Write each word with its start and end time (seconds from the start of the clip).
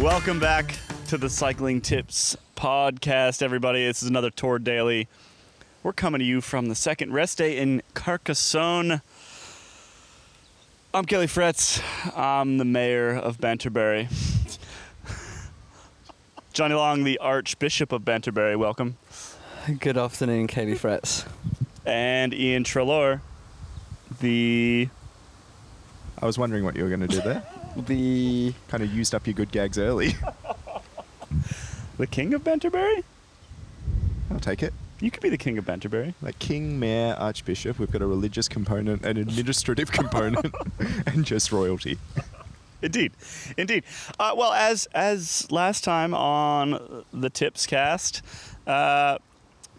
Welcome 0.00 0.40
back 0.40 0.76
to 1.08 1.16
the 1.16 1.30
Cycling 1.30 1.80
Tips 1.80 2.36
podcast, 2.54 3.42
everybody. 3.42 3.86
This 3.86 4.02
is 4.02 4.08
another 4.08 4.30
Tour 4.30 4.58
Daily. 4.58 5.08
We're 5.82 5.92
coming 5.92 6.18
to 6.18 6.24
you 6.24 6.40
from 6.40 6.66
the 6.68 6.74
second 6.74 7.12
rest 7.12 7.38
day 7.38 7.56
in 7.56 7.82
Carcassonne. 7.94 9.00
I'm 10.94 11.04
Caley 11.04 11.26
Fretz. 11.26 11.82
I'm 12.16 12.58
the 12.58 12.64
mayor 12.64 13.16
of 13.16 13.40
Banterbury. 13.40 14.08
Jonny 16.58 16.74
Long, 16.74 17.04
the 17.04 17.18
Archbishop 17.18 17.92
of 17.92 18.04
Banterbury, 18.04 18.56
welcome. 18.56 18.96
Good 19.78 19.96
afternoon, 19.96 20.48
Katie 20.48 20.74
Fretz. 20.74 21.24
And 21.86 22.34
Iain 22.34 22.64
Treloar, 22.64 23.20
the 24.18 24.88
I 26.20 26.26
was 26.26 26.36
wondering 26.36 26.64
what 26.64 26.74
you 26.74 26.82
were 26.82 26.88
going 26.88 27.02
to 27.02 27.06
do 27.06 27.20
there. 27.20 27.44
The 27.86 28.52
kind 28.66 28.82
of 28.82 28.92
used 28.92 29.14
up 29.14 29.24
your 29.28 29.34
good 29.34 29.52
gags 29.52 29.78
early. 29.78 30.16
the 31.96 32.08
King 32.08 32.34
of 32.34 32.42
Banterbury. 32.42 33.04
I'll 34.32 34.40
take 34.40 34.64
it. 34.64 34.74
You 34.98 35.12
could 35.12 35.22
be 35.22 35.28
the 35.28 35.38
King 35.38 35.58
of 35.58 35.64
Banterbury. 35.64 36.14
Like 36.20 36.40
King, 36.40 36.80
Mayor, 36.80 37.14
Archbishop, 37.20 37.78
we've 37.78 37.92
got 37.92 38.02
a 38.02 38.06
religious 38.08 38.48
component, 38.48 39.04
an 39.04 39.16
administrative 39.16 39.92
component, 39.92 40.52
and 41.06 41.24
just 41.24 41.52
royalty. 41.52 41.98
Indeed, 42.82 43.12
indeed. 43.56 43.82
Uh, 44.20 44.34
well, 44.36 44.52
as 44.52 44.86
as 44.94 45.50
last 45.50 45.82
time 45.82 46.14
on 46.14 47.04
the 47.12 47.28
Tips 47.28 47.66
Cast, 47.66 48.22
uh, 48.68 49.18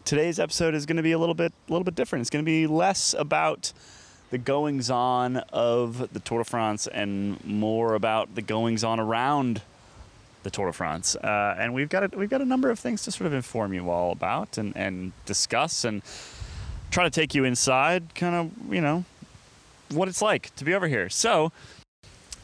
today's 0.03 0.37
episode 0.37 0.75
is 0.75 0.85
going 0.85 0.97
to 0.97 1.03
be 1.03 1.13
a 1.13 1.17
little 1.17 1.33
bit 1.35 1.53
a 1.69 1.71
little 1.71 1.85
bit 1.85 1.95
different. 1.95 2.21
It's 2.21 2.29
going 2.29 2.43
to 2.43 2.49
be 2.49 2.67
less 2.67 3.15
about 3.17 3.71
the 4.31 4.37
goings 4.37 4.89
on 4.89 5.37
of 5.53 6.11
the 6.11 6.19
Tour 6.19 6.39
de 6.39 6.43
France 6.43 6.87
and 6.87 7.43
more 7.45 7.93
about 7.93 8.35
the 8.35 8.41
goings 8.41 8.83
on 8.83 8.99
around 8.99 9.61
the 10.43 10.49
Tour 10.49 10.67
de 10.67 10.73
France. 10.73 11.15
Uh, 11.15 11.55
and 11.57 11.73
we've 11.73 11.89
got 11.89 12.13
a, 12.13 12.17
we've 12.17 12.29
got 12.29 12.41
a 12.41 12.45
number 12.45 12.69
of 12.69 12.79
things 12.79 13.03
to 13.03 13.11
sort 13.11 13.27
of 13.27 13.33
inform 13.33 13.73
you 13.73 13.89
all 13.89 14.11
about 14.11 14.57
and, 14.57 14.75
and 14.75 15.13
discuss 15.25 15.85
and 15.85 16.01
try 16.91 17.05
to 17.05 17.09
take 17.09 17.33
you 17.33 17.45
inside, 17.45 18.13
kind 18.13 18.35
of 18.35 18.73
you 18.73 18.81
know 18.81 19.05
what 19.89 20.09
it's 20.09 20.21
like 20.21 20.53
to 20.57 20.65
be 20.65 20.73
over 20.73 20.89
here. 20.89 21.07
So. 21.07 21.53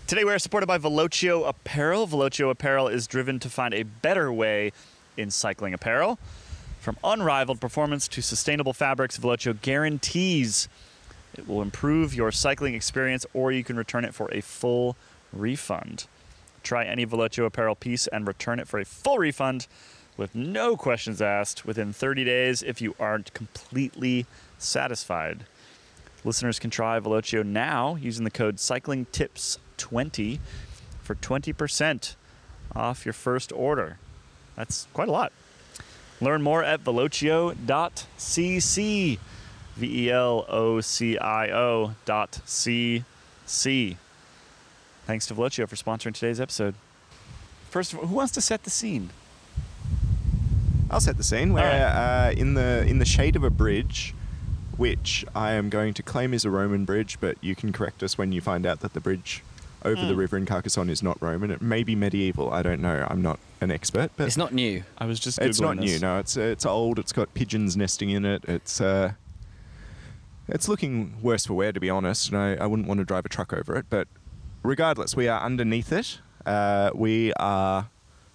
Today 0.08 0.24
we 0.24 0.32
are 0.32 0.38
supported 0.38 0.68
by 0.68 0.78
Velocio 0.78 1.50
Apparel. 1.50 2.06
Velocio 2.06 2.52
Apparel 2.52 2.88
is 2.88 3.08
driven 3.08 3.40
to 3.40 3.50
find 3.50 3.74
a 3.74 3.82
better 3.82 4.32
way 4.32 4.72
in 5.18 5.32
cycling 5.32 5.74
apparel. 5.74 6.20
From 6.80 6.96
unrivaled 7.04 7.60
performance 7.60 8.08
to 8.10 8.22
sustainable 8.22 8.72
fabrics, 8.72 9.18
Velocio 9.18 9.60
guarantees 9.60 10.70
it 11.34 11.48
will 11.48 11.64
improve 11.64 12.14
your 12.14 12.32
cycling 12.32 12.76
experience 12.76 13.26
or 13.34 13.52
you 13.52 13.64
can 13.64 13.78
return 13.78 14.06
it 14.06 14.14
for 14.14 14.32
a 14.32 14.42
full 14.42 14.96
refund. 15.34 16.06
Try 16.62 16.86
any 16.86 17.08
Velocio 17.08 17.48
apparel 17.48 17.74
piece 17.74 18.06
and 18.06 18.28
return 18.28 18.60
it 18.60 18.68
for 18.68 18.80
a 18.80 18.86
full 18.86 19.18
refund 19.18 19.66
with 20.18 20.36
no 20.36 20.78
questions 20.78 21.20
asked 21.20 21.66
within 21.66 21.92
30 21.92 22.24
days 22.24 22.62
if 22.62 22.80
you 22.80 22.94
aren't 23.00 23.34
completely 23.34 24.28
satisfied. 24.60 25.48
Listeners 26.24 26.60
can 26.60 26.70
try 26.70 27.00
Velocio 27.00 27.44
now 27.44 27.96
using 27.96 28.24
the 28.24 28.30
code 28.30 28.60
CyclingTips20 29.78 30.40
for 31.02 31.16
20% 31.16 32.16
off 32.76 33.06
your 33.06 33.14
first 33.14 33.52
order. 33.54 33.98
That's 34.56 34.88
quite 34.94 35.08
a 35.08 35.12
lot. 35.12 35.32
Learn 36.22 36.42
more 36.42 36.64
at 36.64 36.84
velocio.cc. 36.84 37.58
V 39.76 40.06
E 40.06 40.10
L 40.10 40.46
O 40.48 40.80
C 40.80 41.18
I 41.18 41.50
O 41.52 41.96
dot 42.06 42.40
C 42.46 43.04
C. 43.46 43.98
Thanks 45.06 45.26
to 45.28 45.36
Velocio 45.36 45.68
for 45.68 45.76
sponsoring 45.76 46.14
today's 46.14 46.40
episode. 46.40 46.76
First 47.70 47.92
of 47.92 48.00
all, 48.00 48.06
who 48.08 48.16
wants 48.16 48.32
to 48.34 48.42
set 48.42 48.64
the 48.64 48.70
scene? 48.70 49.10
I'll 50.90 51.02
set 51.02 51.18
the 51.18 51.24
scene. 51.24 51.52
We're 51.52 51.62
uh, 51.62 52.32
in 52.32 52.54
the 52.54 52.86
in 52.88 53.00
the 53.00 53.06
shade 53.06 53.36
of 53.36 53.44
a 53.44 53.50
bridge, 53.50 54.14
which 54.78 55.26
I 55.36 55.52
am 55.52 55.68
going 55.70 55.94
to 55.96 56.04
claim 56.04 56.34
is 56.34 56.46
a 56.46 56.50
Roman 56.50 56.86
bridge, 56.86 57.18
but 57.20 57.38
you 57.42 57.54
can 57.54 57.74
correct 57.74 58.02
us 58.02 58.18
when 58.18 58.32
you 58.32 58.40
find 58.40 58.66
out 58.66 58.80
that 58.80 58.94
the 58.94 59.02
bridge 59.02 59.44
over 59.86 60.06
the 60.06 60.14
Mm. 60.14 60.18
river 60.18 60.38
in 60.38 60.46
Carcassonne 60.46 60.90
is 60.90 61.02
not 61.04 61.22
Roman. 61.22 61.52
It 61.52 61.62
may 61.62 61.84
be 61.84 61.96
medieval. 61.96 62.52
I 62.52 62.62
don't 62.64 62.82
know. 62.82 63.06
I'm 63.10 63.22
not 63.22 63.40
an 63.62 63.72
expert, 63.72 64.12
but 64.18 64.28
it's 64.28 64.36
not 64.38 64.54
new. 64.54 64.84
I 64.98 65.06
was 65.06 65.20
just 65.20 65.40
it's 65.40 65.62
not 65.62 65.78
Googling 65.78 65.80
new. 65.82 66.00
No, 66.00 66.20
it's 66.20 66.36
it's 66.36 66.66
old. 66.66 67.00
It's 67.00 67.12
got 67.14 67.34
pigeons 67.34 67.78
nesting 67.78 68.10
in 68.10 68.26
it. 68.26 68.44
It's 68.48 68.82
uh, 68.82 69.14
it's 70.48 70.68
looking 70.68 71.14
worse 71.22 71.46
for 71.46 71.54
wear, 71.54 71.72
to 71.72 71.80
be 71.80 71.90
honest. 71.90 72.30
And 72.30 72.38
I, 72.38 72.56
I 72.56 72.66
wouldn't 72.68 72.88
want 72.88 73.00
to 73.00 73.06
drive 73.06 73.26
a 73.26 73.30
truck 73.30 73.54
over 73.54 73.76
it. 73.76 73.86
But 73.90 74.08
regardless, 74.64 75.16
we 75.16 75.28
are 75.28 75.42
underneath 75.42 75.92
it. 75.92 76.20
Uh, 76.46 76.92
we 76.94 77.34
are 77.34 77.88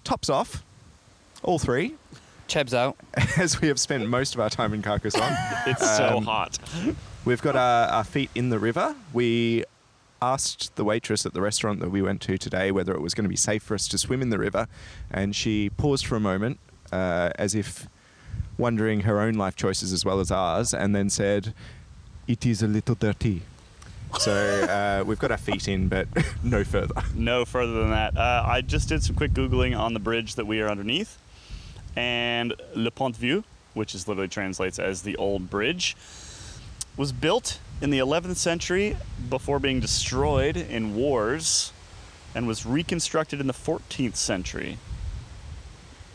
tops 0.02 0.28
off, 0.28 0.64
all 1.42 1.58
three, 1.60 1.94
Cheb's 2.48 2.74
out. 2.74 2.96
as 3.38 3.60
we 3.60 3.68
have 3.68 3.78
spent 3.78 4.08
most 4.08 4.34
of 4.34 4.40
our 4.40 4.50
time 4.50 4.74
in 4.74 4.82
Carcassonne. 4.82 5.36
It's 5.66 5.96
so 5.96 6.16
Um, 6.18 6.24
hot. 6.24 6.58
We've 7.24 7.40
got 7.42 7.54
our, 7.54 7.86
our 7.88 8.04
feet 8.04 8.30
in 8.34 8.48
the 8.50 8.58
river. 8.58 8.96
We 9.12 9.64
asked 10.22 10.76
the 10.76 10.84
waitress 10.84 11.24
at 11.24 11.34
the 11.34 11.40
restaurant 11.40 11.80
that 11.80 11.90
we 11.90 12.02
went 12.02 12.20
to 12.22 12.38
today 12.38 12.70
whether 12.70 12.92
it 12.92 13.00
was 13.00 13.14
going 13.14 13.24
to 13.24 13.28
be 13.28 13.36
safe 13.36 13.62
for 13.62 13.74
us 13.74 13.88
to 13.88 13.98
swim 13.98 14.22
in 14.22 14.30
the 14.30 14.38
river, 14.38 14.68
and 15.10 15.34
she 15.34 15.70
paused 15.70 16.06
for 16.06 16.16
a 16.16 16.20
moment, 16.20 16.58
uh, 16.92 17.30
as 17.36 17.54
if 17.54 17.88
wondering 18.58 19.00
her 19.00 19.20
own 19.20 19.34
life 19.34 19.56
choices 19.56 19.92
as 19.92 20.04
well 20.04 20.20
as 20.20 20.30
ours, 20.30 20.74
and 20.74 20.94
then 20.94 21.10
said, 21.10 21.54
"It 22.26 22.44
is 22.44 22.62
a 22.62 22.66
little 22.66 22.94
dirty." 22.94 23.42
So 24.18 24.32
uh, 24.32 25.04
we've 25.04 25.18
got 25.18 25.30
our 25.30 25.38
feet 25.38 25.68
in, 25.68 25.88
but 25.88 26.08
no 26.42 26.64
further. 26.64 26.94
No 27.14 27.44
further 27.44 27.72
than 27.74 27.90
that. 27.90 28.16
Uh, 28.16 28.44
I 28.46 28.60
just 28.60 28.88
did 28.88 29.02
some 29.02 29.14
quick 29.14 29.32
Googling 29.32 29.78
on 29.78 29.94
the 29.94 30.00
bridge 30.00 30.34
that 30.34 30.46
we 30.46 30.60
are 30.60 30.68
underneath. 30.68 31.18
And 31.96 32.54
Le 32.74 32.90
Pont 32.90 33.16
Vieux, 33.16 33.44
which 33.74 33.94
is 33.94 34.08
literally 34.08 34.28
translates 34.28 34.78
as 34.78 35.02
the 35.02 35.16
old 35.16 35.50
bridge, 35.50 35.96
was 36.96 37.12
built 37.12 37.58
in 37.80 37.90
the 37.90 37.98
11th 37.98 38.36
century 38.36 38.96
before 39.28 39.58
being 39.58 39.80
destroyed 39.80 40.56
in 40.56 40.94
wars 40.94 41.72
and 42.34 42.46
was 42.46 42.64
reconstructed 42.66 43.40
in 43.40 43.46
the 43.46 43.52
14th 43.52 44.16
century. 44.16 44.78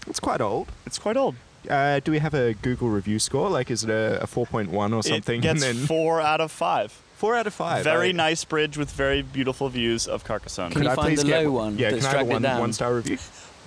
It's 0.08 0.20
quite 0.20 0.42
old. 0.42 0.72
It's 0.86 1.00
quite 1.00 1.18
old. 1.18 1.36
Uh, 1.70 2.00
do 2.00 2.12
we 2.12 2.20
have 2.20 2.36
a 2.36 2.54
Google 2.54 2.90
review 2.90 3.18
score? 3.18 3.50
Like, 3.50 3.72
is 3.72 3.84
it 3.84 3.90
a, 3.90 4.22
a 4.22 4.28
4.1 4.28 4.94
or 4.96 5.02
something? 5.02 5.40
It 5.40 5.42
gets 5.42 5.64
and 5.66 5.80
then 5.80 5.88
four 5.88 6.22
out 6.22 6.40
of 6.40 6.52
five. 6.52 6.92
four 7.16 7.36
out 7.36 7.48
of 7.48 7.54
five. 7.56 7.84
Very 7.84 8.10
I- 8.10 8.12
nice 8.12 8.46
bridge 8.46 8.78
with 8.78 8.92
very 8.92 9.24
beautiful 9.24 9.68
views 9.70 10.08
of 10.08 10.24
Carcassonne. 10.24 10.72
Can 10.72 10.82
Could 10.82 10.86
you 10.86 10.92
I 10.92 10.96
find 10.96 11.08
please 11.08 11.22
the 11.24 11.28
get 11.28 11.44
low 11.46 11.52
one 11.54 11.78
Yeah, 11.80 11.90
can 11.90 12.00
I 12.00 12.02
have 12.04 12.22
a 12.22 12.26
dragged 12.26 12.44
one, 12.46 12.60
one 12.60 12.74
star 12.74 12.94
review? 12.94 13.18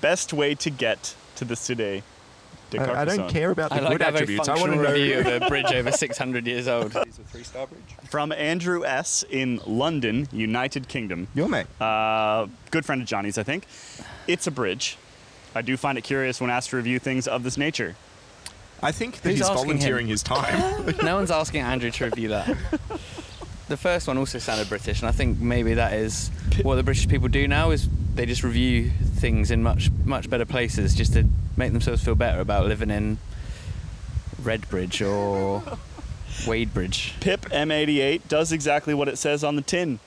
Best 0.00 0.32
way 0.32 0.54
to 0.54 0.70
get 0.70 1.16
to 1.36 1.44
the 1.44 1.56
city. 1.56 2.04
De 2.70 2.78
I, 2.78 3.02
I 3.02 3.04
don't 3.04 3.30
care 3.30 3.50
about 3.50 3.70
the 3.70 3.76
I 3.76 3.80
like 3.80 3.92
good 3.92 3.98
to 4.00 4.06
attributes. 4.08 4.48
I 4.48 4.54
want 4.54 4.72
to 4.72 4.78
functional 4.78 4.84
know. 4.84 4.92
review 4.92 5.18
of 5.36 5.42
a 5.42 5.48
bridge 5.48 5.72
over 5.72 5.90
600 5.92 6.46
years 6.46 6.68
old. 6.68 6.86
Is 7.06 7.18
a 7.18 7.22
three 7.22 7.42
star 7.42 7.66
bridge? 7.66 7.80
From 8.10 8.30
Andrew 8.32 8.84
S. 8.84 9.24
in 9.30 9.60
London, 9.66 10.28
United 10.32 10.88
Kingdom. 10.88 11.28
Your 11.34 11.48
mate. 11.48 11.66
Uh, 11.80 12.46
good 12.70 12.84
friend 12.84 13.00
of 13.02 13.08
Jonny's, 13.08 13.38
I 13.38 13.42
think. 13.42 13.64
It's 14.26 14.46
a 14.46 14.50
bridge. 14.50 14.98
I 15.54 15.62
do 15.62 15.76
find 15.76 15.96
it 15.96 16.02
curious 16.04 16.40
when 16.40 16.50
asked 16.50 16.70
to 16.70 16.76
review 16.76 16.98
things 16.98 17.26
of 17.26 17.42
this 17.42 17.56
nature. 17.56 17.96
I 18.82 18.92
think 18.92 19.22
that 19.22 19.30
Who's 19.30 19.38
he's 19.38 19.48
volunteering 19.48 20.06
him? 20.06 20.10
his 20.10 20.22
time. 20.22 20.94
no 21.02 21.16
one's 21.16 21.30
asking 21.30 21.62
Andrew 21.62 21.90
to 21.90 22.04
review 22.04 22.28
that. 22.28 22.56
The 23.68 23.76
first 23.76 24.06
one 24.06 24.16
also 24.18 24.38
sounded 24.38 24.68
British, 24.68 25.00
and 25.00 25.08
I 25.08 25.12
think 25.12 25.40
maybe 25.40 25.74
that 25.74 25.94
is 25.94 26.30
what 26.62 26.76
the 26.76 26.82
British 26.82 27.08
people 27.08 27.28
do 27.28 27.48
now 27.48 27.70
is 27.70 27.88
they 28.18 28.26
just 28.26 28.42
review 28.42 28.90
things 28.90 29.52
in 29.52 29.62
much 29.62 29.90
much 30.04 30.28
better 30.28 30.44
places 30.44 30.92
just 30.92 31.12
to 31.12 31.24
make 31.56 31.70
themselves 31.70 32.02
feel 32.02 32.16
better 32.16 32.40
about 32.40 32.66
living 32.66 32.90
in 32.90 33.16
Redbridge 34.42 35.06
or 35.08 35.60
Wadebridge. 36.42 37.20
Pip 37.20 37.42
M88 37.42 38.22
does 38.26 38.50
exactly 38.50 38.92
what 38.92 39.06
it 39.06 39.18
says 39.18 39.44
on 39.44 39.54
the 39.54 39.62
tin. 39.62 40.00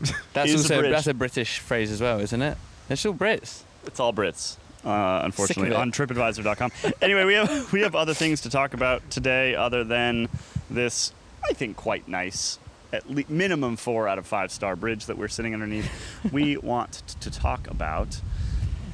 That's 0.32 0.52
also 0.52 0.80
that's 0.90 1.08
a 1.08 1.14
British 1.14 1.58
phrase 1.58 1.90
as 1.90 2.00
well, 2.00 2.20
isn't 2.20 2.40
it? 2.40 2.56
It's 2.88 3.04
all 3.04 3.14
Brits. 3.14 3.62
It's 3.84 3.98
all 3.98 4.12
Brits, 4.12 4.56
uh, 4.84 5.22
unfortunately, 5.24 5.70
Sick 5.70 5.76
of 5.76 5.80
it. 5.80 5.80
on 5.80 5.90
TripAdvisor.com. 5.90 6.70
anyway, 7.02 7.24
we 7.24 7.34
have 7.34 7.72
we 7.72 7.80
have 7.80 7.96
other 7.96 8.14
things 8.14 8.42
to 8.42 8.50
talk 8.50 8.74
about 8.74 9.10
today, 9.10 9.56
other 9.56 9.82
than 9.82 10.28
this, 10.70 11.12
I 11.42 11.52
think, 11.52 11.76
quite 11.76 12.06
nice, 12.06 12.60
at 12.92 13.08
le- 13.10 13.24
minimum 13.28 13.76
four 13.76 14.08
out 14.08 14.18
of 14.18 14.26
five 14.26 14.50
star 14.50 14.76
bridge 14.76 15.06
that 15.06 15.18
we're 15.18 15.28
sitting 15.28 15.54
underneath. 15.54 15.90
we 16.32 16.56
want 16.56 17.02
t- 17.06 17.14
to 17.20 17.30
talk 17.30 17.66
about. 17.68 18.20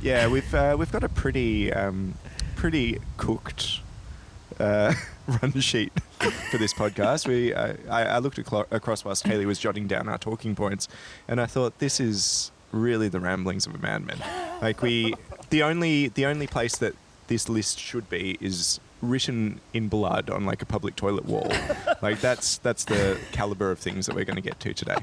yeah, 0.02 0.26
we've 0.28 0.54
uh, 0.54 0.76
we've 0.78 0.92
got 0.92 1.04
a 1.04 1.08
pretty 1.08 1.72
um, 1.72 2.14
pretty 2.56 2.98
cooked 3.16 3.80
uh, 4.58 4.94
run 5.42 5.52
sheet 5.60 5.92
for 6.50 6.58
this 6.58 6.72
podcast. 6.74 7.26
We 7.26 7.54
I, 7.54 8.16
I 8.16 8.18
looked 8.18 8.38
aclo- 8.38 8.66
across 8.70 9.04
whilst 9.04 9.24
Caley 9.24 9.46
was 9.46 9.58
jotting 9.58 9.86
down 9.86 10.08
our 10.08 10.18
talking 10.18 10.54
points, 10.54 10.88
and 11.28 11.40
I 11.40 11.46
thought 11.46 11.78
this 11.78 12.00
is 12.00 12.50
really 12.72 13.08
the 13.08 13.20
ramblings 13.20 13.66
of 13.66 13.74
a 13.74 13.78
madman. 13.78 14.18
Like 14.60 14.82
we, 14.82 15.14
the 15.50 15.62
only 15.62 16.08
the 16.08 16.26
only 16.26 16.46
place 16.46 16.76
that 16.78 16.94
this 17.28 17.48
list 17.48 17.78
should 17.78 18.10
be 18.10 18.36
is 18.40 18.80
written 19.08 19.60
in 19.72 19.88
blood 19.88 20.30
on 20.30 20.44
like 20.44 20.62
a 20.62 20.66
public 20.66 20.96
toilet 20.96 21.26
wall. 21.26 21.50
like 22.02 22.20
that's 22.20 22.58
that's 22.58 22.84
the 22.84 23.18
caliber 23.32 23.70
of 23.70 23.78
things 23.78 24.06
that 24.06 24.14
we're 24.14 24.24
going 24.24 24.36
to 24.36 24.42
get 24.42 24.58
to 24.60 24.74
today. 24.74 24.96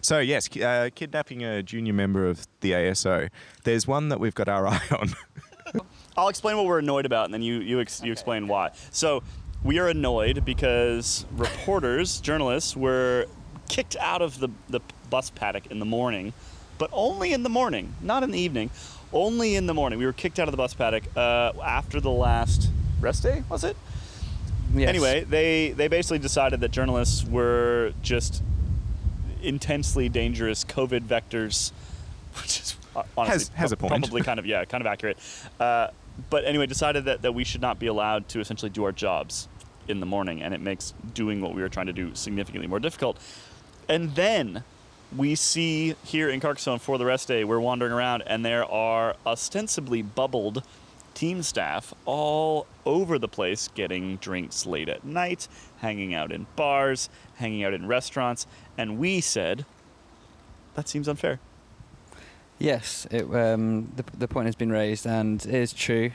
So 0.00 0.18
yes, 0.18 0.54
uh, 0.56 0.90
kidnapping 0.94 1.44
a 1.44 1.62
junior 1.62 1.92
member 1.92 2.26
of 2.26 2.46
the 2.60 2.72
ASO. 2.72 3.30
There's 3.62 3.86
one 3.86 4.08
that 4.08 4.18
we've 4.18 4.34
got 4.34 4.48
our 4.48 4.66
eye 4.68 4.80
on. 4.90 5.14
I'll 6.16 6.28
explain 6.28 6.56
what 6.56 6.66
we're 6.66 6.80
annoyed 6.80 7.06
about, 7.06 7.26
and 7.26 7.34
then 7.34 7.42
you 7.42 7.60
you 7.60 7.80
ex- 7.80 8.02
you 8.02 8.12
explain 8.12 8.48
why. 8.48 8.70
So 8.90 9.22
we 9.62 9.78
are 9.78 9.88
annoyed 9.88 10.44
because 10.44 11.24
reporters, 11.32 12.20
journalists, 12.20 12.76
were 12.76 13.26
kicked 13.68 13.96
out 13.96 14.22
of 14.22 14.40
the 14.40 14.48
the 14.68 14.80
bus 15.08 15.30
paddock 15.30 15.66
in 15.68 15.78
the 15.78 15.84
morning, 15.84 16.32
but 16.78 16.90
only 16.92 17.32
in 17.32 17.44
the 17.44 17.48
morning, 17.48 17.94
not 18.00 18.22
in 18.22 18.32
the 18.32 18.40
evening. 18.40 18.70
Only 19.12 19.56
in 19.56 19.66
the 19.66 19.74
morning. 19.74 19.98
We 19.98 20.06
were 20.06 20.14
kicked 20.14 20.38
out 20.38 20.48
of 20.48 20.52
the 20.52 20.56
bus 20.56 20.72
paddock 20.72 21.04
uh, 21.14 21.52
after 21.62 22.00
the 22.00 22.10
last 22.10 22.70
rest 23.02 23.22
day. 23.22 23.42
Was 23.48 23.64
it? 23.64 23.76
Yes. 24.74 24.88
Anyway, 24.88 25.24
they 25.24 25.72
they 25.72 25.88
basically 25.88 26.18
decided 26.18 26.60
that 26.60 26.70
journalists 26.70 27.24
were 27.24 27.92
just 28.02 28.42
intensely 29.42 30.08
dangerous 30.08 30.64
COVID 30.64 31.00
vectors, 31.00 31.72
which 32.40 32.60
is 32.60 32.76
honestly 33.16 33.32
Has- 33.32 33.48
has 33.48 33.72
a 33.72 33.76
point. 33.76 33.90
probably 33.90 34.22
kind 34.22 34.38
of 34.38 34.46
yeah, 34.46 34.64
kind 34.64 34.80
of 34.80 34.86
accurate. 34.86 35.18
Uh, 35.60 35.88
but 36.30 36.44
anyway, 36.44 36.66
decided 36.66 37.06
that, 37.06 37.22
that 37.22 37.32
we 37.32 37.42
should 37.42 37.62
not 37.62 37.78
be 37.78 37.86
allowed 37.86 38.28
to 38.28 38.40
essentially 38.40 38.70
do 38.70 38.84
our 38.84 38.92
jobs 38.92 39.48
in 39.88 39.98
the 40.00 40.06
morning, 40.06 40.42
and 40.42 40.54
it 40.54 40.60
makes 40.60 40.94
doing 41.14 41.40
what 41.40 41.54
we 41.54 41.62
were 41.62 41.68
trying 41.68 41.86
to 41.86 41.92
do 41.92 42.14
significantly 42.14 42.66
more 42.68 42.78
difficult. 42.78 43.18
And 43.88 44.14
then 44.14 44.62
we 45.14 45.34
see 45.34 45.96
here 46.04 46.28
in 46.30 46.38
Carcassonne 46.40 46.78
for 46.80 46.98
the 46.98 47.04
rest 47.06 47.28
day, 47.28 47.44
we're 47.44 47.60
wandering 47.60 47.92
around, 47.92 48.22
and 48.26 48.44
there 48.44 48.64
are 48.64 49.16
ostensibly 49.26 50.02
bubbled 50.02 50.62
team 51.14 51.42
staff 51.42 51.94
all 52.04 52.66
over 52.84 53.18
the 53.18 53.28
place 53.28 53.68
getting 53.74 54.16
drinks 54.16 54.66
late 54.66 54.88
at 54.88 55.04
night, 55.04 55.48
hanging 55.78 56.14
out 56.14 56.32
in 56.32 56.46
bars, 56.56 57.08
hanging 57.36 57.64
out 57.64 57.74
in 57.74 57.86
restaurants, 57.86 58.46
and 58.76 58.98
we 58.98 59.20
said, 59.20 59.64
that 60.74 60.88
seems 60.88 61.08
unfair. 61.08 61.38
Yes, 62.58 63.06
it, 63.10 63.24
um, 63.34 63.92
the, 63.96 64.04
the 64.16 64.28
point 64.28 64.46
has 64.46 64.54
been 64.54 64.70
raised 64.70 65.06
and 65.06 65.44
it 65.44 65.54
is 65.54 65.72
true. 65.72 66.12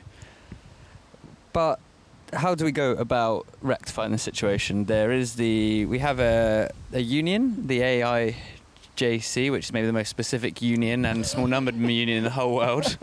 But 1.52 1.80
how 2.34 2.56
do 2.56 2.66
we 2.66 2.72
go 2.72 2.92
about 2.92 3.48
rectifying 3.62 4.12
the 4.12 4.18
situation? 4.18 4.86
There 4.86 5.12
is 5.12 5.36
the 5.36 5.86
we 5.86 6.00
have 6.00 6.20
a, 6.20 6.72
a 6.94 7.02
union, 7.02 7.68
the 7.68 7.82
AIJC, 8.98 9.52
which 9.52 9.66
is 9.66 9.74
maybe 9.74 9.88
the 9.88 9.94
most 9.94 10.10
specific 10.10 10.62
union 10.62 11.06
and 11.06 11.26
small 11.26 11.48
numbered 11.48 11.76
union 11.78 12.18
in 12.18 12.24
the 12.24 12.30
whole 12.32 12.56
world. 12.56 12.98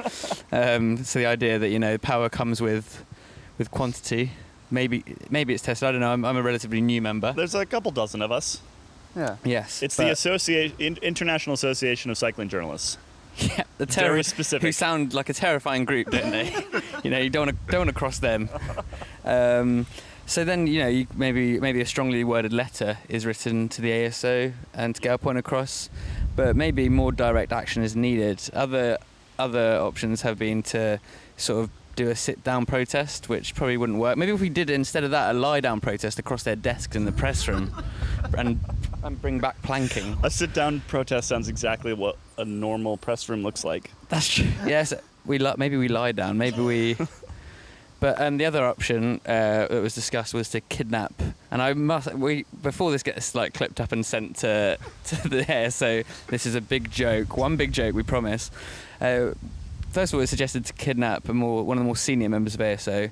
Um, 0.52 1.05
so 1.05 1.19
the 1.19 1.26
idea 1.26 1.58
that 1.58 1.69
you 1.70 1.79
know 1.79 1.99
power 1.99 2.29
comes 2.29 2.61
with 2.61 3.05
with 3.58 3.70
quantity. 3.70 4.31
Maybe 4.70 5.05
maybe 5.31 5.55
it's 5.55 5.62
tested. 5.62 5.88
I 5.88 5.93
don't 5.93 6.00
know. 6.00 6.12
I'm, 6.12 6.25
I'm 6.25 6.37
a 6.37 6.43
relatively 6.43 6.81
new 6.81 7.00
member. 7.00 7.32
There's 7.32 7.55
a 7.55 7.67
couple 7.67 7.91
dozen 7.91 8.23
of 8.23 8.32
us. 8.32 8.61
Yeah. 9.17 9.37
Yes. 9.44 9.82
It's 9.82 9.96
the 9.96 10.05
but- 10.05 10.12
Association 10.12 10.99
International 11.02 11.55
Association 11.55 12.11
of 12.11 12.19
Cycling 12.19 12.49
Journalists. 12.49 12.99
Yeah, 13.37 13.64
the 13.79 13.87
Very 13.87 14.23
specific. 14.23 14.62
who 14.62 14.70
sound 14.70 15.12
like 15.12 15.29
a 15.29 15.32
terrifying 15.32 15.85
group, 15.85 16.08
don't 16.08 16.31
they? 16.31 16.55
you 17.02 17.11
know, 17.11 17.19
you 17.19 17.31
don't 17.31 17.46
want 17.46 17.58
to 17.67 17.73
don't 17.73 17.81
want 17.81 17.88
to 17.91 17.94
cross 17.94 18.20
them. 18.20 18.49
Um, 19.25 19.87
so 20.26 20.44
then, 20.44 20.66
you 20.66 20.80
know, 20.80 20.88
you, 20.88 21.06
maybe 21.14 21.60
maybe 21.60 21.80
a 21.80 21.86
strongly 21.86 22.24
worded 22.24 22.52
letter 22.52 22.98
is 23.08 23.26
written 23.26 23.68
to 23.70 23.82
the 23.82 23.90
ASO 23.90 24.52
and 24.72 24.94
to 24.94 25.00
get 25.00 25.10
our 25.10 25.18
point 25.18 25.38
across, 25.38 25.90
but 26.36 26.56
maybe 26.56 26.88
more 26.88 27.12
direct 27.12 27.52
action 27.52 27.82
is 27.82 27.94
needed. 27.94 28.40
Other 28.52 28.98
other 29.38 29.78
options 29.80 30.22
have 30.22 30.38
been 30.38 30.62
to 30.62 31.00
sort 31.36 31.64
of 31.64 31.70
do 31.96 32.10
a 32.10 32.16
sit 32.16 32.42
down 32.42 32.66
protest, 32.66 33.28
which 33.28 33.54
probably 33.54 33.76
wouldn't 33.76 33.98
work. 33.98 34.16
Maybe 34.16 34.32
if 34.32 34.40
we 34.40 34.48
did 34.48 34.70
instead 34.70 35.04
of 35.04 35.10
that 35.12 35.34
a 35.34 35.38
lie 35.38 35.60
down 35.60 35.80
protest 35.80 36.18
across 36.18 36.42
their 36.42 36.56
desks 36.56 36.96
in 36.96 37.04
the 37.04 37.12
press 37.12 37.46
room, 37.46 37.72
and 38.38 38.58
and 39.02 39.20
bring 39.20 39.38
back 39.38 39.60
planking. 39.62 40.16
A 40.22 40.30
sit 40.30 40.54
down 40.54 40.80
protest 40.88 41.28
sounds 41.28 41.48
exactly 41.48 41.92
what 41.92 42.16
a 42.38 42.44
normal 42.44 42.96
press 42.96 43.28
room 43.28 43.42
looks 43.42 43.64
like. 43.64 43.90
That's 44.08 44.28
true. 44.28 44.46
yes, 44.66 44.94
we 45.26 45.38
li- 45.38 45.54
maybe 45.56 45.76
we 45.76 45.88
lie 45.88 46.12
down. 46.12 46.38
Maybe 46.38 46.60
we. 46.60 46.96
But 48.04 48.20
um, 48.20 48.36
the 48.36 48.44
other 48.44 48.62
option 48.66 49.22
uh, 49.24 49.66
that 49.66 49.80
was 49.80 49.94
discussed 49.94 50.34
was 50.34 50.50
to 50.50 50.60
kidnap. 50.60 51.14
And 51.50 51.62
I 51.62 51.72
must 51.72 52.12
we 52.12 52.44
before 52.62 52.90
this 52.90 53.02
gets 53.02 53.34
like 53.34 53.54
clipped 53.54 53.80
up 53.80 53.92
and 53.92 54.04
sent 54.04 54.36
to 54.40 54.76
to 55.04 55.26
the 55.26 55.50
air. 55.50 55.70
So 55.70 56.02
this 56.26 56.44
is 56.44 56.54
a 56.54 56.60
big 56.60 56.90
joke. 56.90 57.38
One 57.38 57.56
big 57.56 57.72
joke, 57.72 57.94
we 57.94 58.02
promise. 58.02 58.50
Uh, 59.00 59.30
first 59.90 60.12
of 60.12 60.18
all, 60.18 60.20
it 60.22 60.26
suggested 60.26 60.66
to 60.66 60.74
kidnap 60.74 61.30
a 61.30 61.32
more 61.32 61.64
one 61.64 61.78
of 61.78 61.80
the 61.82 61.86
more 61.86 61.96
senior 61.96 62.28
members 62.28 62.54
of 62.54 62.60
ASO. 62.60 63.10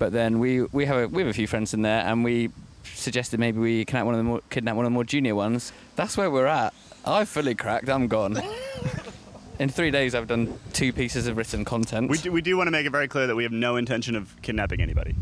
But 0.00 0.10
then 0.10 0.40
we 0.40 0.62
we 0.62 0.86
have 0.86 0.96
a 0.96 1.06
we 1.06 1.22
have 1.22 1.30
a 1.30 1.34
few 1.34 1.46
friends 1.46 1.72
in 1.72 1.82
there, 1.82 2.04
and 2.04 2.24
we 2.24 2.50
suggested 2.82 3.38
maybe 3.38 3.60
we 3.60 3.84
kidnap 3.84 4.06
one 4.06 4.14
of 4.14 4.18
the 4.18 4.24
more 4.24 4.40
kidnap 4.50 4.74
one 4.74 4.84
of 4.84 4.90
the 4.90 4.94
more 4.94 5.04
junior 5.04 5.36
ones. 5.36 5.72
That's 5.94 6.16
where 6.16 6.32
we're 6.32 6.46
at. 6.46 6.74
I've 7.04 7.28
fully 7.28 7.54
cracked. 7.54 7.88
I'm 7.88 8.08
gone. 8.08 8.42
In 9.62 9.68
three 9.68 9.92
days, 9.92 10.16
I've 10.16 10.26
done 10.26 10.58
two 10.72 10.92
pieces 10.92 11.28
of 11.28 11.36
written 11.36 11.64
content. 11.64 12.10
We 12.10 12.18
do, 12.18 12.32
we 12.32 12.42
do 12.42 12.56
want 12.56 12.66
to 12.66 12.72
make 12.72 12.84
it 12.84 12.90
very 12.90 13.06
clear 13.06 13.28
that 13.28 13.36
we 13.36 13.44
have 13.44 13.52
no 13.52 13.76
intention 13.76 14.16
of 14.16 14.34
kidnapping 14.42 14.80
anybody. 14.80 15.14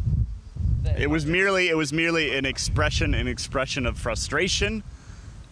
It 0.97 1.11
was 1.11 1.27
merely 1.27 1.69
it 1.69 1.77
was 1.77 1.93
merely 1.93 2.35
an 2.35 2.47
expression 2.47 3.13
an 3.13 3.29
expression 3.29 3.85
of 3.85 3.99
frustration 3.99 4.83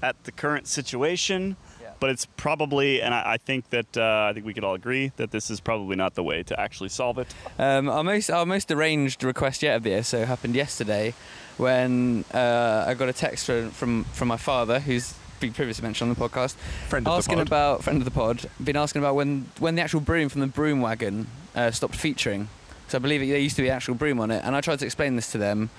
at 0.01 0.25
the 0.25 0.33
current 0.33 0.67
situation. 0.67 1.59
Yeah. 1.83 1.91
But 2.01 2.09
it's 2.09 2.25
probably, 2.39 3.03
and 3.03 3.13
I, 3.13 3.33
I 3.33 3.37
think 3.37 3.69
that 3.69 3.95
uh, 3.95 4.29
I 4.31 4.33
think 4.33 4.47
we 4.47 4.55
could 4.55 4.65
all 4.65 4.75
agree 4.75 5.13
that 5.17 5.33
this 5.33 5.51
is 5.51 5.61
probably 5.61 5.97
not 5.97 6.15
the 6.15 6.25
way 6.25 6.43
to 6.45 6.59
actually 6.59 6.89
solve 6.89 7.19
it. 7.19 7.29
Um, 7.59 7.91
our 7.91 8.03
most 8.03 8.31
our 8.31 8.47
most 8.47 8.71
arranged 8.71 9.23
request 9.23 9.63
yet 9.63 9.77
of 9.77 9.83
the 9.83 10.03
SO 10.03 10.25
happened 10.25 10.55
yesterday, 10.55 11.13
when 11.59 12.25
uh, 12.33 12.87
I 12.87 12.95
got 12.95 13.11
a 13.11 13.13
text 13.13 13.45
from, 13.45 13.71
from 13.71 14.05
from 14.05 14.29
my 14.29 14.39
father, 14.39 14.81
who's 14.81 15.13
been 15.41 15.53
previously 15.53 15.83
mentioned 15.83 16.11
on 16.11 16.15
the 16.15 16.29
podcast, 16.29 16.55
Friend 16.89 17.07
of 17.07 17.13
the 17.13 17.17
asking 17.17 17.37
pod. 17.37 17.47
about 17.47 17.85
friend 17.85 17.99
of 17.99 18.05
the 18.05 18.11
pod, 18.11 18.49
been 18.63 18.77
asking 18.77 19.01
about 19.01 19.15
when 19.15 19.47
when 19.59 19.75
the 19.75 19.83
actual 19.83 20.01
broom 20.01 20.29
from 20.29 20.41
the 20.41 20.47
broom 20.47 20.81
wagon 20.81 21.27
uh, 21.55 21.71
stopped 21.71 21.97
featuring. 21.97 22.49
So 22.89 22.97
I 22.97 23.01
believe 23.01 23.23
it, 23.23 23.27
there 23.27 23.39
used 23.39 23.57
to 23.57 23.63
be 23.63 23.71
actual 23.71 23.95
broom 23.95 24.19
on 24.21 24.31
it, 24.31 24.43
and 24.45 24.57
I 24.57 24.61
tried 24.61 24.79
to 24.79 24.87
explain 24.87 25.17
this 25.17 25.31
to 25.33 25.39
them, 25.39 25.71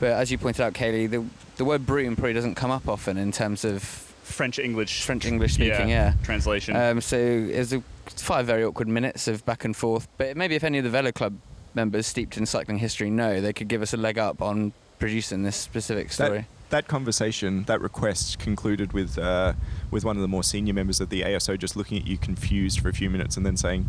but 0.00 0.10
as 0.10 0.30
you 0.30 0.38
pointed 0.38 0.62
out, 0.62 0.74
Caley, 0.74 1.06
the 1.06 1.24
the 1.56 1.64
word 1.64 1.86
broom 1.86 2.16
probably 2.16 2.32
doesn't 2.32 2.54
come 2.54 2.70
up 2.70 2.88
often 2.88 3.16
in 3.16 3.32
terms 3.32 3.64
of 3.64 3.82
French 3.82 4.58
English 4.58 5.02
French 5.02 5.24
English 5.24 5.54
speaking. 5.54 5.88
yeah. 5.88 6.14
translation. 6.22 6.76
Um, 6.76 7.00
so 7.00 7.16
it 7.16 7.58
was 7.58 7.72
a, 7.72 7.82
five 8.06 8.46
very 8.46 8.64
awkward 8.64 8.88
minutes 8.88 9.28
of 9.28 9.44
back 9.44 9.64
and 9.64 9.76
forth. 9.76 10.08
But 10.18 10.36
maybe 10.36 10.54
if 10.54 10.64
any 10.64 10.78
of 10.78 10.84
the 10.84 10.90
Velo 10.90 11.12
Club 11.12 11.36
members 11.74 12.06
steeped 12.06 12.36
in 12.36 12.46
cycling 12.46 12.78
history 12.78 13.10
know, 13.10 13.40
they 13.40 13.52
could 13.52 13.68
give 13.68 13.82
us 13.82 13.92
a 13.92 13.96
leg 13.96 14.18
up 14.18 14.42
on 14.42 14.72
producing 14.98 15.42
this 15.42 15.56
specific 15.56 16.12
story. 16.12 16.38
That, 16.38 16.46
that 16.72 16.88
conversation, 16.88 17.64
that 17.64 17.80
request 17.80 18.38
concluded 18.38 18.92
with 18.92 19.18
uh, 19.18 19.52
with 19.90 20.04
one 20.04 20.16
of 20.16 20.22
the 20.22 20.28
more 20.28 20.42
senior 20.42 20.74
members 20.74 21.00
of 21.00 21.10
the 21.10 21.22
ASO 21.22 21.56
just 21.56 21.76
looking 21.76 21.98
at 21.98 22.06
you 22.06 22.18
confused 22.18 22.80
for 22.80 22.88
a 22.88 22.92
few 22.92 23.08
minutes 23.08 23.36
and 23.36 23.46
then 23.46 23.56
saying, 23.56 23.88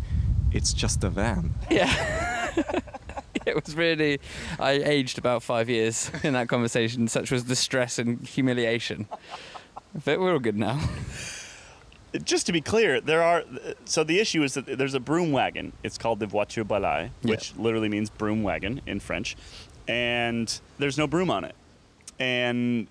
"It's 0.52 0.72
just 0.72 1.02
a 1.02 1.10
van." 1.10 1.54
Yeah. 1.70 2.52
it 3.46 3.54
was 3.54 3.74
really. 3.74 4.20
I 4.60 4.72
aged 4.72 5.18
about 5.18 5.42
five 5.42 5.68
years 5.68 6.10
in 6.22 6.34
that 6.34 6.48
conversation. 6.48 7.08
Such 7.08 7.30
was 7.30 7.46
the 7.46 7.56
stress 7.56 7.98
and 7.98 8.24
humiliation. 8.24 9.08
But 10.04 10.20
we're 10.20 10.32
all 10.32 10.38
good 10.38 10.56
now. 10.56 10.80
just 12.24 12.46
to 12.46 12.52
be 12.52 12.60
clear, 12.60 13.00
there 13.00 13.22
are. 13.22 13.44
So 13.86 14.04
the 14.04 14.20
issue 14.20 14.42
is 14.42 14.54
that 14.54 14.66
there's 14.66 14.94
a 14.94 15.00
broom 15.00 15.32
wagon. 15.32 15.72
It's 15.82 15.96
called 15.98 16.20
the 16.20 16.26
voiture 16.26 16.64
balai, 16.64 17.10
which 17.22 17.56
literally 17.56 17.88
means 17.88 18.10
broom 18.10 18.42
wagon 18.42 18.82
in 18.86 19.00
French, 19.00 19.36
and 19.88 20.60
there's 20.78 20.98
no 20.98 21.06
broom 21.06 21.30
on 21.30 21.44
it. 21.44 21.54
And 22.18 22.88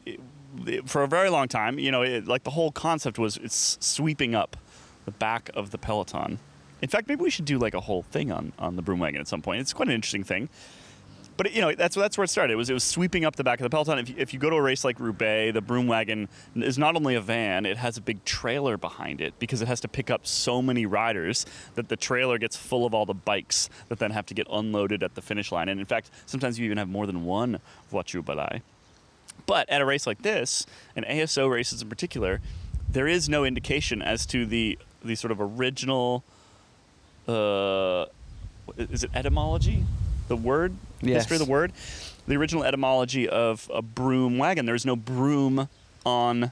it, 0.66 0.90
for 0.90 1.04
a 1.04 1.08
very 1.08 1.30
long 1.30 1.48
time, 1.48 1.80
you 1.80 1.92
know, 1.92 2.02
it, 2.02 2.28
like 2.28 2.44
the 2.44 2.52
whole 2.52 2.72
concept 2.72 3.18
was 3.18 3.38
it's 3.38 3.78
sweeping 3.80 4.36
up 4.36 4.58
the 5.06 5.12
back 5.12 5.50
of 5.54 5.72
the 5.72 5.78
peloton. 5.78 6.40
In 6.82 6.90
fact, 6.90 7.08
maybe 7.08 7.22
we 7.24 7.30
should 7.30 7.46
do 7.46 7.58
like 7.58 7.74
a 7.74 7.82
whole 7.82 8.04
thing 8.04 8.32
on 8.32 8.54
on 8.60 8.76
the 8.76 8.82
broom 8.82 9.00
wagon 9.00 9.22
at 9.22 9.28
some 9.28 9.42
point. 9.42 9.62
It's 9.62 9.74
quite 9.74 9.88
an 9.88 9.96
interesting 9.96 10.24
thing. 10.24 10.50
But 11.36 11.54
you 11.54 11.62
know 11.62 11.74
that's 11.74 11.96
that's 11.96 12.18
where 12.18 12.26
it 12.26 12.28
started. 12.28 12.54
It 12.54 12.58
was 12.58 12.70
it 12.70 12.74
was 12.74 12.84
sweeping 12.84 13.26
up 13.26 13.36
the 13.36 13.44
back 13.44 13.60
of 13.60 13.64
the 13.64 13.70
peloton. 13.70 13.98
If 13.98 14.10
you, 14.10 14.16
if 14.18 14.34
you 14.34 14.40
go 14.40 14.50
to 14.52 14.56
a 14.56 14.62
race 14.62 14.84
like 14.84 15.00
Roubaix, 15.00 15.54
the 15.54 15.62
broom 15.62 15.88
wagon 15.88 16.30
is 16.56 16.78
not 16.78 16.96
only 16.96 17.16
a 17.16 17.22
van; 17.22 17.66
it 17.66 17.78
has 17.78 17.98
a 17.98 18.02
big 18.02 18.24
trailer 18.24 18.78
behind 18.78 19.20
it 19.20 19.34
because 19.40 19.62
it 19.62 19.68
has 19.68 19.80
to 19.82 19.88
pick 19.88 20.12
up 20.12 20.28
so 20.28 20.62
many 20.62 20.86
riders 20.86 21.46
that 21.74 21.90
the 21.90 21.96
trailer 21.96 22.38
gets 22.38 22.56
full 22.56 22.86
of 22.86 22.94
all 22.94 23.06
the 23.06 23.16
bikes 23.16 23.70
that 23.90 23.98
then 23.98 24.12
have 24.12 24.28
to 24.28 24.36
get 24.36 24.46
unloaded 24.52 25.02
at 25.02 25.16
the 25.16 25.22
finish 25.22 25.52
line. 25.52 25.70
And 25.70 25.80
in 25.80 25.88
fact, 25.88 26.12
sometimes 26.28 26.60
you 26.60 26.66
even 26.66 26.78
have 26.78 26.90
more 26.90 27.08
than 27.08 27.26
one 27.26 27.60
voiture 27.90 28.22
balai. 28.22 28.62
But 29.46 29.70
at 29.70 29.82
a 29.82 29.86
race 29.86 30.08
like 30.08 30.22
this, 30.22 30.66
and 30.96 31.06
ASO 31.06 31.50
races 31.52 31.82
in 31.82 31.90
particular, 31.90 32.42
there 32.90 33.08
is 33.08 33.28
no 33.28 33.44
indication 33.44 34.02
as 34.02 34.26
to 34.28 34.46
the 34.46 34.78
the 35.04 35.16
sort 35.16 35.32
of 35.32 35.42
original. 35.42 36.24
Uh, 37.28 38.06
is 38.78 39.04
it 39.04 39.12
etymology? 39.14 39.84
The 40.28 40.38
word 40.38 40.74
history 41.02 41.36
of 41.36 41.46
the 41.46 41.52
word, 41.52 41.74
the 42.28 42.36
original 42.36 42.64
etymology 42.64 43.28
of 43.28 43.70
a 43.74 43.82
broom 43.82 44.38
wagon. 44.38 44.66
There's 44.66 44.86
no 44.86 44.96
broom 44.96 45.68
on 46.06 46.52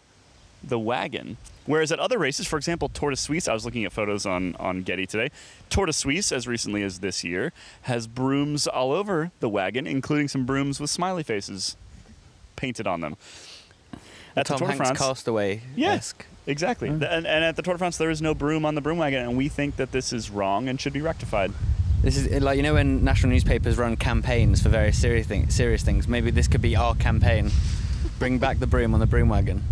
the 0.63 0.79
wagon. 0.79 1.38
Whereas 1.65 1.91
at 1.91 2.00
other 2.00 2.17
races, 2.17 2.47
for 2.47 2.57
example, 2.57 2.89
Tour 2.89 3.11
de 3.11 3.15
Suisse, 3.15 3.47
I 3.47 3.53
was 3.53 3.65
looking 3.65 3.85
at 3.85 3.91
photos 3.91 4.25
on, 4.25 4.55
on 4.55 4.81
Getty 4.81 5.05
today. 5.05 5.29
Tour 5.69 5.85
de 5.85 5.93
Suisse, 5.93 6.31
as 6.31 6.47
recently 6.47 6.83
as 6.83 7.00
this 7.00 7.23
year, 7.23 7.53
has 7.83 8.07
brooms 8.07 8.67
all 8.67 8.91
over 8.91 9.31
the 9.39 9.50
wagon, 9.50 9.85
including 9.85 10.27
some 10.27 10.45
brooms 10.45 10.79
with 10.79 10.89
smiley 10.89 11.23
faces 11.23 11.77
painted 12.55 12.88
on 12.88 13.01
them. 13.01 13.15
At 14.36 14.46
the 14.46 14.53
Tom 14.53 14.58
Tour 14.60 14.67
de 14.67 14.74
Hanks 14.74 14.88
France, 14.89 15.00
castaway 15.00 15.62
Yeah. 15.75 15.93
esque. 15.93 16.25
exactly. 16.48 16.88
And, 16.89 17.03
and 17.03 17.25
at 17.27 17.55
the 17.55 17.62
Tour 17.62 17.74
de 17.74 17.77
France, 17.79 17.98
there 17.98 18.10
is 18.10 18.22
no 18.22 18.34
broom 18.34 18.65
on 18.65 18.75
the 18.75 18.81
broom 18.81 18.98
wagon, 18.98 19.22
and 19.27 19.36
we 19.38 19.50
think 19.50 19.75
that 19.75 19.91
this 19.91 20.13
is 20.13 20.29
wrong 20.29 20.70
and 20.70 20.79
should 20.79 20.93
be 20.93 21.01
rectified. 21.01 21.51
This 22.01 22.17
is 22.17 22.41
like 22.41 22.58
you 22.58 22.63
know 22.63 22.74
when 22.75 23.03
national 23.03 23.31
newspapers 23.31 23.77
run 23.77 23.96
campaigns 23.96 24.62
for 24.63 24.70
various 24.70 24.98
serious 25.00 25.27
things. 25.27 25.53
Serious 25.53 25.84
things. 25.84 26.08
Maybe 26.08 26.31
this 26.31 26.48
could 26.48 26.62
be 26.62 26.75
our 26.75 26.96
campaign. 26.96 27.51
Bring 28.17 28.39
back 28.39 28.58
the 28.60 28.65
broom 28.67 28.93
on 28.93 29.00
the 29.00 29.05
broom 29.05 29.29
wagon. 29.29 29.63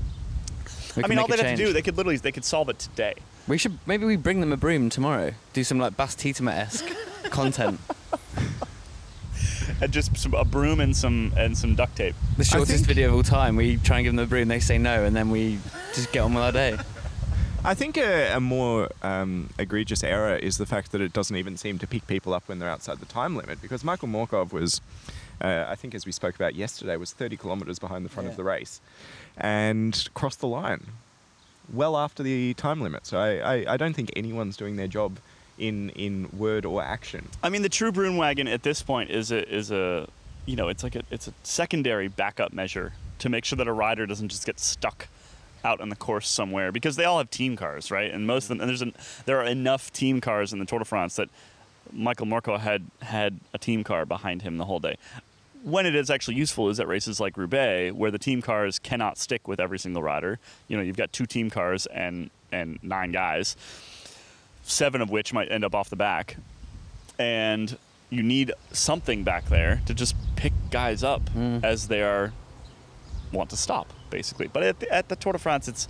I 1.02 1.08
mean, 1.08 1.18
all 1.18 1.28
they'd 1.28 1.40
have 1.40 1.56
to 1.58 1.66
do, 1.66 1.72
they 1.74 1.82
could 1.82 1.98
literally, 1.98 2.18
they 2.18 2.32
could 2.32 2.44
solve 2.46 2.70
it 2.70 2.78
today. 2.80 3.14
We 3.48 3.58
should 3.58 3.80
maybe 3.88 4.06
we 4.06 4.16
bring 4.16 4.42
them 4.42 4.52
a 4.52 4.58
broom 4.58 4.90
tomorrow. 4.90 5.32
Do 5.54 5.64
some 5.64 5.80
like 5.80 5.96
Bas 5.98 6.16
Tietema 6.16 6.52
esque 6.52 6.86
content. 7.32 7.80
And 9.82 9.92
just 9.92 10.16
some, 10.18 10.34
a 10.34 10.44
broom 10.46 10.80
and 10.80 10.96
some 10.96 11.32
and 11.38 11.58
some 11.58 11.76
duct 11.76 11.96
tape. 11.96 12.16
The 12.38 12.44
shortest 12.44 12.72
think- 12.78 12.88
video 12.88 13.10
of 13.10 13.16
all 13.16 13.24
time. 13.24 13.56
We 13.56 13.78
try 13.78 13.98
and 13.98 14.04
give 14.06 14.16
them 14.16 14.24
the 14.24 14.30
broom, 14.30 14.48
they 14.48 14.60
say 14.60 14.78
no, 14.78 15.04
and 15.04 15.16
then 15.16 15.30
we 15.30 15.60
just 15.94 16.12
get 16.12 16.20
on 16.22 16.34
with 16.34 16.44
our 16.44 16.52
day. 16.52 16.78
I 17.64 17.74
think 17.74 17.98
a, 17.98 18.34
a 18.36 18.40
more 18.40 18.90
um, 19.04 19.50
egregious 19.60 20.02
error 20.04 20.36
is 20.38 20.58
the 20.58 20.66
fact 20.66 20.92
that 20.94 21.02
it 21.02 21.12
doesn't 21.12 21.36
even 21.36 21.58
seem 21.58 21.78
to 21.80 21.88
pick 21.88 22.08
people 22.08 22.34
up 22.34 22.48
when 22.48 22.60
they're 22.60 22.70
outside 22.70 23.00
the 23.00 23.06
time 23.06 23.36
limit. 23.36 23.62
Because 23.62 23.84
Michael 23.84 24.08
Morkov 24.08 24.54
was, 24.54 24.80
uh, 25.42 25.66
I 25.68 25.76
think, 25.76 25.94
as 25.94 26.06
we 26.06 26.14
spoke 26.14 26.36
about 26.36 26.56
yesterday, 26.56 26.96
was 26.96 27.12
30 27.12 27.36
kilometres 27.36 27.78
behind 27.78 28.06
the 28.06 28.10
front 28.10 28.28
Yeah. 28.28 28.32
of 28.32 28.38
the 28.38 28.46
race, 28.46 28.80
and 29.38 30.08
crossed 30.14 30.40
the 30.40 30.48
line 30.48 30.86
well 31.72 31.98
after 31.98 32.24
the 32.24 32.54
time 32.56 32.82
limit. 32.82 33.06
So 33.06 33.20
I, 33.20 33.58
I, 33.58 33.74
I 33.74 33.78
don't 33.78 33.94
think 33.94 34.12
anyone's 34.16 34.56
doing 34.58 34.76
their 34.78 34.88
job 34.88 35.20
in 35.60 35.90
in 35.92 36.30
word 36.38 36.66
or 36.66 36.82
action. 36.82 37.28
I 37.44 37.50
mean, 37.50 37.62
the 37.62 37.70
true 37.70 37.92
broom 37.92 38.18
wagon 38.18 38.48
at 38.48 38.64
this 38.64 38.82
point 38.82 39.10
is 39.12 39.32
a 39.32 39.48
is 39.54 39.72
a 39.72 40.08
you 40.46 40.56
know 40.56 40.68
it's 40.68 40.84
like 40.84 40.96
a 40.96 41.04
it's 41.12 41.28
a 41.28 41.34
secondary 41.44 42.08
backup 42.08 42.54
measure 42.54 42.94
to 43.20 43.30
make 43.30 43.46
sure 43.46 43.58
that 43.58 43.68
a 43.68 43.74
rider 43.74 44.06
doesn't 44.06 44.30
just 44.30 44.46
get 44.46 44.60
stuck 44.60 45.08
out 45.64 45.82
on 45.82 45.90
the 45.90 45.96
course 45.96 46.28
somewhere 46.28 46.72
because 46.72 46.96
they 46.96 47.04
all 47.04 47.18
have 47.18 47.30
team 47.30 47.56
cars, 47.56 47.92
right? 47.92 48.12
And 48.12 48.26
most 48.26 48.46
of 48.46 48.50
them 48.50 48.62
and 48.62 48.70
there's 48.70 48.82
an, 48.82 48.94
there 49.26 49.40
are 49.40 49.46
enough 49.46 49.92
team 49.92 50.22
cars 50.22 50.54
in 50.54 50.60
the 50.60 50.66
Tour 50.66 50.80
de 50.80 50.86
France 50.86 51.18
that 51.18 51.30
Michael 51.92 52.28
Morkov 52.28 52.60
had 52.60 52.86
had 53.02 53.40
a 53.54 53.58
team 53.58 53.84
car 53.84 54.06
behind 54.06 54.42
him 54.42 54.58
the 54.58 54.66
whole 54.66 54.80
day. 54.80 54.96
When 55.64 55.86
it 55.86 55.96
is 55.96 56.10
actually 56.10 56.36
useful 56.36 56.70
is 56.70 56.80
at 56.80 56.88
races 56.88 57.20
like 57.20 57.36
Roubaix, 57.36 57.94
where 57.94 58.12
the 58.12 58.20
team 58.20 58.42
cars 58.42 58.80
cannot 58.80 59.18
stick 59.18 59.48
with 59.48 59.60
every 59.60 59.78
single 59.78 60.02
rider. 60.02 60.40
You 60.70 60.78
know, 60.78 60.84
you've 60.84 60.96
got 60.96 61.12
two 61.12 61.26
team 61.26 61.50
cars 61.50 61.86
and 61.88 62.30
and 62.52 62.80
nine 62.82 63.12
guys, 63.12 63.56
seven 64.70 65.02
of 65.02 65.10
which 65.10 65.34
might 65.34 65.52
end 65.52 65.64
up 65.66 65.74
off 65.74 65.90
the 65.90 65.96
back 65.96 66.38
and 67.18 67.78
you 68.12 68.24
need 68.24 68.52
something 68.72 69.24
back 69.24 69.46
there 69.50 69.82
to 69.86 69.94
just 69.94 70.16
pick 70.36 70.54
guys 70.72 71.04
up 71.04 71.22
Mm. 71.36 71.64
as 71.64 71.88
they 71.88 72.02
are 72.02 72.32
want 73.32 73.50
to 73.52 73.58
stop, 73.58 73.92
basically. 74.10 74.48
But 74.48 74.64
at 74.64 74.80
the, 74.80 74.92
at 74.92 75.10
the 75.10 75.16
Tour 75.16 75.34
de 75.34 75.40
France, 75.40 75.68
it's 75.68 75.88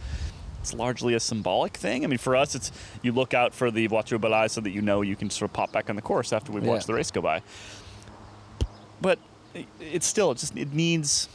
it's 0.62 0.74
largely 0.74 1.13
a 1.13 1.19
symbolic 1.21 1.77
thing. 1.77 2.03
I 2.03 2.07
mean, 2.07 2.17
for 2.17 2.36
us, 2.36 2.53
it's 2.55 2.71
you 3.01 3.13
look 3.13 3.33
out 3.33 3.53
for 3.53 3.71
the 3.71 3.88
voiture 3.88 4.19
balai 4.19 4.50
so 4.50 4.59
that 4.59 4.71
you 4.71 4.81
know 4.81 5.01
you 5.01 5.15
can 5.15 5.29
sort 5.29 5.50
of 5.50 5.53
pop 5.53 5.71
back 5.71 5.89
on 5.89 5.95
the 5.95 6.01
course 6.01 6.33
after 6.33 6.51
we've 6.51 6.63
Yeah. 6.65 6.69
watched 6.71 6.88
the 6.88 6.93
race 6.93 7.12
go 7.12 7.21
by. 7.21 7.41
But 9.01 9.19
it's 9.79 10.05
still 10.05 10.31
it 10.31 10.38
just 10.39 10.57
it 10.57 10.74
needs. 10.74 11.29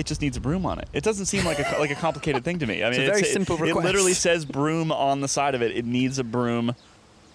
It 0.00 0.06
just 0.06 0.22
needs 0.22 0.38
a 0.38 0.40
broom 0.40 0.64
on 0.64 0.78
it. 0.78 0.88
It 0.94 1.04
doesn't 1.04 1.26
seem 1.26 1.44
like 1.44 1.58
a 1.58 1.76
like 1.78 1.90
a 1.90 1.94
complicated 1.94 2.42
thing 2.42 2.58
to 2.60 2.66
me. 2.66 2.82
I 2.82 2.88
mean, 2.90 3.00
It's 3.02 3.08
a 3.08 3.12
very 3.12 3.20
it- 3.20 3.32
simple 3.32 3.62
It 3.62 3.74
literally 3.76 4.14
says 4.26 4.46
broom 4.46 4.90
on 4.90 5.20
the 5.20 5.28
side 5.28 5.54
of 5.54 5.60
it. 5.60 5.76
It 5.76 5.84
needs 5.84 6.18
a 6.18 6.24
broom 6.24 6.74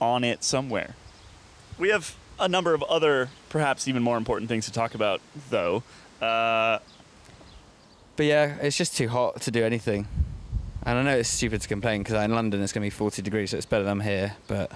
on 0.01 0.23
it 0.23 0.43
somewhere. 0.43 0.95
We 1.77 1.89
have 1.89 2.15
a 2.39 2.47
number 2.47 2.73
of 2.73 2.81
other, 2.83 3.29
perhaps 3.49 3.87
even 3.87 4.01
more 4.01 4.17
important 4.17 4.49
things 4.49 4.65
to 4.65 4.71
talk 4.71 4.95
about, 4.95 5.21
though. 5.51 5.83
Uh, 6.19 6.79
But 8.15 8.25
yeah, 8.25 8.55
it's 8.61 8.75
just 8.77 8.97
too 8.97 9.09
hot 9.09 9.41
to 9.41 9.51
do 9.51 9.63
anything. 9.63 10.07
And 10.83 10.97
I 10.97 11.01
know 11.03 11.17
it's 11.17 11.29
stupid 11.29 11.61
to 11.61 11.67
complain 11.67 12.01
because 12.01 12.15
in 12.23 12.33
London 12.33 12.61
it's 12.63 12.73
going 12.73 12.81
to 12.81 12.85
be 12.85 12.89
40 12.89 13.21
degrees, 13.21 13.51
so 13.51 13.57
it's 13.57 13.65
better 13.67 13.83
than 13.83 13.91
I'm 13.91 13.99
here. 14.01 14.37
But 14.47 14.71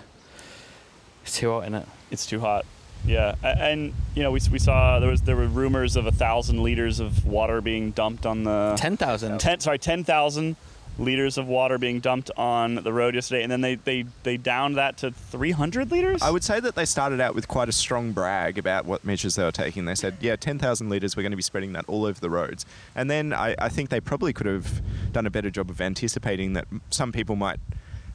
it's 1.23 1.37
too 1.39 1.49
hot 1.51 1.65
in 1.65 1.73
it. 1.73 1.87
it's 2.11 2.27
too 2.27 2.39
hot. 2.39 2.65
Yeah, 3.05 3.35
and 3.41 3.93
you 4.13 4.23
know 4.23 4.31
we, 4.31 4.39
we 4.51 4.59
saw 4.59 4.99
there 4.99 5.09
was 5.09 5.21
there 5.21 5.35
were 5.35 5.47
rumors 5.47 5.95
of 5.95 6.05
a 6.05 6.11
thousand 6.11 6.61
liters 6.61 6.99
of 6.99 7.25
water 7.25 7.61
being 7.61 7.91
dumped 7.91 8.25
on 8.25 8.43
the 8.43 8.75
10,000. 8.77 9.39
ten 9.39 9.59
sorry 9.59 9.79
ten 9.79 10.03
thousand 10.03 10.55
liters 10.99 11.37
of 11.37 11.47
water 11.47 11.77
being 11.77 12.01
dumped 12.01 12.29
on 12.35 12.75
the 12.75 12.91
road 12.91 13.15
yesterday, 13.15 13.41
and 13.41 13.51
then 13.51 13.61
they 13.61 13.75
they 13.75 14.05
they 14.23 14.37
downed 14.37 14.75
that 14.75 14.97
to 14.97 15.11
three 15.11 15.51
hundred 15.51 15.91
liters. 15.91 16.21
I 16.21 16.29
would 16.29 16.43
say 16.43 16.59
that 16.59 16.75
they 16.75 16.85
started 16.85 17.21
out 17.21 17.35
with 17.35 17.47
quite 17.47 17.69
a 17.69 17.71
strong 17.71 18.11
brag 18.11 18.57
about 18.57 18.85
what 18.85 19.05
measures 19.05 19.35
they 19.35 19.43
were 19.43 19.51
taking. 19.51 19.85
They 19.85 19.95
said, 19.95 20.17
yeah, 20.19 20.35
10,000 20.35 20.89
litres, 20.89 21.15
we're 21.15 21.23
going 21.23 21.31
to 21.31 21.37
be 21.37 21.41
spreading 21.41 21.73
that 21.73 21.85
all 21.87 22.05
over 22.05 22.19
the 22.19 22.29
roads. 22.29 22.65
And 22.95 23.09
then 23.09 23.33
I, 23.33 23.55
I 23.57 23.69
think 23.69 23.89
they 23.89 24.01
probably 24.01 24.33
could 24.33 24.45
have 24.45 24.81
done 25.13 25.25
a 25.25 25.29
better 25.29 25.49
job 25.49 25.69
of 25.69 25.79
anticipating 25.79 26.53
that 26.53 26.67
some 26.89 27.11
people 27.11 27.35
might 27.35 27.59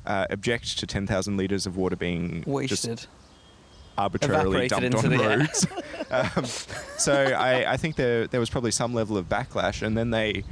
uh, 0.07 0.27
object 0.31 0.79
to 0.79 0.87
10,000 0.87 1.37
litres 1.37 1.67
of 1.67 1.77
water 1.77 1.97
being 1.97 2.41
just 2.41 2.47
Wasted. 2.47 3.07
Arbitrarily 3.97 4.69
dumped 4.69 4.95
on 4.95 5.11
the 5.11 5.19
roads. 5.19 5.67
um, 6.11 6.45
so 6.99 7.13
I, 7.13 7.73
I 7.73 7.77
think 7.77 7.97
there, 7.97 8.27
there 8.27 8.41
was 8.41 8.51
probably 8.51 8.71
some 8.71 8.95
level 8.95 9.17
of 9.17 9.29
backlash, 9.29 9.83
and 9.83 9.97
then 9.97 10.11
they 10.11 10.45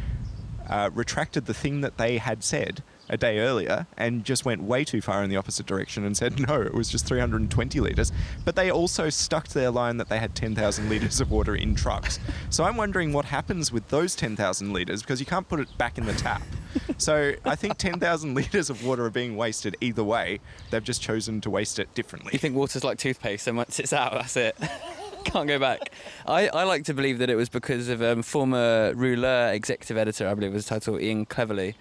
uh, 0.69 0.91
retracted 0.93 1.47
the 1.47 1.55
thing 1.55 1.81
that 1.81 1.99
they 1.99 2.19
had 2.19 2.45
said 2.45 2.83
a 3.09 3.17
day 3.17 3.39
earlier 3.41 3.87
and 3.97 4.25
just 4.25 4.45
went 4.45 4.63
way 4.63 4.85
too 4.85 5.01
far 5.01 5.23
in 5.23 5.31
the 5.31 5.37
opposite 5.37 5.67
direction 5.67 6.05
and 6.05 6.17
said 6.17 6.39
no, 6.49 6.61
it 6.61 6.75
was 6.75 6.89
just 6.89 7.07
320 7.07 7.81
litres. 7.81 8.13
But 8.45 8.57
they 8.57 8.71
also 8.71 9.11
stuck 9.11 9.49
to 9.49 9.55
their 9.55 9.71
line 9.71 9.97
that 9.99 10.09
they 10.09 10.19
had 10.19 10.35
10,000 10.35 10.89
litres 10.89 11.21
of 11.21 11.31
water 11.31 11.55
in 11.55 11.75
trucks. 11.75 12.19
So 12.51 12.65
I'm 12.65 12.77
wondering 12.77 13.13
what 13.13 13.27
happens 13.27 13.73
with 13.73 13.89
those 13.89 14.15
10,000 14.15 14.73
litres 14.73 15.03
because 15.03 15.21
you 15.21 15.27
can't 15.27 15.49
put 15.49 15.61
it 15.61 15.79
back 15.79 15.99
in 15.99 16.07
the 16.07 16.15
tap. 16.15 16.43
So 16.99 17.35
I 17.45 17.55
think 17.55 17.79
10,000 17.79 18.35
litres 18.35 18.71
of 18.71 18.85
water 18.85 19.05
are 19.05 19.11
being 19.11 19.37
wasted 19.37 19.77
either 19.81 20.05
way. 20.05 20.41
They've 20.71 20.83
just 20.83 21.03
chosen 21.03 21.41
to 21.43 21.51
waste 21.51 21.79
it 21.79 21.93
differently. 21.95 22.31
You 22.33 22.39
think 22.39 22.55
water's 22.55 22.85
like 22.85 22.99
toothpaste, 22.99 23.47
and 23.47 23.57
once 23.57 23.79
it's 23.79 23.93
out, 23.93 24.13
that's 24.13 24.37
it. 24.37 24.57
Can't 25.25 25.47
go 25.47 25.59
back. 25.59 25.93
I, 26.27 26.49
I 26.49 26.65
like 26.65 26.85
to 26.85 26.95
believe 26.95 27.19
that 27.19 27.31
it 27.31 27.37
was 27.37 27.49
because 27.49 27.89
of 27.89 28.03
um, 28.03 28.23
former 28.23 28.93
Rouleur 28.95 29.53
executive 29.53 29.97
editor, 29.97 30.27
I 30.27 30.35
believe 30.35 30.53
was 30.53 30.65
the 30.65 30.71
title, 30.71 31.01
Ian 31.01 31.27
Cleverly, 31.27 31.77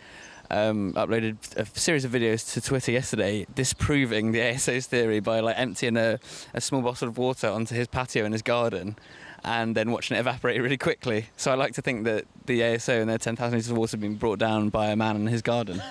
um, 0.51 0.93
uploaded 0.93 1.37
a 1.55 1.65
series 1.79 2.05
of 2.05 2.11
videos 2.11 2.53
to 2.53 2.61
Twitter 2.61 2.91
yesterday 2.91 3.45
disproving 3.55 4.31
the 4.31 4.39
ASO's 4.39 4.85
theory 4.85 5.19
by 5.19 5.39
like 5.39 5.57
emptying 5.57 5.97
a, 5.97 6.19
a 6.53 6.61
small 6.61 6.81
bottle 6.81 7.07
of 7.07 7.17
water 7.17 7.47
onto 7.47 7.73
his 7.73 7.87
patio 7.87 8.25
in 8.25 8.31
his 8.31 8.41
garden 8.41 8.97
and 9.43 9.75
then 9.75 9.91
watching 9.91 10.17
it 10.17 10.19
evaporate 10.19 10.61
really 10.61 10.77
quickly. 10.77 11.27
So 11.37 11.51
I 11.51 11.55
like 11.55 11.73
to 11.73 11.81
think 11.81 12.03
that 12.03 12.25
the 12.45 12.59
ASO 12.61 13.01
and 13.01 13.09
their 13.09 13.17
10,000 13.17 13.51
litres 13.51 13.71
of 13.71 13.77
water 13.77 13.91
have 13.91 14.01
been 14.01 14.15
brought 14.15 14.39
down 14.39 14.69
by 14.69 14.87
a 14.87 14.95
man 14.95 15.15
in 15.15 15.27
his 15.27 15.41
garden. 15.41 15.81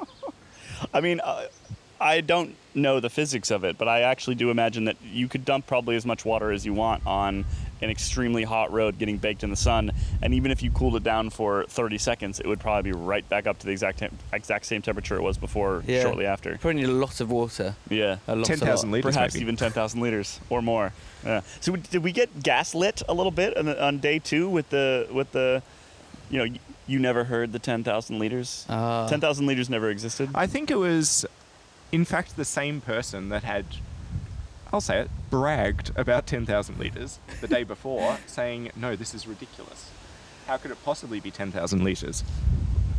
I 0.94 1.00
mean, 1.00 1.20
uh, 1.20 1.46
I 2.00 2.20
don't 2.22 2.54
know 2.74 2.98
the 3.00 3.10
physics 3.10 3.50
of 3.50 3.64
it, 3.64 3.76
but 3.76 3.88
I 3.88 4.00
actually 4.02 4.36
do 4.36 4.50
imagine 4.50 4.84
that 4.84 4.96
you 5.04 5.28
could 5.28 5.44
dump 5.44 5.66
probably 5.66 5.96
as 5.96 6.06
much 6.06 6.24
water 6.24 6.50
as 6.50 6.64
you 6.64 6.72
want 6.72 7.06
on 7.06 7.44
an 7.82 7.90
extremely 7.90 8.42
hot 8.44 8.72
road 8.72 8.98
getting 8.98 9.16
baked 9.16 9.42
in 9.42 9.50
the 9.50 9.56
sun, 9.56 9.90
and 10.22 10.32
even 10.34 10.50
if 10.50 10.62
you 10.62 10.70
cooled 10.70 10.96
it 10.96 11.02
down 11.02 11.30
for 11.30 11.64
30 11.64 11.98
seconds, 11.98 12.38
it 12.40 12.46
would 12.46 12.60
probably 12.60 12.92
be 12.92 12.96
right 12.98 13.26
back 13.28 13.46
up 13.46 13.58
to 13.58 13.66
the 13.66 13.72
exact 13.72 13.98
temp- 13.98 14.14
exact 14.32 14.66
same 14.66 14.82
temperature 14.82 15.16
it 15.16 15.22
was 15.22 15.36
before 15.38 15.82
Yeah. 15.86 16.02
shortly 16.02 16.26
after. 16.26 16.56
Probably 16.58 16.80
need 16.82 16.88
a 16.90 16.92
lot 16.92 17.20
of 17.20 17.30
water. 17.30 17.74
Yeah. 17.88 18.16
10,000 18.26 18.90
litres, 18.90 19.14
Perhaps 19.14 19.34
maybe. 19.34 19.42
even 19.42 19.56
10,000 19.56 20.00
liters 20.00 20.40
or 20.50 20.62
more. 20.62 20.92
Yeah. 21.24 21.40
So 21.60 21.72
we- 21.72 21.80
did 21.80 22.02
we 22.04 22.12
get 22.12 22.42
gaslit 22.42 23.02
a 23.08 23.14
little 23.14 23.32
bit 23.32 23.56
on, 23.56 23.66
the, 23.66 23.82
on 23.82 23.98
day 23.98 24.18
two 24.18 24.48
with 24.48 24.68
the 24.70 25.06
with 25.10 25.32
the, 25.32 25.62
you 26.30 26.38
know, 26.38 26.44
you, 26.44 26.58
you 26.86 26.98
never 26.98 27.24
heard 27.24 27.52
the 27.52 27.58
10,000 27.58 28.18
liters. 28.18 28.66
Ah. 28.68 29.06
10,000 29.08 29.46
liters 29.46 29.70
never 29.70 29.90
existed. 29.90 30.28
I 30.34 30.46
think 30.46 30.70
it 30.70 30.76
was, 30.76 31.24
in 31.92 32.04
fact, 32.04 32.36
the 32.36 32.44
same 32.44 32.80
person 32.80 33.28
that 33.30 33.42
had, 33.44 33.64
I'll 34.72 34.80
say 34.80 35.00
it, 35.00 35.10
bragged 35.30 35.90
about 35.96 36.26
10,000 36.26 36.78
litres 36.78 37.18
the 37.40 37.48
day 37.48 37.64
before, 37.64 38.18
saying, 38.26 38.70
no, 38.76 38.96
this 38.96 39.14
is 39.14 39.26
ridiculous. 39.26 39.90
How 40.46 40.56
could 40.56 40.70
it 40.70 40.82
possibly 40.84 41.20
be 41.20 41.30
10,000 41.30 41.82
litres? 41.84 42.24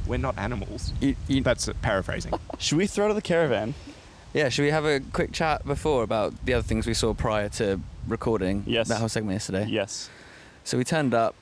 We're 0.08 0.18
not 0.18 0.38
animals. 0.38 0.94
You- 1.00 1.16
you- 1.28 1.42
That's 1.44 1.70
paraphrasing. 1.82 2.34
Should 2.60 2.78
we 2.78 2.88
throw 2.88 3.08
to 3.08 3.14
the 3.14 3.22
caravan? 3.22 3.74
Yeah, 4.34 4.48
should 4.48 4.64
we 4.64 4.72
have 4.72 4.86
a 4.86 5.02
quick 5.02 5.34
chat 5.34 5.66
before 5.66 6.04
about 6.04 6.46
the 6.46 6.54
other 6.54 6.64
things 6.64 6.88
we 6.88 6.94
saw 6.94 7.14
prior 7.14 7.50
to 7.50 7.82
recording 8.08 8.64
Yes. 8.66 8.88
that 8.88 8.98
whole 9.00 9.10
segment 9.10 9.34
yesterday? 9.36 9.66
Yes. 9.68 10.10
So 10.64 10.78
we 10.78 10.86
turned 10.86 11.14
up 11.14 11.36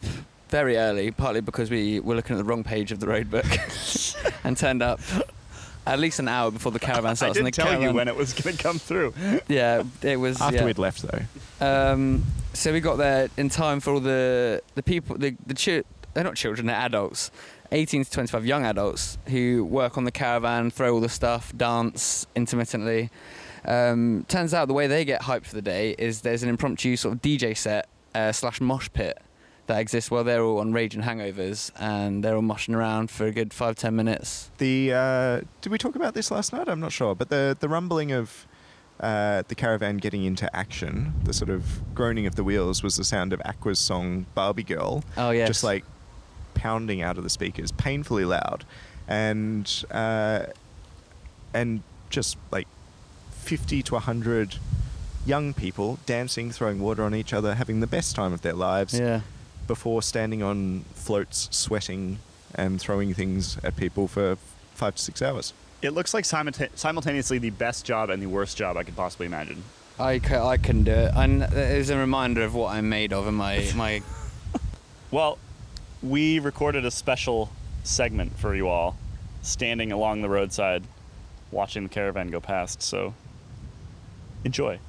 very 0.50 0.76
early, 0.76 1.12
partly 1.12 1.42
because 1.42 1.70
we 1.70 2.00
were 2.00 2.16
looking 2.16 2.36
at 2.36 2.40
the 2.40 2.44
wrong 2.44 2.64
page 2.64 2.92
of 2.92 3.00
the 3.00 3.06
road 3.06 3.30
book, 3.30 3.46
and 4.44 4.58
turned 4.58 4.82
up 4.82 5.00
at 5.90 6.00
least 6.00 6.20
an 6.20 6.28
hour 6.28 6.52
before 6.52 6.72
the 6.72 6.80
caravan 6.80 7.16
starts. 7.18 7.38
I 7.38 7.42
didn't 7.42 7.54
tell 7.54 7.82
you 7.82 7.92
when 7.92 8.08
it 8.08 8.16
was 8.16 8.34
going 8.34 8.56
to 8.56 8.62
come 8.64 8.80
through. 8.80 9.14
Yeah, 9.48 9.84
it 10.02 10.18
was 10.18 10.40
After 10.42 10.58
yeah. 10.58 10.66
we'd 10.66 10.78
left, 10.78 11.02
though. 11.02 11.22
Um, 11.66 12.24
so 12.54 12.72
we 12.72 12.80
got 12.80 12.98
there 12.98 13.30
in 13.38 13.50
time 13.50 13.80
for 13.80 13.94
all 13.94 14.00
the 14.00 14.62
the 14.76 14.84
people, 14.84 15.18
the 15.18 15.36
the 15.46 15.54
chi- 15.54 15.84
they're 16.14 16.24
not 16.24 16.36
children, 16.36 16.68
they're 16.68 16.76
adults, 16.76 17.32
18 17.72 18.04
to 18.06 18.12
25 18.12 18.46
young 18.46 18.66
adults 18.66 19.18
who 19.28 19.64
work 19.66 19.98
on 19.98 20.04
the 20.04 20.12
caravan, 20.12 20.72
throw 20.72 20.94
all 20.94 21.00
the 21.00 21.10
stuff, 21.10 21.56
dance 21.56 22.26
intermittently. 22.36 23.10
Um, 23.66 24.26
turns 24.28 24.54
out 24.54 24.68
the 24.68 24.74
way 24.74 24.88
they 24.88 25.06
get 25.06 25.22
hyped 25.24 25.46
for 25.46 25.56
the 25.56 25.62
day 25.62 25.96
is 25.98 26.22
there's 26.22 26.44
an 26.44 26.50
impromptu 26.50 26.96
sort 26.96 27.14
of 27.16 27.22
DJ 27.22 27.56
set 27.56 27.88
uh, 28.16 28.32
slash 28.32 28.62
mosh 28.62 28.90
pit 28.94 29.22
that 29.70 29.80
exists 29.80 30.10
while 30.10 30.24
they're 30.24 30.42
all 30.42 30.58
on 30.58 30.74
raging 30.74 31.04
hangovers 31.04 31.72
and 31.80 32.24
they're 32.24 32.36
all 32.36 32.42
moshing 32.42 32.76
around 32.76 33.12
for 33.12 33.28
a 33.28 33.32
good 33.32 33.54
five 33.54 33.76
ten 33.76 33.96
minutes. 33.96 34.50
The 34.58 34.92
uh, 34.94 35.42
did 35.62 35.72
we 35.72 35.78
talk 35.78 35.96
about 35.96 36.16
this 36.16 36.32
last 36.32 36.52
night? 36.52 36.68
I'm 36.68 36.80
not 36.80 36.92
sure, 36.92 37.14
but 37.16 37.30
the 37.30 37.56
the 37.58 37.70
rumbling 37.70 38.12
of 38.12 38.48
uh, 39.00 39.44
the 39.48 39.54
caravan 39.54 39.98
getting 39.98 40.26
into 40.26 40.54
action, 40.56 41.14
the 41.24 41.34
sort 41.34 41.52
of 41.52 41.94
groaning 41.94 42.26
of 42.26 42.36
the 42.36 42.44
wheels, 42.44 42.82
was 42.82 42.98
the 42.98 43.04
sound 43.04 43.32
of 43.32 43.42
Aqua's 43.46 43.80
song 43.80 44.26
"Barbie 44.34 44.64
Girl." 44.64 45.04
Oh 45.16 45.30
yes. 45.30 45.48
just 45.48 45.64
like 45.64 45.86
pounding 46.56 47.04
out 47.04 47.18
of 47.18 47.24
the 47.24 47.30
speakers, 47.30 47.72
painfully 47.72 48.26
loud, 48.26 48.66
and 49.08 49.86
uh, 49.92 50.46
and 51.54 51.84
just 52.10 52.38
like 52.52 52.68
fifty 53.32 53.84
to 53.84 54.00
hundred 54.00 54.56
young 55.28 55.54
people 55.54 56.00
dancing, 56.08 56.50
throwing 56.50 56.80
water 56.80 57.04
on 57.04 57.14
each 57.14 57.34
other, 57.34 57.54
having 57.54 57.82
the 57.82 57.88
best 57.88 58.16
time 58.16 58.34
of 58.34 58.42
their 58.42 58.54
lives 58.54 58.98
yeah. 58.98 59.22
Before 59.70 60.02
standing 60.02 60.42
on 60.42 60.84
floats, 60.96 61.48
sweating, 61.52 62.18
and 62.56 62.82
throwing 62.82 63.14
things 63.14 63.58
at 63.64 63.78
people 63.78 64.08
for 64.08 64.36
five 64.74 64.96
to 64.96 65.02
six 65.02 65.22
hours. 65.22 65.54
It 65.84 65.92
looks 65.92 66.12
like 66.12 66.26
simulta- 66.26 66.76
simultaneously 66.76 67.38
the 67.38 67.52
best 67.52 67.86
job 67.86 68.10
and 68.10 68.22
the 68.22 68.26
worst 68.26 68.58
job 68.58 68.76
I 68.78 68.84
could 68.84 68.96
possibly 68.96 69.28
imagine. 69.28 69.64
I, 70.00 70.18
c- 70.20 70.34
I 70.34 70.58
can 70.58 70.84
do 70.84 70.92
it. 70.92 71.12
And 71.16 71.44
it's 71.44 71.90
a 71.90 71.98
reminder 71.98 72.42
of 72.42 72.56
what 72.56 72.74
I'm 72.74 72.90
made 72.90 73.14
of 73.14 73.28
and 73.28 73.38
my, 73.38 73.70
my 73.76 74.02
Well, 75.12 75.38
we 76.02 76.40
recorded 76.40 76.84
a 76.84 76.92
special 76.92 77.52
segment 77.84 78.38
for 78.40 78.56
you 78.56 78.68
all, 78.68 78.98
standing 79.44 79.92
along 79.92 80.24
the 80.24 80.30
roadside, 80.30 80.84
watching 81.52 81.84
the 81.84 81.90
caravan 81.90 82.30
go 82.30 82.40
past. 82.40 82.82
So, 82.82 83.14
enjoy. 84.44 84.80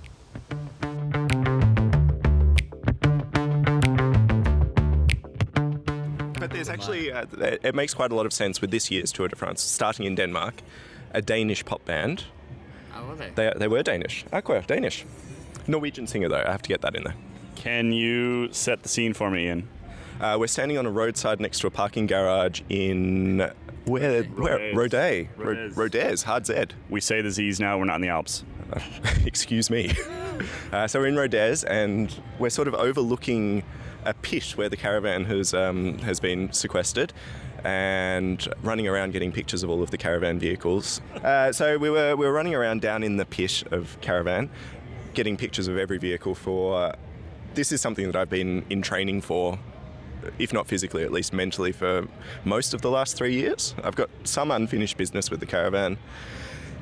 Actually, 6.70 7.12
uh, 7.12 7.26
it 7.62 7.74
makes 7.74 7.94
quite 7.94 8.12
a 8.12 8.14
lot 8.14 8.26
of 8.26 8.32
sense 8.32 8.60
with 8.60 8.70
this 8.70 8.90
year's 8.90 9.12
Tour 9.12 9.28
de 9.28 9.36
France, 9.36 9.62
starting 9.62 10.06
in 10.06 10.14
Denmark, 10.14 10.62
a 11.12 11.22
Danish 11.22 11.64
pop 11.64 11.84
band. 11.84 12.24
Oh, 12.94 13.06
were 13.08 13.14
they? 13.16 13.30
They, 13.34 13.52
they 13.56 13.68
were 13.68 13.82
Danish. 13.82 14.24
Aqua, 14.32 14.62
Danish. 14.66 15.04
Norwegian 15.66 16.06
singer, 16.06 16.28
though, 16.28 16.42
I 16.46 16.50
have 16.50 16.62
to 16.62 16.68
get 16.68 16.80
that 16.82 16.94
in 16.96 17.04
there. 17.04 17.14
Can 17.56 17.92
you 17.92 18.52
set 18.52 18.82
the 18.82 18.88
scene 18.88 19.12
for 19.12 19.30
me, 19.30 19.48
Iain? 19.48 19.68
Uh, 20.20 20.36
we're 20.38 20.46
standing 20.46 20.76
on 20.78 20.86
a 20.86 20.90
roadside 20.90 21.40
next 21.40 21.60
to 21.60 21.66
a 21.66 21.70
parking 21.70 22.06
garage 22.06 22.60
in 22.68 23.50
where? 23.84 24.22
Where? 24.24 24.74
Rodez. 24.74 24.76
Rodez. 24.76 25.28
Ro- 25.36 25.44
Rodez. 25.46 25.76
Rodez. 25.76 26.22
Hard 26.22 26.46
Z. 26.46 26.66
We 26.88 27.00
say 27.00 27.22
the 27.22 27.30
Z's 27.30 27.60
now, 27.60 27.78
we're 27.78 27.86
not 27.86 27.96
in 27.96 28.02
the 28.02 28.08
Alps. 28.08 28.44
Excuse 29.24 29.70
me. 29.70 29.92
uh, 30.72 30.86
so 30.86 31.00
we're 31.00 31.06
in 31.06 31.16
Rodez, 31.16 31.64
and 31.64 32.14
we're 32.38 32.50
sort 32.50 32.68
of 32.68 32.74
overlooking 32.74 33.62
a 34.04 34.14
pit 34.14 34.52
where 34.56 34.68
the 34.68 34.76
caravan 34.76 35.24
has 35.24 35.54
um, 35.54 35.98
has 35.98 36.20
been 36.20 36.52
sequestered, 36.52 37.12
and 37.64 38.48
running 38.62 38.88
around 38.88 39.12
getting 39.12 39.32
pictures 39.32 39.62
of 39.62 39.70
all 39.70 39.82
of 39.82 39.90
the 39.90 39.98
caravan 39.98 40.38
vehicles. 40.38 41.00
Uh, 41.22 41.52
so 41.52 41.78
we 41.78 41.90
were 41.90 42.16
we 42.16 42.26
were 42.26 42.32
running 42.32 42.54
around 42.54 42.80
down 42.80 43.02
in 43.02 43.16
the 43.16 43.24
pit 43.24 43.64
of 43.70 43.96
caravan, 44.00 44.50
getting 45.14 45.36
pictures 45.36 45.68
of 45.68 45.76
every 45.76 45.98
vehicle 45.98 46.34
for. 46.34 46.92
this 47.54 47.72
is 47.72 47.80
something 47.80 48.06
that 48.06 48.14
I've 48.14 48.30
been 48.30 48.64
in 48.70 48.80
training 48.80 49.22
for 49.22 49.58
if 50.38 50.52
not 50.52 50.66
physically, 50.66 51.02
at 51.02 51.12
least 51.12 51.32
mentally, 51.32 51.72
for 51.72 52.06
most 52.44 52.74
of 52.74 52.82
the 52.82 52.90
last 52.90 53.16
three 53.16 53.34
years. 53.34 53.74
I've 53.82 53.96
got 53.96 54.10
some 54.24 54.50
unfinished 54.50 54.96
business 54.96 55.30
with 55.30 55.40
the 55.40 55.46
caravan. 55.46 55.98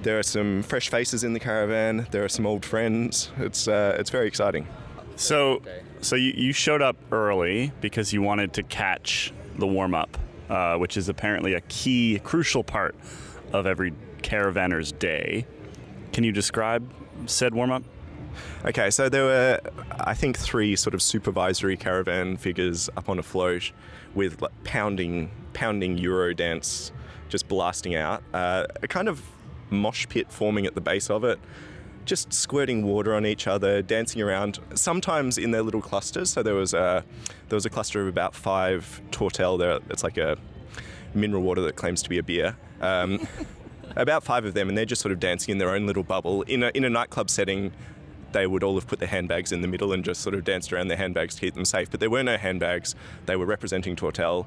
There 0.03 0.19
are 0.19 0.23
some 0.23 0.63
fresh 0.63 0.91
faces 0.91 1.25
in 1.25 1.33
the 1.33 1.41
caravan. 1.41 2.07
There 2.11 2.25
are 2.25 2.29
some 2.29 2.47
old 2.47 2.65
friends. 2.65 3.31
It's 3.39 3.67
uh, 3.67 3.97
it's 3.99 4.11
very 4.11 4.27
exciting. 4.27 4.67
So, 5.19 5.63
so 6.01 6.15
you, 6.15 6.33
you 6.37 6.53
showed 6.53 6.81
up 6.81 6.97
early 7.11 7.73
because 7.81 8.13
you 8.13 8.23
wanted 8.23 8.53
to 8.55 8.63
catch 8.63 9.33
the 9.57 9.67
warm 9.67 9.93
up, 9.93 10.17
uh, 10.49 10.77
which 10.77 10.97
is 10.97 11.09
apparently 11.09 11.55
a 11.55 11.61
key, 11.63 12.21
crucial 12.23 12.63
part 12.63 12.95
of 13.53 13.67
every 13.67 13.93
caravanner's 14.23 14.93
day. 14.93 15.45
Can 16.13 16.23
you 16.23 16.31
describe 16.31 16.89
said 17.27 17.53
warm 17.53 17.73
up? 17.73 17.83
Okay, 18.65 18.91
so 18.91 19.09
there 19.09 19.25
were, 19.25 19.61
I 19.99 20.15
think, 20.15 20.39
three 20.39 20.77
sort 20.77 20.95
of 20.95 21.03
supervisory 21.03 21.77
caravan 21.77 22.37
figures 22.37 22.89
up 22.97 23.09
on 23.09 23.19
a 23.19 23.23
float 23.23 23.73
with 24.15 24.41
like, 24.41 24.53
pounding, 24.63 25.33
pounding 25.53 25.99
Euro 25.99 26.33
dance, 26.33 26.93
just 27.29 27.49
blasting 27.49 27.97
out. 27.97 28.23
Uh, 28.33 28.67
a 28.85 28.87
kind 28.87 29.09
of 29.09 29.21
mosh 29.71 30.07
pit 30.09 30.31
forming 30.31 30.65
at 30.65 30.77
the 30.77 30.81
base 30.81 31.11
of 31.11 31.25
it, 31.25 31.41
just 32.09 32.33
squirting 32.33 32.85
water 32.85 33.15
on 33.15 33.25
each 33.25 33.47
other, 33.47 33.83
dancing 33.83 34.21
around. 34.21 34.59
Sometimes 34.75 35.39
in 35.39 35.53
their 35.53 35.63
little 35.63 35.83
clusters. 35.83 36.31
So 36.31 36.43
there 36.43 36.55
was 36.55 36.75
a, 36.75 37.05
there 37.49 37.57
was 37.57 37.67
a 37.67 37.71
cluster 37.71 38.03
of 38.03 38.09
about 38.09 38.35
five 38.35 39.01
Tourtel. 39.13 39.59
There, 39.59 39.79
it's 39.91 40.03
like 40.03 40.19
a 40.19 40.37
mineral 41.15 41.43
water 41.43 41.61
that 41.63 41.77
claims 41.77 42.03
to 42.03 42.09
be 42.09 42.19
a 42.19 42.23
beer. 42.23 42.57
Um, 42.81 43.27
about 43.97 44.25
five 44.25 44.45
of 44.45 44.55
them, 44.55 44.69
and 44.69 44.77
they're 44.77 44.85
just 44.85 45.03
sort 45.03 45.13
of 45.13 45.21
dancing 45.21 45.53
in 45.53 45.59
their 45.59 45.71
own 45.71 45.87
little 45.87 46.03
bubble 46.03 46.43
in 46.43 46.63
a 46.63 46.71
in 46.75 46.85
a 46.85 46.91
nightclub 46.91 47.31
setting 47.31 47.73
they 48.33 48.47
would 48.47 48.63
all 48.63 48.75
have 48.75 48.87
put 48.87 48.99
their 48.99 49.09
handbags 49.09 49.53
in 49.53 49.63
the 49.63 49.69
middle 49.69 49.93
and 49.93 50.05
just 50.05 50.21
sort 50.21 50.35
of 50.35 50.45
danced 50.45 50.73
around 50.73 50.89
their 50.89 50.99
handbags 50.99 51.35
to 51.35 51.41
keep 51.41 51.55
them 51.55 51.65
safe. 51.65 51.91
But 51.91 52.01
there 52.01 52.11
were 52.11 52.23
no 52.23 52.37
handbags. 52.37 52.95
They 53.27 53.37
were 53.37 53.47
representing 53.47 53.97
Tourtel. 53.97 54.47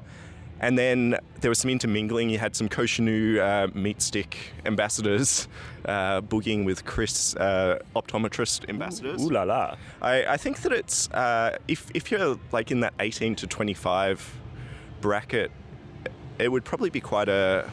And 0.62 0.78
then 0.78 1.18
there 1.40 1.50
was 1.50 1.58
some 1.58 1.70
intermingling. 1.70 2.30
You 2.30 2.38
had 2.38 2.54
some 2.54 2.68
Cochonou 2.68 3.40
uh, 3.40 3.66
meat 3.76 4.00
stick 4.00 4.38
ambassadors 4.64 5.48
uh, 5.84 6.20
boogieing 6.20 6.64
with 6.64 6.84
Krys 6.84 7.36
uh, 7.40 7.80
optometrist 7.96 8.68
ambassadors. 8.68 9.20
Ooh 9.22 9.28
la 9.28 9.42
la. 9.42 9.74
I, 10.00 10.24
I 10.24 10.36
think 10.36 10.62
that 10.62 10.72
it's 10.72 11.10
uh, 11.10 11.58
if 11.66 11.90
if 11.94 12.12
you're 12.12 12.38
like 12.52 12.70
in 12.70 12.78
that 12.80 12.94
18 13.00 13.34
to 13.36 13.46
25 13.48 14.38
bracket, 15.00 15.50
it 16.38 16.48
would 16.52 16.64
probably 16.64 16.90
be 16.90 17.00
quite 17.00 17.28
a 17.28 17.68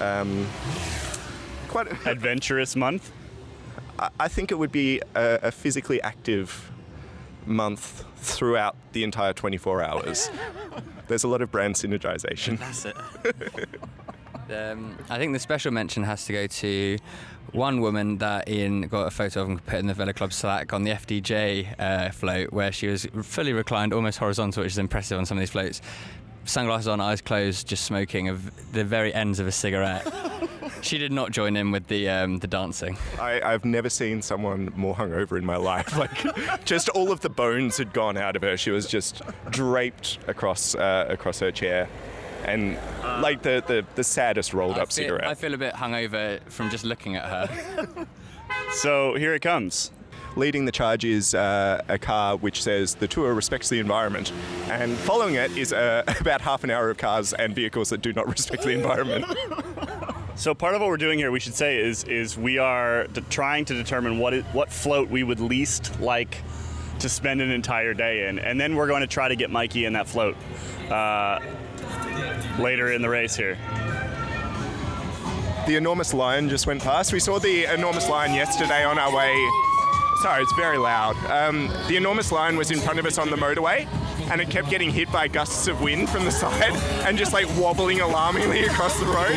um, 0.00 0.46
quite. 1.68 1.88
A, 1.88 1.96
Adventurous 2.10 2.74
month. 2.74 3.12
I- 3.98 4.08
I 4.18 4.28
think 4.28 4.50
it 4.50 4.54
would 4.58 4.72
be 4.72 5.00
a, 5.14 5.38
a 5.42 5.50
physically 5.52 6.00
active 6.00 6.71
month 7.46 8.04
throughout 8.16 8.76
the 8.92 9.04
entire 9.04 9.32
24 9.32 9.82
hours. 9.82 10.30
There's 11.08 11.24
a 11.24 11.28
lot 11.28 11.42
of 11.42 11.50
brand 11.50 11.74
synergization. 11.74 12.58
That's 12.58 12.84
it. 12.84 12.96
um, 14.50 14.96
I 15.10 15.18
think 15.18 15.32
the 15.32 15.38
special 15.38 15.72
mention 15.72 16.02
has 16.04 16.24
to 16.26 16.32
go 16.32 16.46
to 16.46 16.98
one 17.52 17.80
woman 17.80 18.18
that 18.18 18.48
Iain 18.48 18.82
got 18.82 19.06
a 19.06 19.10
photo 19.10 19.42
of 19.42 19.48
and 19.48 19.66
put 19.66 19.78
in 19.78 19.86
the 19.86 19.94
Velo 19.94 20.12
Club 20.12 20.32
Slack 20.32 20.72
on 20.72 20.84
the 20.84 20.90
FDJ 20.90 21.78
uh, 21.78 22.10
float, 22.10 22.52
where 22.52 22.72
she 22.72 22.86
was 22.86 23.06
fully 23.22 23.52
reclined, 23.52 23.92
almost 23.92 24.18
horizontal, 24.18 24.62
which 24.62 24.72
is 24.72 24.78
impressive 24.78 25.18
on 25.18 25.26
some 25.26 25.36
of 25.36 25.40
these 25.40 25.50
floats. 25.50 25.82
Sunglasses 26.44 26.88
on, 26.88 27.00
eyes 27.00 27.20
closed, 27.20 27.68
just 27.68 27.84
smoking 27.84 28.26
the 28.72 28.84
very 28.84 29.12
ends 29.14 29.38
of 29.38 29.46
a 29.46 29.52
cigarette. 29.52 30.06
she 30.82 30.98
did 30.98 31.12
not 31.12 31.30
join 31.30 31.56
in 31.56 31.70
with 31.70 31.86
the 31.86 32.08
um, 32.08 32.38
the 32.38 32.46
dancing. 32.46 32.98
I, 33.18 33.40
I've 33.40 33.64
never 33.64 33.88
seen 33.88 34.20
someone 34.20 34.72
more 34.76 34.94
hungover 34.94 35.38
in 35.38 35.44
my 35.44 35.56
life. 35.56 35.96
Like, 36.02 36.64
just 36.64 36.88
all 36.88 37.12
of 37.12 37.20
the 37.20 37.28
bones 37.30 37.76
had 37.76 37.92
gone 37.92 38.16
out 38.16 38.34
of 38.34 38.42
her. 38.42 38.56
She 38.56 38.70
was 38.72 38.86
just 38.88 39.22
draped 39.50 40.18
across 40.26 40.74
uh, 40.74 41.06
across 41.08 41.38
her 41.38 41.52
chair, 41.52 41.88
and 42.44 42.76
like 43.22 43.42
the, 43.42 43.62
the, 43.66 43.86
the 43.94 44.02
saddest 44.02 44.52
rolled 44.52 44.78
I 44.78 44.82
up 44.82 44.88
feel, 44.88 45.04
cigarette. 45.04 45.24
I 45.28 45.34
feel 45.34 45.54
a 45.54 45.58
bit 45.58 45.74
hungover 45.74 46.40
from 46.50 46.70
just 46.70 46.84
looking 46.84 47.14
at 47.16 47.24
her. 47.24 48.06
So 48.72 49.14
here 49.14 49.34
it 49.34 49.42
comes. 49.42 49.90
Leading 50.34 50.64
the 50.64 50.72
charge 50.72 51.04
is 51.04 51.34
uh, 51.34 51.82
a 51.88 51.98
car 51.98 52.36
which 52.38 52.62
says 52.62 52.94
the 52.94 53.06
tour 53.06 53.34
respects 53.34 53.68
the 53.68 53.78
environment, 53.78 54.32
and 54.70 54.96
following 54.96 55.34
it 55.34 55.56
is 55.58 55.74
uh, 55.74 56.02
about 56.20 56.40
half 56.40 56.64
an 56.64 56.70
hour 56.70 56.88
of 56.88 56.96
cars 56.96 57.34
and 57.34 57.54
vehicles 57.54 57.90
that 57.90 58.00
do 58.00 58.14
not 58.14 58.26
respect 58.28 58.62
the 58.62 58.70
environment. 58.70 59.26
So 60.34 60.54
part 60.54 60.74
of 60.74 60.80
what 60.80 60.88
we're 60.88 60.96
doing 60.96 61.18
here, 61.18 61.30
we 61.30 61.40
should 61.40 61.54
say, 61.54 61.78
is 61.78 62.04
is 62.04 62.36
we 62.38 62.58
are 62.58 63.06
d- 63.08 63.22
trying 63.30 63.64
to 63.66 63.74
determine 63.74 64.18
what 64.18 64.34
it, 64.34 64.44
what 64.46 64.72
float 64.72 65.08
we 65.08 65.22
would 65.22 65.40
least 65.40 66.00
like 66.00 66.38
to 66.98 67.08
spend 67.08 67.40
an 67.40 67.50
entire 67.50 67.94
day 67.94 68.28
in, 68.28 68.38
and 68.38 68.60
then 68.60 68.74
we're 68.76 68.86
going 68.86 69.02
to 69.02 69.06
try 69.06 69.28
to 69.28 69.36
get 69.36 69.50
Mikey 69.50 69.84
in 69.84 69.92
that 69.92 70.08
float 70.08 70.36
uh, 70.90 71.38
later 72.58 72.92
in 72.92 73.02
the 73.02 73.08
race 73.08 73.36
here. 73.36 73.56
the 75.66 75.76
enormous 75.76 76.12
lion 76.12 76.48
just 76.48 76.66
went 76.66 76.82
past. 76.82 77.12
We 77.12 77.20
saw 77.20 77.38
the 77.38 77.72
enormous 77.72 78.08
lion 78.08 78.34
yesterday 78.34 78.84
on 78.84 78.98
our 78.98 79.14
way. 79.14 79.32
Sorry, 80.22 80.40
it's 80.44 80.52
very 80.52 80.78
loud. 80.78 81.16
Um, 81.26 81.66
the 81.88 81.96
enormous 81.96 82.30
lion 82.30 82.56
was 82.56 82.70
in 82.70 82.78
front 82.78 83.00
of 83.00 83.06
us 83.06 83.18
on 83.18 83.28
the 83.28 83.36
motorway, 83.36 83.88
and 84.30 84.40
it 84.40 84.48
kept 84.50 84.70
getting 84.70 84.88
hit 84.88 85.10
by 85.10 85.26
gusts 85.26 85.66
of 85.66 85.80
wind 85.80 86.08
from 86.08 86.24
the 86.24 86.30
side 86.42 86.74
and 87.04 87.18
just 87.18 87.32
like 87.32 87.44
wobbling 87.58 88.00
alarmingly 88.00 88.62
across 88.62 89.00
the 89.00 89.06
road. 89.06 89.32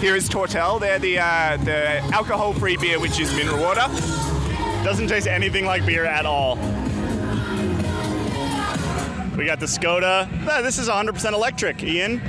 Here 0.00 0.16
is 0.16 0.28
Tourtel. 0.28 0.80
They're 0.80 0.98
the 0.98 1.20
uh, 1.20 1.56
the 1.58 1.98
alcohol-free 2.12 2.78
beer, 2.78 2.98
which 2.98 3.20
is 3.20 3.32
mineral 3.36 3.62
water. 3.62 3.86
Doesn't 4.82 5.06
taste 5.06 5.28
anything 5.28 5.64
like 5.64 5.86
beer 5.86 6.04
at 6.04 6.26
all. 6.26 6.56
We 9.36 9.46
got 9.46 9.60
the 9.60 9.66
Skoda. 9.66 10.28
This 10.64 10.78
is 10.78 10.88
100% 10.88 11.32
electric, 11.32 11.84
Iain. 11.84 12.20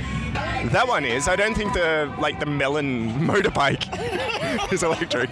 That 0.64 0.88
one 0.88 1.04
is. 1.04 1.28
I 1.28 1.36
don't 1.36 1.54
think 1.54 1.72
the 1.72 2.12
like 2.18 2.40
the 2.40 2.46
melon 2.46 3.10
motorbike 3.26 3.84
is 4.72 4.82
electric. 4.82 5.30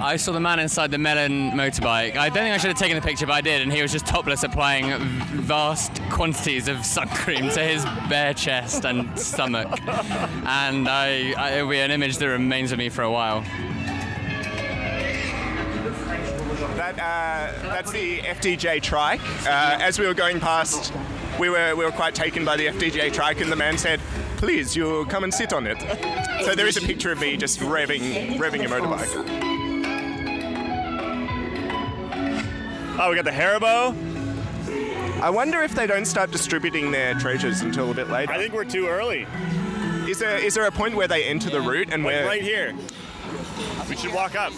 I 0.00 0.16
saw 0.16 0.30
the 0.32 0.40
man 0.40 0.60
inside 0.60 0.90
the 0.92 0.98
melon 0.98 1.50
motorbike. 1.52 2.16
I 2.16 2.28
don't 2.28 2.34
think 2.34 2.54
I 2.54 2.58
should 2.58 2.68
have 2.68 2.78
taken 2.78 2.96
the 2.96 3.02
picture, 3.02 3.26
but 3.26 3.32
I 3.32 3.40
did, 3.40 3.62
and 3.62 3.72
he 3.72 3.82
was 3.82 3.90
just 3.90 4.06
topless 4.06 4.44
applying 4.44 4.96
vast 5.42 6.00
quantities 6.10 6.68
of 6.68 6.84
sun 6.84 7.08
cream 7.08 7.48
to 7.50 7.60
his 7.60 7.84
bare 8.08 8.32
chest 8.32 8.84
and 8.84 9.18
stomach. 9.18 9.66
And 10.46 10.88
I, 10.88 11.32
I, 11.36 11.50
it'll 11.56 11.68
be 11.68 11.80
an 11.80 11.90
image 11.90 12.18
that 12.18 12.28
remains 12.28 12.70
with 12.70 12.78
me 12.78 12.90
for 12.90 13.02
a 13.02 13.10
while. 13.10 13.40
That 16.76 16.94
uh, 16.94 17.68
that's 17.68 17.90
the 17.90 18.18
FDJ 18.18 18.82
trike. 18.82 19.20
Uh, 19.44 19.78
as 19.80 19.98
we 19.98 20.06
were 20.06 20.14
going 20.14 20.38
past, 20.38 20.92
we 21.40 21.48
were 21.48 21.74
we 21.74 21.84
were 21.84 21.90
quite 21.90 22.14
taken 22.14 22.44
by 22.44 22.56
the 22.56 22.66
FDJ 22.66 23.12
trike, 23.12 23.40
and 23.40 23.50
the 23.50 23.56
man 23.56 23.76
said, 23.76 24.00
"Please, 24.38 24.74
you 24.74 25.04
come 25.10 25.24
and 25.24 25.34
sit 25.34 25.52
on 25.52 25.66
it." 25.66 25.78
So 26.44 26.54
there 26.54 26.66
is 26.66 26.76
a 26.76 26.80
picture 26.80 27.12
of 27.12 27.20
me 27.20 27.36
just 27.36 27.60
revving 27.60 28.38
revving 28.38 28.64
a 28.64 28.68
motorbike. 28.68 29.48
Oh, 33.00 33.10
we 33.10 33.16
got 33.16 33.24
the 33.24 33.30
Haribo. 33.30 33.94
I 35.22 35.30
wonder 35.30 35.62
if 35.62 35.74
they 35.74 35.86
don't 35.86 36.04
start 36.04 36.30
distributing 36.30 36.90
their 36.90 37.14
treasures 37.14 37.60
until 37.60 37.90
a 37.90 37.94
bit 37.94 38.08
later. 38.08 38.32
I 38.32 38.38
think 38.38 38.54
we're 38.54 38.64
too 38.64 38.86
early. 38.86 39.26
Is 40.08 40.18
there 40.18 40.38
is 40.38 40.54
there 40.54 40.64
a 40.66 40.72
point 40.72 40.96
where 40.96 41.08
they 41.08 41.24
enter 41.24 41.50
the 41.50 41.60
route 41.60 41.92
and 41.92 42.02
Like 42.02 42.12
where 42.12 42.26
right 42.26 42.42
here. 42.42 42.74
We 43.88 43.96
should 43.96 44.12
walk 44.12 44.34
up. 44.34 44.52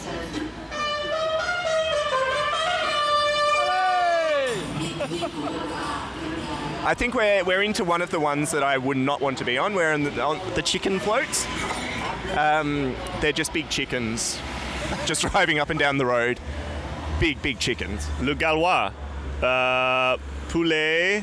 I 6.83 6.95
think 6.95 7.15
we're 7.15 7.45
we're 7.45 7.63
into 7.63 7.85
one 7.85 8.01
of 8.01 8.11
the 8.11 8.19
ones 8.19 8.51
that 8.53 8.63
I 8.63 8.79
would 8.79 8.97
not 8.97 9.21
want 9.21 9.37
to 9.39 9.45
be 9.45 9.59
on. 9.59 9.75
We're 9.75 9.93
in 9.93 10.05
the, 10.05 10.23
on 10.23 10.41
the 10.55 10.63
chicken 10.63 10.99
floats. 10.99 11.47
Um, 12.39 12.97
they're 13.21 13.33
just 13.33 13.53
big 13.53 13.69
chickens, 13.69 14.41
just 15.05 15.21
driving 15.31 15.59
up 15.59 15.69
and 15.69 15.79
down 15.79 15.99
the 15.99 16.07
road. 16.07 16.41
Big 17.21 17.43
big 17.43 17.59
chickens. 17.59 18.09
Le 18.23 18.35
Gaulois. 18.35 18.93
Uh, 19.43 20.17
poulet. 20.49 21.23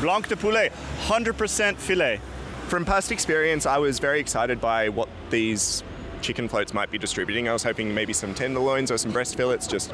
Blanc 0.00 0.28
de 0.28 0.36
poulet. 0.36 0.72
100% 1.06 1.76
filet. 1.76 2.20
From 2.68 2.86
past 2.86 3.12
experience, 3.12 3.66
I 3.66 3.76
was 3.76 3.98
very 3.98 4.18
excited 4.18 4.62
by 4.62 4.88
what 4.88 5.10
these 5.28 5.82
chicken 6.22 6.48
floats 6.48 6.72
might 6.72 6.90
be 6.90 6.96
distributing. 6.96 7.48
I 7.48 7.52
was 7.52 7.62
hoping 7.62 7.94
maybe 7.94 8.14
some 8.14 8.34
tenderloins 8.34 8.90
or 8.90 8.96
some 8.96 9.12
breast 9.12 9.36
fillets 9.36 9.66
just 9.66 9.92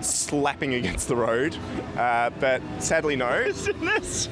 slapping 0.00 0.74
against 0.74 1.08
the 1.08 1.16
road, 1.16 1.56
uh, 1.96 2.30
but 2.40 2.62
sadly 2.78 3.16
no. 3.16 3.28
Isn't 3.46 3.80
this? 3.80 4.28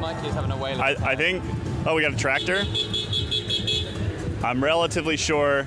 Mikey's 0.00 0.34
having 0.34 0.50
a 0.50 0.56
whale. 0.56 0.80
I, 0.80 0.96
I 1.02 1.16
think. 1.16 1.42
Oh, 1.86 1.94
we 1.94 2.02
got 2.02 2.12
a 2.12 2.16
tractor. 2.16 2.64
I'm 4.44 4.62
relatively 4.62 5.16
sure 5.16 5.66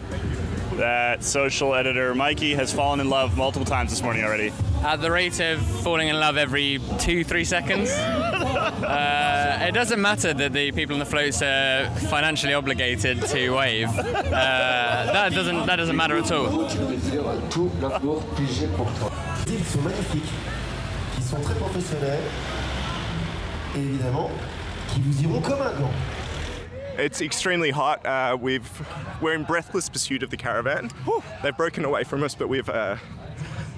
that 0.74 1.24
social 1.24 1.76
editor 1.76 2.14
Mikey 2.16 2.56
has 2.56 2.72
fallen 2.72 3.00
in 3.00 3.10
love 3.10 3.38
multiple 3.38 3.66
times 3.66 3.90
this 3.90 4.02
morning 4.02 4.24
already. 4.24 4.54
At 4.84 5.02
the 5.02 5.12
rate 5.12 5.40
of 5.40 5.62
falling 5.84 6.08
in 6.08 6.20
love 6.20 6.38
every 6.38 6.80
two, 7.00 7.24
three 7.24 7.44
seconds. 7.44 7.90
uh, 7.92 9.66
it 9.68 9.74
doesn't 9.74 10.02
matter 10.02 10.34
that 10.34 10.54
the 10.54 10.72
people 10.72 10.94
on 10.94 11.00
the 11.00 11.06
floats 11.06 11.42
are 11.42 11.90
financially 12.10 12.54
obligated 12.54 13.22
to 13.22 13.50
wave. 13.52 13.90
Uh, 13.90 14.32
that 14.32 15.34
doesn't 15.34 15.66
that 15.66 15.76
doesn't 15.76 15.96
matter 15.96 16.18
at 16.18 16.32
all. 16.32 16.70
Je 16.70 16.78
vais 16.78 16.98
dire 17.12 17.24
tout 17.50 17.70
l'amour 17.82 18.24
que 18.36 18.46
j'ai 18.46 18.68
pour 18.68 18.88
toi. 19.00 19.12
Ils 19.48 19.64
sont 19.66 19.82
magnifiques, 19.82 20.32
qui 21.16 21.22
sont 21.24 21.42
très 21.42 21.56
professionnels 21.56 22.24
et 23.76 23.80
évidemment 23.80 24.32
qui 24.88 25.02
vous 25.02 25.24
iront 25.24 25.42
comme 25.42 25.62
un 25.62 25.74
gant. 25.74 25.92
It's 26.98 27.22
extremely 27.22 27.72
hot. 27.72 28.06
Uh, 28.06 28.38
we've 28.40 28.70
we're 29.22 29.34
in 29.34 29.44
breathless 29.44 29.90
pursuit 29.90 30.24
of 30.24 30.30
the 30.30 30.38
caravan. 30.38 30.90
They've 31.44 31.56
broken 31.56 31.86
away 31.86 32.04
from 32.04 32.24
us, 32.24 32.36
but 32.36 32.50
we've 32.50 32.70
uh, 32.70 32.98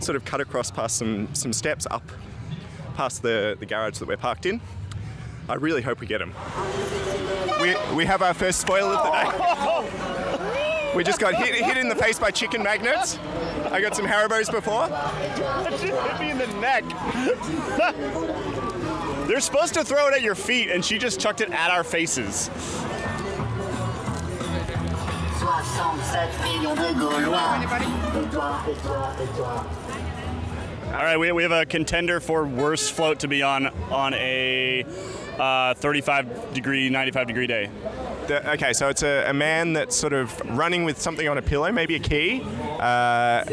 sort 0.01 0.15
of 0.15 0.25
cut 0.25 0.41
across 0.41 0.71
past 0.71 0.97
some 0.97 1.33
some 1.33 1.53
steps 1.53 1.87
up 1.89 2.03
past 2.95 3.21
the 3.21 3.55
the 3.59 3.65
garage 3.65 3.97
that 3.99 4.07
we're 4.07 4.17
parked 4.17 4.45
in. 4.45 4.59
I 5.49 5.55
really 5.55 5.81
hope 5.81 5.99
we 5.99 6.07
get 6.07 6.19
them. 6.19 6.33
We 7.61 7.75
we 7.95 8.05
have 8.05 8.21
our 8.21 8.33
first 8.33 8.59
spoil 8.61 8.85
of 8.85 9.03
the 9.03 9.11
day. 9.11 10.07
We 10.95 11.05
just 11.05 11.21
got 11.21 11.35
hit, 11.35 11.55
hit 11.55 11.77
in 11.77 11.87
the 11.87 11.95
face 11.95 12.19
by 12.19 12.31
chicken 12.31 12.61
magnets. 12.61 13.17
I 13.71 13.79
got 13.79 13.95
some 13.95 14.05
Haribos 14.05 14.51
before. 14.51 14.87
hit 15.77 16.19
me 16.19 16.31
in 16.31 16.37
the 16.37 16.47
neck. 16.59 16.83
They're 19.27 19.39
supposed 19.39 19.73
to 19.75 19.85
throw 19.85 20.09
it 20.09 20.13
at 20.13 20.21
your 20.21 20.35
feet, 20.35 20.69
and 20.69 20.83
she 20.83 20.97
just 20.97 21.17
chucked 21.17 21.39
it 21.39 21.49
at 21.51 21.71
our 21.71 21.85
faces. 21.85 22.49
67 28.51 29.90
All 30.91 30.97
right, 30.97 31.17
we, 31.17 31.32
we 31.32 31.43
have 31.43 31.54
a 31.54 31.65
contender 31.65 32.19
for 32.19 32.45
worst 32.45 32.91
float 32.91 33.19
to 33.19 33.30
be 33.30 33.41
on 33.41 33.67
on 33.89 34.13
a 34.13 34.84
uh, 35.39 35.73
35 35.75 36.54
degree, 36.54 36.89
95 36.89 37.27
degree 37.27 37.47
day. 37.47 37.69
The- 38.27 38.51
okay, 38.51 38.73
so 38.73 38.89
it's 38.89 39.01
a, 39.01 39.30
a 39.30 39.34
man 39.34 39.71
that's 39.71 39.95
sort 39.95 40.12
of 40.12 40.38
running 40.58 40.84
with 40.84 40.99
something 40.99 41.30
on 41.30 41.38
a 41.38 41.41
pillow, 41.41 41.71
maybe 41.71 41.95
a 41.95 41.99
key. 41.99 42.43
Uh, 42.77 43.43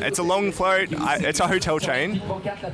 it's 0.00 0.18
a 0.18 0.22
long 0.22 0.52
float. 0.52 0.94
I, 1.00 1.16
it's 1.20 1.40
a 1.40 1.48
hotel 1.48 1.78
chain. 1.78 2.20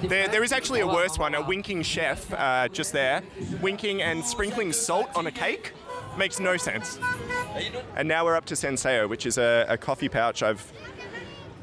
There, 0.02 0.26
there 0.26 0.42
is 0.42 0.50
actually 0.50 0.80
a 0.80 0.86
worse 0.86 1.16
one, 1.16 1.36
a 1.36 1.42
winking 1.46 1.82
chef 1.84 2.32
uh, 2.34 2.66
just 2.68 2.92
there, 2.92 3.22
winking 3.62 4.02
and 4.02 4.24
sprinkling 4.24 4.72
salt 4.72 5.08
on 5.14 5.28
a 5.28 5.32
cake. 5.32 5.72
Makes 6.18 6.40
no 6.40 6.56
sense. 6.56 6.98
And 7.94 8.08
now 8.08 8.24
we're 8.24 8.34
up 8.36 8.46
to 8.46 8.54
Senseo, 8.54 9.08
which 9.08 9.26
is 9.26 9.38
a, 9.38 9.64
a 9.68 9.78
coffee 9.78 10.08
pouch 10.08 10.42
I've 10.42 10.72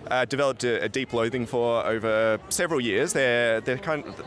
uh, 0.10 0.26
developed 0.26 0.64
a, 0.64 0.84
a 0.84 0.90
deep 0.90 1.14
loathing 1.14 1.46
for 1.46 1.86
over 1.86 2.40
several 2.50 2.82
years. 2.82 3.14
They're 3.14 3.62
they're 3.62 3.78
kind 3.78 4.06
of, 4.06 4.22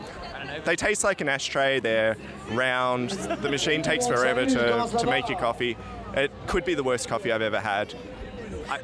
they 0.65 0.75
taste 0.75 1.03
like 1.03 1.21
an 1.21 1.29
ashtray. 1.29 1.79
They're 1.79 2.17
round. 2.51 3.11
The 3.11 3.49
machine 3.49 3.81
takes 3.81 4.07
forever 4.07 4.45
to, 4.45 4.97
to 4.99 5.05
make 5.05 5.29
your 5.29 5.39
coffee. 5.39 5.77
It 6.13 6.31
could 6.47 6.65
be 6.65 6.73
the 6.73 6.83
worst 6.83 7.07
coffee 7.07 7.31
I've 7.31 7.41
ever 7.41 7.59
had. 7.59 7.93
I, 8.69 8.79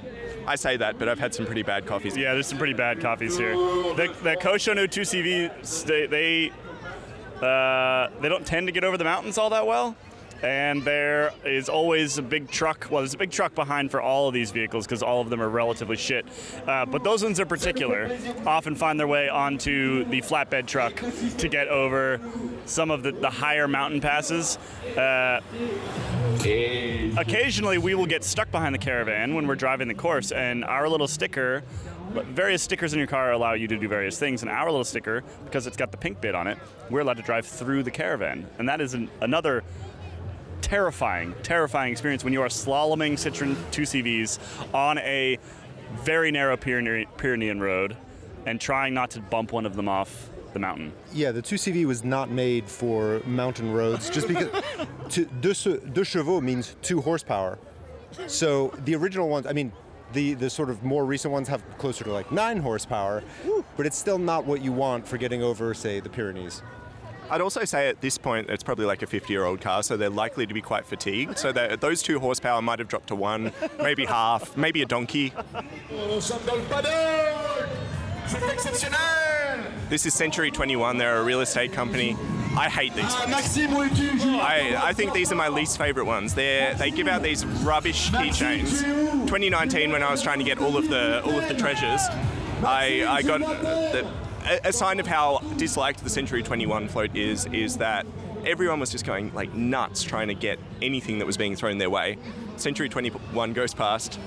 I 0.46 0.56
say 0.56 0.78
that, 0.78 1.00
but 1.00 1.08
I've 1.08 1.20
had 1.20 1.34
some 1.34 1.46
pretty 1.46 1.64
bad 1.64 1.86
coffees. 1.86 2.16
Yeah, 2.18 2.34
there's 2.34 2.48
some 2.48 2.58
pretty 2.58 2.74
bad 2.74 3.02
coffees 3.02 3.38
here. 3.38 3.54
The, 3.54 4.14
the 4.24 4.36
Cochonou 4.36 4.88
2CV, 4.88 5.86
they 5.86 6.06
they, 6.08 7.46
uh, 7.46 8.10
they 8.22 8.30
don't 8.30 8.46
tend 8.46 8.68
to 8.68 8.72
get 8.72 8.84
over 8.84 8.98
the 8.98 9.04
mountains 9.04 9.38
all 9.38 9.50
that 9.52 9.66
well. 9.66 9.96
And 10.44 10.84
there 10.84 11.32
is 11.46 11.70
always 11.70 12.18
a 12.18 12.22
big 12.22 12.50
truck. 12.50 12.88
Well, 12.92 13.02
there's 13.02 13.14
a 13.14 13.18
big 13.18 13.32
truck 13.32 13.56
behind 13.56 13.92
for 13.92 14.02
all 14.02 14.28
of 14.28 14.34
these 14.34 14.52
vehicles 14.52 14.86
because 14.86 15.02
all 15.02 15.22
of 15.22 15.30
them 15.30 15.42
are 15.42 15.50
relatively 15.50 15.96
shit. 15.96 16.26
Uh, 16.68 16.86
but 16.86 17.04
those 17.04 17.24
ones 17.24 17.40
in 17.40 17.48
particular 17.48 18.18
often 18.46 18.76
find 18.76 19.00
their 19.00 19.08
way 19.08 19.30
onto 19.30 20.04
the 20.06 20.22
flatbed 20.22 20.68
truck 20.68 21.02
to 21.38 21.48
get 21.48 21.70
over 21.70 22.20
some 22.66 22.92
of 22.92 23.04
the, 23.04 23.14
the 23.14 23.30
higher 23.30 23.68
mountain 23.70 24.02
passes. 24.02 24.58
Uh, 24.98 25.40
occasionally 27.18 27.78
we 27.78 27.96
will 27.96 28.06
get 28.06 28.24
stuck 28.24 28.52
behind 28.52 28.74
the 28.74 28.80
caravan 28.80 29.34
when 29.34 29.48
we're 29.48 29.56
driving 29.56 29.88
the 29.88 29.94
course 29.94 30.32
and 30.32 30.66
our 30.66 30.90
little 30.90 31.08
sticker 31.08 31.64
various 32.32 32.62
stickers 32.62 32.94
in 32.94 33.00
your 33.00 33.08
car 33.08 33.32
allow 33.32 33.54
you 33.54 33.68
to 33.68 33.78
do 33.78 33.88
various 33.88 34.20
things 34.20 34.42
and 34.42 34.52
our 34.52 34.70
little 34.70 34.84
sticker 34.84 35.24
because 35.46 35.68
it's 35.68 35.78
got 35.78 35.92
the 35.92 35.98
pink 35.98 36.20
bit 36.22 36.36
on 36.36 36.48
it 36.48 36.58
we're 36.90 37.02
allowed 37.02 37.18
to 37.18 37.24
drive 37.24 37.46
through 37.46 37.84
the 37.84 37.92
caravan 37.92 38.46
and 38.58 38.68
that 38.68 38.82
is 38.82 38.94
an, 38.94 39.10
another 39.22 39.64
terrifying 40.64 41.36
terrifying 41.44 41.92
experience 41.92 42.24
when 42.24 42.34
you 42.34 42.42
are 42.42 42.48
slaloming 42.48 43.14
citroen 43.14 43.54
2cvs 43.72 44.40
on 44.74 44.98
a 45.00 45.38
very 46.02 46.32
narrow 46.32 46.58
pyrenean 46.58 47.60
road 47.60 47.96
and 48.46 48.60
trying 48.60 48.94
not 48.94 49.12
to 49.12 49.22
bump 49.22 49.52
one 49.52 49.66
of 49.66 49.76
them 49.76 49.88
off 49.88 50.30
the 50.54 50.60
mountain 50.60 50.94
Yeah, 51.12 51.32
the 51.32 51.42
2CV 51.42 51.86
was 51.86 52.04
not 52.04 52.30
made 52.32 52.70
for 52.70 53.22
mountain 53.26 53.74
roads 53.74 54.10
just 54.10 54.28
because 54.28 54.50
to, 55.10 55.26
deux, 55.26 55.54
deux 55.54 56.04
chevaux 56.04 56.42
means 56.42 56.76
two 56.82 57.02
horsepower. 57.02 57.58
So 58.28 58.72
the 58.86 58.96
original 58.96 59.28
ones, 59.30 59.48
I 59.48 59.54
mean, 59.54 59.72
the, 60.14 60.36
the 60.36 60.50
sort 60.50 60.70
of 60.70 60.84
more 60.84 61.06
recent 61.06 61.32
ones 61.32 61.48
have 61.48 61.64
closer 61.80 62.04
to 62.04 62.14
like 62.14 62.32
nine 62.32 62.58
horsepower, 62.58 63.24
but 63.76 63.88
it's 63.88 63.98
still 63.98 64.20
not 64.20 64.46
what 64.46 64.62
you 64.62 64.72
want 64.72 65.08
for 65.08 65.18
getting 65.18 65.42
over, 65.42 65.74
say, 65.74 66.00
the 66.00 66.10
Pyrenees. 66.10 66.62
I'd 67.30 67.42
also 67.42 67.66
say 67.66 67.90
at 67.90 68.02
this 68.02 68.18
point 68.18 68.50
it's 68.50 68.64
probably 68.64 68.86
like 68.86 69.02
a 69.02 69.08
50-year-old 69.08 69.62
car, 69.62 69.84
so 69.84 69.98
they're 69.98 70.10
likely 70.10 70.46
to 70.46 70.54
be 70.54 70.62
quite 70.62 70.86
fatigued. 70.86 71.38
So 71.38 71.52
that 71.52 71.82
those 71.82 72.02
two 72.02 72.20
horsepower 72.20 72.62
might 72.62 72.80
have 72.80 72.88
dropped 72.88 73.08
to 73.08 73.16
one, 73.16 73.52
maybe 73.82 74.06
half, 74.06 74.56
maybe 74.58 74.82
a 74.82 74.86
donkey. 74.86 75.34
This 79.90 80.06
is 80.06 80.14
Century 80.14 80.50
21. 80.52 80.98
They're 80.98 81.18
a 81.18 81.24
real 81.24 81.42
estate 81.42 81.72
company. 81.74 82.16
I 82.56 82.70
hate 82.70 82.94
these. 82.94 83.06
I, 84.40 84.76
I 84.90 84.94
think 84.94 85.14
these 85.14 85.32
are 85.32 85.36
my 85.36 85.48
least 85.50 85.78
favorite 85.78 86.06
ones. 86.06 86.34
They 86.36 86.74
they 86.78 86.92
give 86.92 87.08
out 87.08 87.24
these 87.24 87.46
rubbish 87.46 88.10
keychains. 88.12 88.82
2019, 89.26 89.92
when 89.92 90.04
I 90.04 90.12
was 90.12 90.22
trying 90.22 90.38
to 90.40 90.46
get 90.46 90.60
all 90.60 90.78
of 90.78 90.88
the 90.90 91.24
all 91.24 91.40
of 91.40 91.48
the 91.48 91.56
treasures, 91.56 92.02
I 92.64 93.06
I 93.08 93.22
got 93.24 93.40
the, 93.42 94.08
a, 94.46 94.70
a 94.70 94.74
sign 94.74 95.00
of 95.00 95.08
how 95.08 95.40
disliked 95.58 96.04
the 96.04 96.10
Century 96.10 96.44
21 96.44 96.88
float 96.88 97.16
is 97.16 97.46
is 97.48 97.78
that 97.78 98.06
everyone 98.46 98.80
was 98.80 98.92
just 98.92 99.06
going 99.06 99.34
like 99.34 99.54
nuts 99.54 100.04
trying 100.04 100.28
to 100.28 100.34
get 100.34 100.60
anything 100.82 101.20
that 101.20 101.26
was 101.26 101.38
being 101.38 101.56
thrown 101.56 101.78
their 101.78 101.90
way. 101.90 102.18
Century 102.58 102.90
21 102.90 103.54
goes 103.54 103.74
past, 103.74 104.20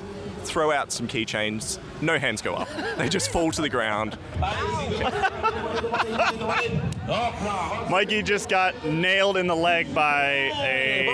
throw 0.43 0.73
out 0.73 0.91
some 0.93 1.07
keychains, 1.07 1.79
no 2.01 2.19
hands 2.19 2.43
go 2.43 2.55
up. 2.55 2.69
They 2.97 3.11
just 3.11 3.31
fall 3.31 3.51
to 3.53 3.61
the 3.61 3.69
ground. 3.69 4.19
Mikey 7.91 8.23
just 8.23 8.49
got 8.49 8.87
nailed 8.87 9.37
in 9.37 9.47
the 9.47 9.55
leg 9.55 9.95
by 9.95 10.51
a 10.57 11.07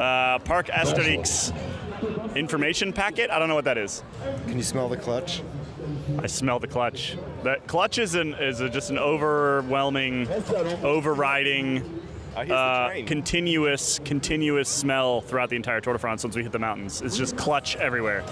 uh, 0.00 0.38
Parc 0.40 0.68
Asterix 0.68 1.52
information 2.34 2.92
packet. 2.92 3.30
I 3.30 3.38
don't 3.38 3.48
know 3.48 3.54
what 3.54 3.66
that 3.66 3.78
is. 3.78 4.02
Can 4.46 4.56
you 4.56 4.62
smell 4.62 4.88
the 4.88 4.96
clutch? 4.96 5.42
I 6.18 6.26
smell 6.26 6.58
the 6.58 6.66
clutch. 6.66 7.16
That 7.44 7.66
clutch 7.66 7.98
is 7.98 8.14
an 8.14 8.34
is 8.34 8.60
a, 8.60 8.68
just 8.68 8.90
an 8.90 8.98
overwhelming, 8.98 10.28
overriding, 10.82 11.98
Oh, 12.36 12.42
uh, 12.42 12.94
continuous, 13.06 13.98
continuous 14.04 14.68
smell 14.68 15.20
throughout 15.22 15.50
the 15.50 15.56
entire 15.56 15.80
Tour 15.80 15.94
de 15.94 15.98
France 15.98 16.22
once 16.22 16.36
we 16.36 16.42
hit 16.42 16.52
the 16.52 16.58
mountains. 16.58 17.02
It's 17.02 17.16
just 17.16 17.36
clutch 17.36 17.74
everywhere. 17.76 18.22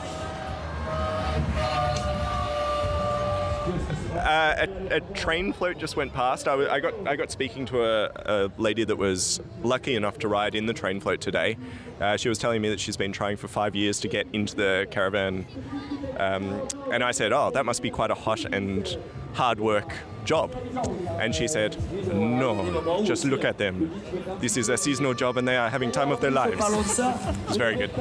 Uh, 4.27 4.67
a, 4.91 4.97
a 4.97 5.01
train 5.15 5.53
float 5.53 5.79
just 5.79 5.95
went 5.95 6.13
past. 6.13 6.49
I, 6.49 6.55
I 6.69 6.81
got 6.81 6.95
I 7.07 7.15
got 7.15 7.31
speaking 7.31 7.65
to 7.67 7.85
a, 7.85 8.11
a 8.27 8.51
lady 8.59 8.83
that 8.83 8.97
was 8.97 9.41
lucky 9.63 9.95
enough 9.95 10.19
to 10.19 10.27
ride 10.27 10.57
in 10.57 10.67
the 10.67 10.73
train 10.73 10.99
float 10.99 11.21
today. 11.21 11.57
Uh, 12.01 12.17
she 12.17 12.29
was 12.29 12.37
telling 12.37 12.61
me 12.61 12.69
that 12.71 12.81
she's 12.81 12.97
been 12.97 13.13
trying 13.13 13.37
for 13.37 13.47
five 13.47 13.77
years 13.77 14.01
to 14.01 14.09
get 14.09 14.27
into 14.33 14.57
the 14.57 14.89
caravan, 14.91 15.47
um, 16.17 16.67
and 16.91 17.05
I 17.05 17.13
said, 17.13 17.33
"Oh, 17.33 17.53
that 17.53 17.65
must 17.65 17.83
be 17.83 17.91
quite 17.91 18.11
a 18.11 18.15
hot 18.15 18.45
and 18.47 18.99
hard 19.35 19.61
work 19.61 19.95
job." 20.25 20.57
And 21.21 21.33
she 21.33 21.47
said, 21.47 21.77
"No, 22.13 23.05
just 23.05 23.25
look 23.25 23.45
at 23.45 23.59
them. 23.59 23.93
This 24.41 24.57
is 24.57 24.69
a 24.69 24.77
seasonal 24.77 25.15
job, 25.15 25.37
and 25.37 25.47
they 25.47 25.57
are 25.57 25.71
having 25.71 25.93
time 25.93 26.11
of 26.11 26.21
their 26.21 26.33
lives." 26.33 26.59
It's 27.47 27.57
very 27.57 27.77
good. 27.77 27.93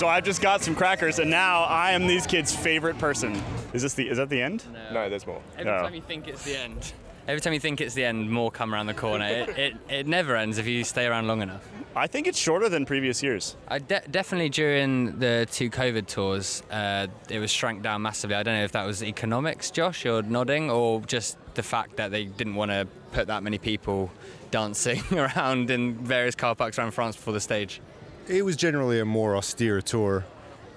So 0.00 0.08
I've 0.08 0.24
just 0.24 0.40
got 0.40 0.62
some 0.62 0.74
crackers, 0.74 1.18
and 1.18 1.30
now 1.30 1.64
I 1.64 1.90
am 1.90 2.06
these 2.06 2.26
kids' 2.26 2.56
favorite 2.56 2.96
person. 2.96 3.34
Is 3.74 3.82
this 3.82 3.92
the? 3.92 4.08
Is 4.08 4.16
that 4.16 4.30
the 4.30 4.40
end? 4.40 4.64
No, 4.72 4.94
no 4.94 5.10
there's 5.10 5.26
more. 5.26 5.42
Every 5.58 5.70
Oh. 5.70 5.82
time 5.82 5.94
you 5.94 6.00
think 6.00 6.26
it's 6.26 6.42
the 6.42 6.58
end. 6.58 6.94
Every 7.28 7.42
time 7.42 7.52
you 7.52 7.60
think 7.60 7.82
it's 7.82 7.92
the 7.92 8.06
end, 8.06 8.30
more 8.30 8.50
come 8.50 8.72
around 8.72 8.86
the 8.86 8.94
corner. 8.94 9.26
It, 9.26 9.48
it, 9.58 9.74
it 9.90 10.06
never 10.06 10.36
ends 10.36 10.56
if 10.56 10.66
you 10.66 10.84
stay 10.84 11.04
around 11.04 11.26
long 11.26 11.42
enough. 11.42 11.68
I 11.94 12.06
think 12.06 12.26
it's 12.26 12.38
shorter 12.38 12.70
than 12.70 12.86
previous 12.86 13.22
years. 13.22 13.56
I 13.68 13.78
de- 13.78 14.00
definitely 14.10 14.48
during 14.48 15.18
the 15.18 15.46
two 15.52 15.68
COVID 15.68 16.06
tours, 16.06 16.62
uh, 16.70 17.06
it 17.28 17.38
was 17.38 17.50
shrank 17.50 17.82
down 17.82 18.00
massively. 18.00 18.36
I 18.36 18.42
don't 18.42 18.54
know 18.54 18.64
if 18.64 18.72
that 18.72 18.86
was 18.86 19.02
economics, 19.02 19.70
Josh, 19.70 20.06
you're 20.06 20.22
nodding, 20.22 20.70
or 20.70 21.02
just 21.02 21.36
the 21.56 21.62
fact 21.62 21.96
that 21.96 22.10
they 22.10 22.24
didn't 22.24 22.54
want 22.54 22.70
to 22.70 22.88
put 23.12 23.26
that 23.26 23.42
many 23.42 23.58
people 23.58 24.10
dancing 24.50 25.02
around 25.12 25.70
in 25.70 25.92
various 25.96 26.34
car 26.34 26.54
parks 26.54 26.78
around 26.78 26.92
France 26.92 27.16
before 27.16 27.34
the 27.34 27.40
stage. 27.40 27.82
It 28.30 28.44
was 28.44 28.54
generally 28.54 29.00
a 29.00 29.04
more 29.04 29.36
austere 29.36 29.82
tour. 29.82 30.24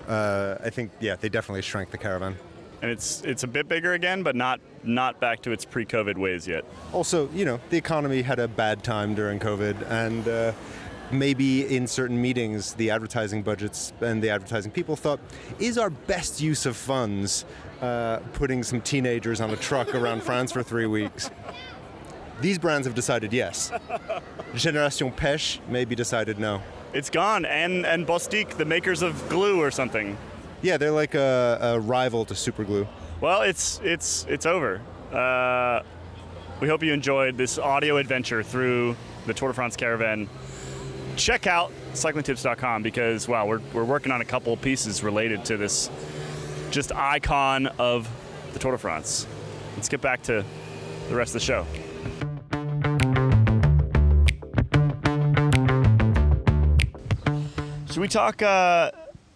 Uh, 0.08 0.56
I 0.64 0.72
think, 0.72 0.92
yeah, 1.00 1.16
they 1.16 1.30
definitely 1.30 1.62
shrank 1.62 1.92
the 1.92 2.00
caravan. 2.00 2.36
and 2.82 2.90
it's 2.90 3.22
it's 3.22 3.44
a 3.44 3.48
bit 3.48 3.68
bigger 3.70 3.94
again, 3.94 4.24
but 4.24 4.36
not 4.36 4.60
not 4.84 5.20
back 5.20 5.42
to 5.44 5.52
its 5.52 5.64
pre-COVID 5.64 6.18
ways 6.18 6.48
yet. 6.48 6.66
Also, 6.92 7.30
you 7.30 7.46
know, 7.46 7.60
the 7.70 7.78
economy 7.78 8.24
had 8.24 8.40
a 8.40 8.48
bad 8.48 8.84
time 8.84 9.14
during 9.14 9.40
COVID, 9.40 9.90
and 9.90 10.28
uh, 10.28 10.52
maybe 11.12 11.76
in 11.78 11.86
certain 11.86 12.20
meetings, 12.20 12.74
the 12.74 12.90
advertising 12.90 13.44
budgets 13.44 13.94
and 14.02 14.22
the 14.22 14.32
advertising 14.32 14.72
people 14.72 14.96
thought, 14.96 15.20
is 15.60 15.78
our 15.78 15.92
best 15.92 16.42
use 16.42 16.66
of 16.66 16.76
funds 16.76 17.46
uh, 17.82 18.18
putting 18.34 18.64
some 18.64 18.82
teenagers 18.82 19.40
on 19.40 19.52
a 19.52 19.56
truck 19.58 19.94
around 19.94 20.24
France 20.30 20.52
for 20.52 20.64
three 20.64 20.88
weeks? 20.88 21.30
These 22.42 22.58
brands 22.58 22.88
have 22.88 22.96
decided 22.96 23.32
yes. 23.32 23.72
Generation 24.56 25.12
Pêche 25.12 25.60
maybe 25.70 25.94
decided 25.96 26.40
no. 26.40 26.62
It's 26.94 27.10
gone, 27.10 27.46
and 27.46 27.86
and 27.86 28.06
Bostik, 28.06 28.58
the 28.58 28.66
makers 28.66 29.02
of 29.02 29.28
glue 29.28 29.60
or 29.60 29.72
something. 29.72 30.16
Yeah, 30.62 30.78
they're 30.78 30.92
like 30.92 31.16
a, 31.16 31.58
a 31.62 31.80
rival 31.80 32.24
to 32.26 32.36
Superglue. 32.36 32.88
Well, 33.20 33.42
it's 33.42 33.82
it's 33.84 34.26
it's 34.30 34.46
over. 34.46 34.80
Uh, 35.12 35.82
we 36.60 36.68
hope 36.68 36.84
you 36.84 36.94
enjoyed 36.94 37.36
this 37.36 37.58
audio 37.58 37.98
adventure 37.98 38.44
through 38.44 38.96
the 39.26 39.34
Tour 39.34 39.50
de 39.50 39.54
France 39.56 39.76
caravan. 39.76 40.30
Check 41.16 41.48
out 41.48 41.72
cyclingtips.com 41.94 42.84
because 42.84 43.28
wow, 43.28 43.48
we're 43.48 43.62
we're 43.74 43.84
working 43.84 44.12
on 44.12 44.22
a 44.22 44.26
couple 44.26 44.56
pieces 44.56 45.04
related 45.04 45.46
to 45.46 45.58
this 45.58 45.90
just 46.70 46.92
icon 46.94 47.68
of 47.80 48.08
the 48.54 48.60
Tour 48.60 48.74
de 48.74 48.78
France. 48.78 49.26
Let's 49.76 49.90
get 49.90 50.02
back 50.02 50.22
to 50.24 50.46
the 51.10 51.16
rest 51.16 51.30
of 51.30 51.42
the 51.42 51.46
show. 51.46 51.66
Should 57.94 58.02
we 58.02 58.08
talk? 58.08 58.42
Uh, 58.42 58.90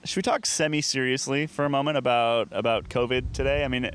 should 0.03 0.15
we 0.15 0.21
talk 0.23 0.43
semi-seriously 0.43 1.45
for 1.45 1.63
a 1.65 1.69
moment 1.69 1.95
about 1.95 2.47
about 2.51 2.89
COVID 2.89 3.31
today? 3.31 3.63
I 3.63 3.67
mean, 3.67 3.91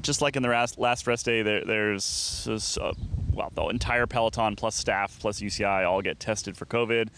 just 0.00 0.22
like 0.22 0.36
in 0.36 0.44
the 0.44 0.48
last 0.48 0.78
last 0.78 1.08
rest 1.08 1.24
day, 1.26 1.42
there, 1.42 1.64
there's 1.64 2.44
this, 2.44 2.78
uh, 2.78 2.92
well, 3.32 3.50
the 3.56 3.64
entire 3.64 4.06
peloton 4.06 4.54
plus 4.54 4.76
staff 4.76 5.18
plus 5.18 5.40
UCI 5.40 5.84
all 5.84 6.02
get 6.02 6.20
tested 6.20 6.56
for 6.56 6.66
COVID 6.66 7.08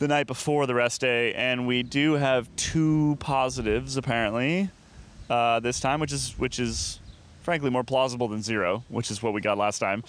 the 0.00 0.08
night 0.08 0.26
before 0.26 0.66
the 0.66 0.74
rest 0.74 1.00
day, 1.00 1.32
and 1.34 1.64
we 1.64 1.84
do 1.84 2.14
have 2.14 2.48
two 2.56 3.16
positives 3.20 3.96
apparently 3.96 4.68
uh, 5.30 5.60
this 5.60 5.78
time, 5.78 6.00
which 6.00 6.12
is 6.12 6.36
which 6.38 6.58
is 6.58 6.98
frankly 7.42 7.70
more 7.70 7.84
plausible 7.84 8.26
than 8.26 8.42
zero, 8.42 8.82
which 8.88 9.12
is 9.12 9.22
what 9.22 9.32
we 9.32 9.40
got 9.40 9.58
last 9.58 9.78
time. 9.78 10.02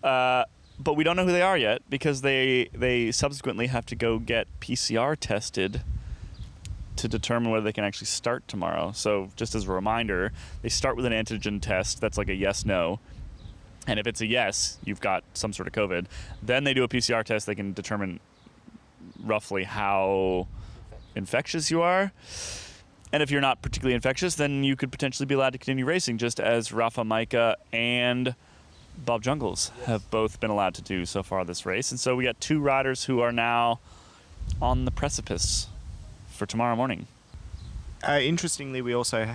Uh, 0.00 0.44
but 0.78 0.94
we 0.94 1.04
don't 1.04 1.16
know 1.16 1.24
who 1.24 1.32
they 1.32 1.42
are 1.42 1.58
yet 1.58 1.82
because 1.88 2.22
they 2.22 2.68
they 2.72 3.10
subsequently 3.12 3.68
have 3.68 3.86
to 3.86 3.96
go 3.96 4.18
get 4.18 4.46
PCR 4.60 5.16
tested 5.18 5.82
to 6.96 7.08
determine 7.08 7.50
whether 7.50 7.64
they 7.64 7.72
can 7.72 7.84
actually 7.84 8.06
start 8.06 8.46
tomorrow. 8.48 8.92
So 8.92 9.30
just 9.36 9.54
as 9.54 9.66
a 9.66 9.72
reminder, 9.72 10.32
they 10.62 10.68
start 10.68 10.96
with 10.96 11.06
an 11.06 11.12
antigen 11.12 11.60
test 11.60 12.00
that's 12.00 12.18
like 12.18 12.28
a 12.28 12.34
yes 12.34 12.64
no. 12.64 13.00
And 13.86 13.98
if 13.98 14.06
it's 14.06 14.20
a 14.20 14.26
yes, 14.26 14.78
you've 14.84 15.00
got 15.00 15.24
some 15.34 15.52
sort 15.52 15.66
of 15.66 15.74
COVID. 15.74 16.06
Then 16.42 16.64
they 16.64 16.74
do 16.74 16.84
a 16.84 16.88
PCR 16.88 17.24
test. 17.24 17.46
They 17.46 17.54
can 17.54 17.72
determine 17.72 18.20
roughly 19.20 19.64
how 19.64 20.46
infectious 21.16 21.70
you 21.70 21.82
are. 21.82 22.12
And 23.12 23.22
if 23.22 23.30
you're 23.30 23.40
not 23.40 23.60
particularly 23.60 23.94
infectious, 23.94 24.36
then 24.36 24.64
you 24.64 24.76
could 24.76 24.92
potentially 24.92 25.26
be 25.26 25.34
allowed 25.34 25.52
to 25.52 25.58
continue 25.58 25.84
racing, 25.84 26.18
just 26.18 26.40
as 26.40 26.70
Rafał 26.70 27.06
Majka 27.06 27.56
and 27.72 28.34
Bob 29.04 29.22
Jungels 29.22 29.70
have 29.84 30.08
both 30.10 30.40
been 30.40 30.50
allowed 30.50 30.74
to 30.74 30.82
do 30.82 31.04
so 31.04 31.22
far 31.22 31.44
this 31.44 31.66
race. 31.66 31.90
And 31.90 31.98
so 31.98 32.14
we 32.14 32.24
got 32.24 32.40
two 32.40 32.60
riders 32.60 33.04
who 33.04 33.20
are 33.20 33.32
now 33.32 33.80
on 34.60 34.84
the 34.84 34.90
precipice 34.90 35.68
for 36.28 36.46
tomorrow 36.46 36.76
morning. 36.76 37.06
Uh, 38.06 38.18
interestingly, 38.20 38.82
we 38.82 38.94
also 38.94 39.28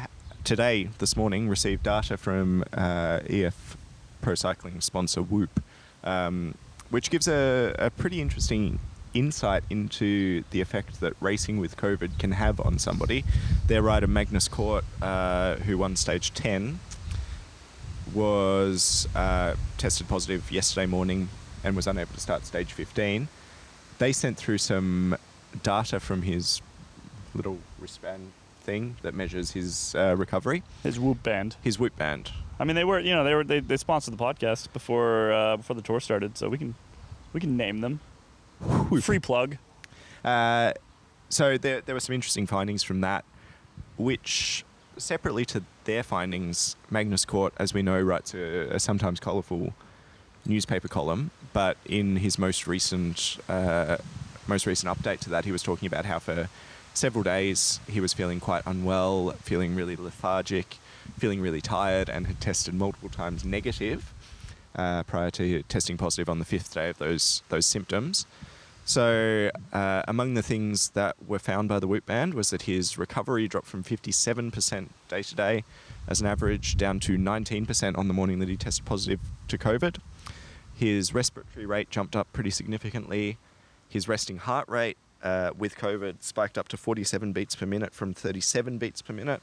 today, 0.43 0.89
this 0.99 1.15
morning, 1.15 1.49
received 1.49 1.83
data 1.83 2.17
from 2.17 2.63
uh, 2.73 3.19
EF 3.29 3.77
Pro 4.21 4.35
Cycling 4.35 4.81
sponsor 4.81 5.21
Whoop, 5.21 5.61
um, 6.03 6.55
which 6.89 7.09
gives 7.09 7.27
a, 7.27 7.75
a 7.77 7.89
pretty 7.89 8.21
interesting 8.21 8.79
insight 9.13 9.63
into 9.69 10.43
the 10.51 10.61
effect 10.61 10.99
that 10.99 11.13
racing 11.19 11.59
with 11.59 11.77
COVID 11.77 12.19
can 12.19 12.31
have 12.31 12.59
on 12.59 12.79
somebody. 12.79 13.23
Their 13.67 13.81
rider 13.81 14.07
Magnus 14.07 14.47
Cort, 14.47 14.85
uh, 15.01 15.55
who 15.55 15.77
won 15.77 15.95
stage 15.95 16.33
10, 16.33 16.79
was 18.13 19.07
uh, 19.15 19.55
tested 19.77 20.07
positive 20.07 20.51
yesterday 20.51 20.85
morning 20.85 21.29
and 21.63 21.75
was 21.75 21.87
unable 21.87 22.13
to 22.13 22.19
start 22.19 22.45
stage 22.45 22.71
15. 22.73 23.27
They 23.99 24.11
sent 24.11 24.37
through 24.37 24.59
some 24.59 25.17
data 25.63 25.99
from 25.99 26.21
his 26.21 26.61
little 27.33 27.59
wristband 27.79 28.31
thing 28.61 28.97
that 29.01 29.13
measures 29.13 29.51
his 29.51 29.95
uh, 29.95 30.15
recovery, 30.17 30.61
His 30.83 30.99
Whoop 30.99 31.23
band. 31.23 31.55
his 31.63 31.79
whip 31.79 31.95
band. 31.97 32.31
I 32.59 32.63
mean, 32.63 32.75
they 32.75 32.83
were 32.83 32.99
you 32.99 33.13
know 33.15 33.23
they 33.23 33.33
were 33.35 33.43
they, 33.43 33.59
they 33.59 33.77
sponsored 33.77 34.17
the 34.17 34.23
podcast 34.23 34.73
before 34.73 35.31
uh, 35.31 35.57
before 35.57 35.75
the 35.75 35.81
tour 35.81 35.99
started, 35.99 36.37
so 36.37 36.49
we 36.49 36.57
can 36.57 36.75
we 37.33 37.39
can 37.39 37.55
name 37.55 37.81
them. 37.81 37.99
Free 39.01 39.19
plug. 39.19 39.57
Uh, 40.25 40.73
so 41.29 41.57
there, 41.57 41.81
there 41.81 41.93
were 41.95 41.99
some 41.99 42.15
interesting 42.15 42.47
findings 42.47 42.81
from 42.83 43.01
that, 43.01 43.23
which 43.97 44.65
separately 44.97 45.45
to 45.45 45.63
their 45.87 46.03
findings, 46.03 46.75
Magnus 46.91 47.25
Cort, 47.25 47.53
as 47.57 47.73
we 47.73 47.81
know, 47.81 47.99
writes 47.99 48.35
a, 48.35 48.75
a 48.75 48.79
sometimes 48.79 49.19
colourful 49.19 49.73
newspaper 50.45 50.87
column. 50.87 51.31
But 51.53 51.77
in 51.85 52.17
his 52.17 52.37
most 52.37 52.67
recent 52.67 53.37
uh, 53.49 53.97
most 54.45 54.67
recent 54.67 54.95
update 54.95 55.19
to 55.21 55.29
that, 55.31 55.45
he 55.45 55.51
was 55.51 55.63
talking 55.63 55.87
about 55.87 56.05
how 56.05 56.19
for 56.19 56.49
several 56.93 57.23
days 57.23 57.79
he 57.89 57.99
was 57.99 58.13
feeling 58.13 58.39
quite 58.39 58.63
unwell, 58.65 59.31
feeling 59.41 59.75
really 59.75 59.95
lethargic, 59.95 60.77
feeling 61.17 61.41
really 61.41 61.61
tired, 61.61 62.09
and 62.09 62.27
had 62.27 62.39
tested 62.39 62.73
multiple 62.73 63.09
times 63.09 63.43
negative 63.43 64.13
uh, 64.75 65.03
prior 65.03 65.31
to 65.31 65.63
testing 65.63 65.97
positive 65.97 66.29
on 66.29 66.39
the 66.39 66.45
fifth 66.45 66.73
day 66.73 66.89
of 66.89 66.97
those 66.99 67.41
those 67.49 67.65
symptoms. 67.65 68.25
So, 68.87 69.51
uh, 69.73 70.03
among 70.07 70.35
the 70.35 70.41
things 70.41 70.91
that 70.91 71.17
were 71.27 71.39
found 71.39 71.67
by 71.67 71.77
the 71.77 71.89
Whoop 71.89 72.05
Band 72.05 72.33
was 72.33 72.51
that 72.51 72.61
his 72.61 72.97
recovery 72.97 73.49
dropped 73.49 73.67
from 73.67 73.83
57% 73.83 74.87
day 75.09 75.21
to 75.23 75.35
day 75.35 75.65
as 76.07 76.21
an 76.21 76.27
average 76.27 76.77
down 76.77 77.01
to 77.01 77.17
19% 77.17 77.97
on 77.97 78.07
the 78.07 78.13
morning 78.13 78.39
that 78.39 78.47
he 78.47 78.55
tested 78.55 78.85
positive 78.85 79.19
to 79.49 79.57
COVID. 79.57 79.97
His 80.73 81.13
respiratory 81.13 81.65
rate 81.65 81.89
jumped 81.89 82.15
up 82.15 82.31
pretty 82.31 82.49
significantly. 82.49 83.37
His 83.89 84.07
resting 84.07 84.37
heart 84.37 84.69
rate 84.69 84.95
uh, 85.21 85.51
with 85.57 85.75
COVID 85.75 86.23
spiked 86.23 86.57
up 86.57 86.69
to 86.69 86.77
47 86.77 87.33
beats 87.33 87.57
per 87.57 87.65
minute 87.65 87.93
from 87.93 88.13
37 88.13 88.77
beats 88.77 89.01
per 89.01 89.11
minute, 89.11 89.41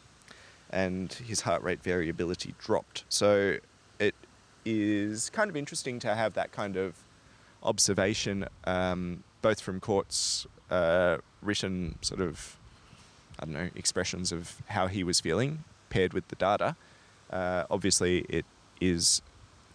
and 0.71 1.13
his 1.13 1.43
heart 1.43 1.63
rate 1.63 1.83
variability 1.83 2.55
dropped. 2.59 3.05
So, 3.11 3.59
it 3.99 4.15
is 4.65 5.29
kind 5.29 5.51
of 5.51 5.57
interesting 5.57 5.99
to 5.99 6.15
have 6.15 6.33
that 6.33 6.51
kind 6.51 6.79
of 6.79 6.95
observation, 7.63 8.47
um, 8.65 9.23
both 9.45 9.61
from 9.61 9.79
Cort's 9.79 10.47
uh, 10.71 11.19
written 11.43 11.99
sort 12.01 12.23
of, 12.23 12.57
I 13.39 13.45
don't 13.45 13.53
know, 13.53 13.69
expressions 13.75 14.33
of 14.33 14.63
how 14.69 14.87
he 14.87 15.05
was 15.05 15.21
feeling 15.21 15.65
paired 15.91 16.15
with 16.15 16.27
the 16.29 16.37
data. 16.37 16.77
Uh, 17.31 17.65
obviously, 17.71 18.25
it 18.31 18.47
is 18.81 19.21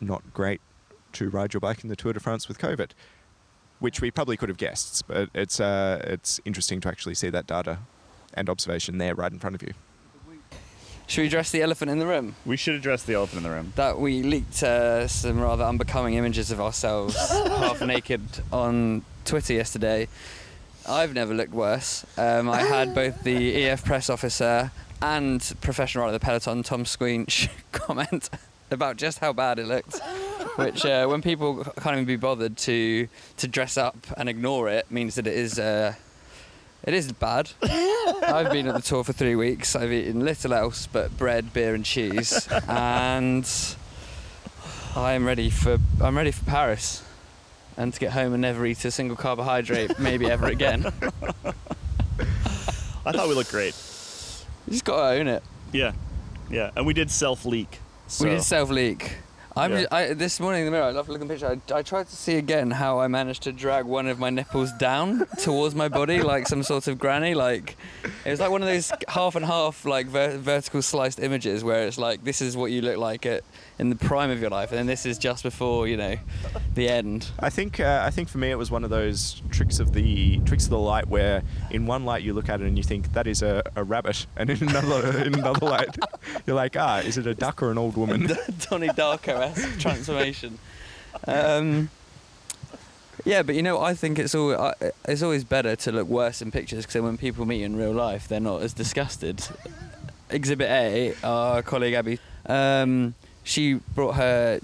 not 0.01 0.23
great 0.33 0.59
to 1.13 1.29
ride 1.29 1.53
your 1.53 1.61
bike 1.61 1.83
in 1.83 1.89
the 1.89 1.95
Tour 1.95 2.13
de 2.13 2.19
France 2.19 2.47
with 2.47 2.57
COVID, 2.57 2.89
which 3.77 4.01
we 4.01 4.09
probably 4.09 4.37
could 4.37 4.49
have 4.49 4.57
guessed, 4.57 5.03
but 5.07 5.29
it's 5.35 5.59
uh, 5.59 6.01
it's 6.03 6.41
interesting 6.45 6.81
to 6.81 6.87
actually 6.87 7.13
see 7.13 7.29
that 7.29 7.45
data 7.45 7.77
and 8.33 8.49
observation 8.49 8.97
there 8.97 9.13
right 9.13 9.31
in 9.31 9.37
front 9.37 9.55
of 9.55 9.61
you. 9.61 9.73
Should 11.09 11.21
we 11.21 11.27
address 11.27 11.49
the 11.49 11.63
elephant 11.63 11.89
in 11.89 11.97
the 11.97 12.05
room? 12.05 12.35
We 12.45 12.55
should 12.55 12.75
address 12.75 13.01
the 13.01 13.15
elephant 13.15 13.37
in 13.37 13.43
the 13.43 13.49
room. 13.49 13.73
That 13.77 13.99
we 13.99 14.21
leaked 14.21 14.61
uh, 14.61 15.07
some 15.07 15.41
rather 15.41 15.63
unbecoming 15.63 16.13
images 16.13 16.51
of 16.51 16.61
ourselves 16.61 17.15
half 17.31 17.81
naked 17.81 18.21
on 18.53 19.03
Twitter 19.25 19.53
yesterday. 19.53 20.07
I've 20.87 21.15
never 21.15 21.33
looked 21.33 21.51
worse. 21.51 22.05
Um, 22.15 22.47
I 22.47 22.61
had 22.61 22.93
both 22.93 23.23
the 23.23 23.55
EF 23.65 23.83
press 23.83 24.07
officer 24.07 24.71
and 25.01 25.41
professional 25.61 26.03
rider 26.03 26.13
of 26.13 26.21
the 26.21 26.23
peloton, 26.23 26.61
Tom 26.61 26.83
Squinch, 26.83 27.49
comment 27.71 28.29
about 28.69 28.97
just 28.97 29.17
how 29.17 29.33
bad 29.33 29.57
it 29.57 29.65
looked. 29.65 29.99
Which, 30.57 30.85
uh, 30.85 31.07
when 31.07 31.23
people 31.23 31.63
can't 31.63 31.95
even 31.95 32.05
be 32.05 32.17
bothered 32.17 32.55
to 32.57 33.07
to 33.37 33.47
dress 33.47 33.77
up 33.77 33.97
and 34.15 34.29
ignore 34.29 34.69
it, 34.69 34.91
means 34.91 35.15
that 35.15 35.25
it 35.25 35.33
is 35.33 35.57
uh, 35.57 35.95
it 36.83 36.93
is 36.93 37.11
bad. 37.11 37.51
I've 37.61 38.51
been 38.51 38.67
at 38.67 38.75
the 38.75 38.81
tour 38.81 39.03
for 39.03 39.13
three 39.13 39.35
weeks. 39.35 39.75
I've 39.75 39.91
eaten 39.91 40.21
little 40.21 40.53
else 40.53 40.87
but 40.87 41.17
bread, 41.17 41.53
beer, 41.53 41.75
and 41.75 41.85
cheese, 41.85 42.47
and 42.67 43.49
I 44.95 45.13
am 45.13 45.25
ready 45.25 45.49
for 45.49 45.77
I'm 46.01 46.17
ready 46.17 46.31
for 46.31 46.45
Paris, 46.45 47.03
and 47.77 47.93
to 47.93 47.99
get 47.99 48.11
home 48.13 48.33
and 48.33 48.41
never 48.41 48.65
eat 48.65 48.83
a 48.85 48.91
single 48.91 49.17
carbohydrate, 49.17 49.99
maybe 49.99 50.29
ever 50.29 50.47
again. 50.47 50.85
I 53.05 53.11
thought 53.11 53.27
we 53.27 53.33
looked 53.33 53.51
great. 53.51 53.75
You 54.67 54.73
just 54.73 54.85
gotta 54.85 55.19
own 55.19 55.27
it. 55.27 55.43
Yeah, 55.71 55.93
yeah, 56.49 56.71
and 56.75 56.85
we 56.85 56.93
did 56.93 57.11
self 57.11 57.45
leak. 57.45 57.79
So. 58.07 58.25
We 58.25 58.31
did 58.31 58.43
self 58.43 58.69
leak. 58.69 59.17
I'm 59.59 59.71
Yeah. 59.73 59.85
I, 59.91 60.13
this 60.13 60.39
morning 60.39 60.61
in 60.61 60.65
the 60.65 60.71
mirror, 60.71 60.85
I 60.85 60.91
love 60.91 61.07
to 61.07 61.11
look 61.11 61.21
at 61.21 61.27
the 61.27 61.33
picture. 61.33 61.59
I, 61.73 61.79
I 61.79 61.81
tried 61.81 62.07
to 62.07 62.15
see 62.15 62.37
again 62.37 62.71
how 62.71 62.99
I 62.99 63.07
managed 63.07 63.43
to 63.43 63.51
drag 63.51 63.85
one 63.85 64.07
of 64.07 64.17
my 64.17 64.29
nipples 64.29 64.71
down 64.73 65.25
towards 65.39 65.75
my 65.75 65.87
body 65.89 66.21
like 66.21 66.47
some 66.47 66.63
sort 66.63 66.87
of 66.87 66.97
granny. 66.97 67.35
Like 67.35 67.75
it 68.25 68.31
was 68.31 68.39
like 68.39 68.51
one 68.51 68.61
of 68.61 68.67
those 68.67 68.91
half 69.07 69.35
and 69.35 69.45
half 69.45 69.85
like 69.85 70.07
ver- 70.07 70.37
vertical 70.37 70.81
sliced 70.81 71.19
images 71.19 71.63
where 71.63 71.85
it's 71.87 71.97
like 71.97 72.23
this 72.23 72.41
is 72.41 72.55
what 72.55 72.71
you 72.71 72.81
look 72.81 72.97
like 72.97 73.25
at 73.25 73.43
in 73.77 73.89
the 73.89 73.95
prime 73.95 74.29
of 74.29 74.39
your 74.41 74.49
life, 74.49 74.71
and 74.71 74.79
then 74.79 74.87
this 74.87 75.05
is 75.05 75.17
just 75.17 75.43
before 75.43 75.87
you 75.87 75.97
know 75.97 76.15
the 76.79 76.89
end. 76.89 77.29
I 77.39 77.49
think 77.49 77.79
uh, 77.79 78.01
I 78.03 78.09
think 78.09 78.29
for 78.29 78.37
me 78.37 78.49
it 78.49 78.57
was 78.57 78.71
one 78.71 78.83
of 78.83 78.89
those 78.89 79.41
tricks 79.51 79.79
of 79.79 79.93
the 79.93 80.39
tricks 80.39 80.63
of 80.63 80.69
the 80.71 80.79
light 80.79 81.07
where 81.07 81.43
in 81.69 81.85
one 81.85 82.05
light 82.05 82.23
you 82.23 82.33
look 82.33 82.49
at 82.49 82.61
it 82.61 82.67
and 82.67 82.77
you 82.77 82.83
think 82.83 83.13
that 83.13 83.27
is 83.27 83.41
a, 83.41 83.61
a 83.75 83.83
rabbit, 83.83 84.25
and 84.35 84.49
in 84.49 84.67
another 84.67 85.19
in 85.19 85.35
another 85.35 85.65
light 85.65 85.97
you're 86.47 86.55
like 86.55 86.75
ah 86.77 86.99
is 86.99 87.17
it 87.17 87.27
a 87.27 87.35
duck 87.35 87.61
or 87.61 87.71
an 87.71 87.77
old 87.77 87.95
woman? 87.97 88.27
Donnie 88.69 88.87
Darko 88.89 89.53
transformation. 89.79 90.57
Um, 91.27 91.89
yeah, 93.25 93.43
but 93.43 93.55
you 93.55 93.63
know, 93.63 93.81
I 93.81 93.93
think 93.93 94.17
it's 94.17 94.33
all 94.33 94.55
I 94.55 94.73
it's 95.05 95.21
always 95.21 95.43
better 95.43 95.75
to 95.75 95.91
look 95.91 96.07
worse 96.07 96.41
in 96.41 96.51
pictures 96.51 96.85
because 96.85 97.01
when 97.01 97.17
people 97.17 97.45
meet 97.45 97.59
you 97.59 97.65
in 97.65 97.75
real 97.75 97.91
life, 97.91 98.27
they're 98.27 98.39
not 98.39 98.61
as 98.61 98.73
disgusted. 98.73 99.45
Exhibit 100.29 100.69
A, 100.69 101.15
our 101.23 101.61
colleague 101.63 101.95
Abby, 101.95 102.19
um, 102.45 103.15
she 103.43 103.73
brought 103.73 104.15
her 104.15 104.59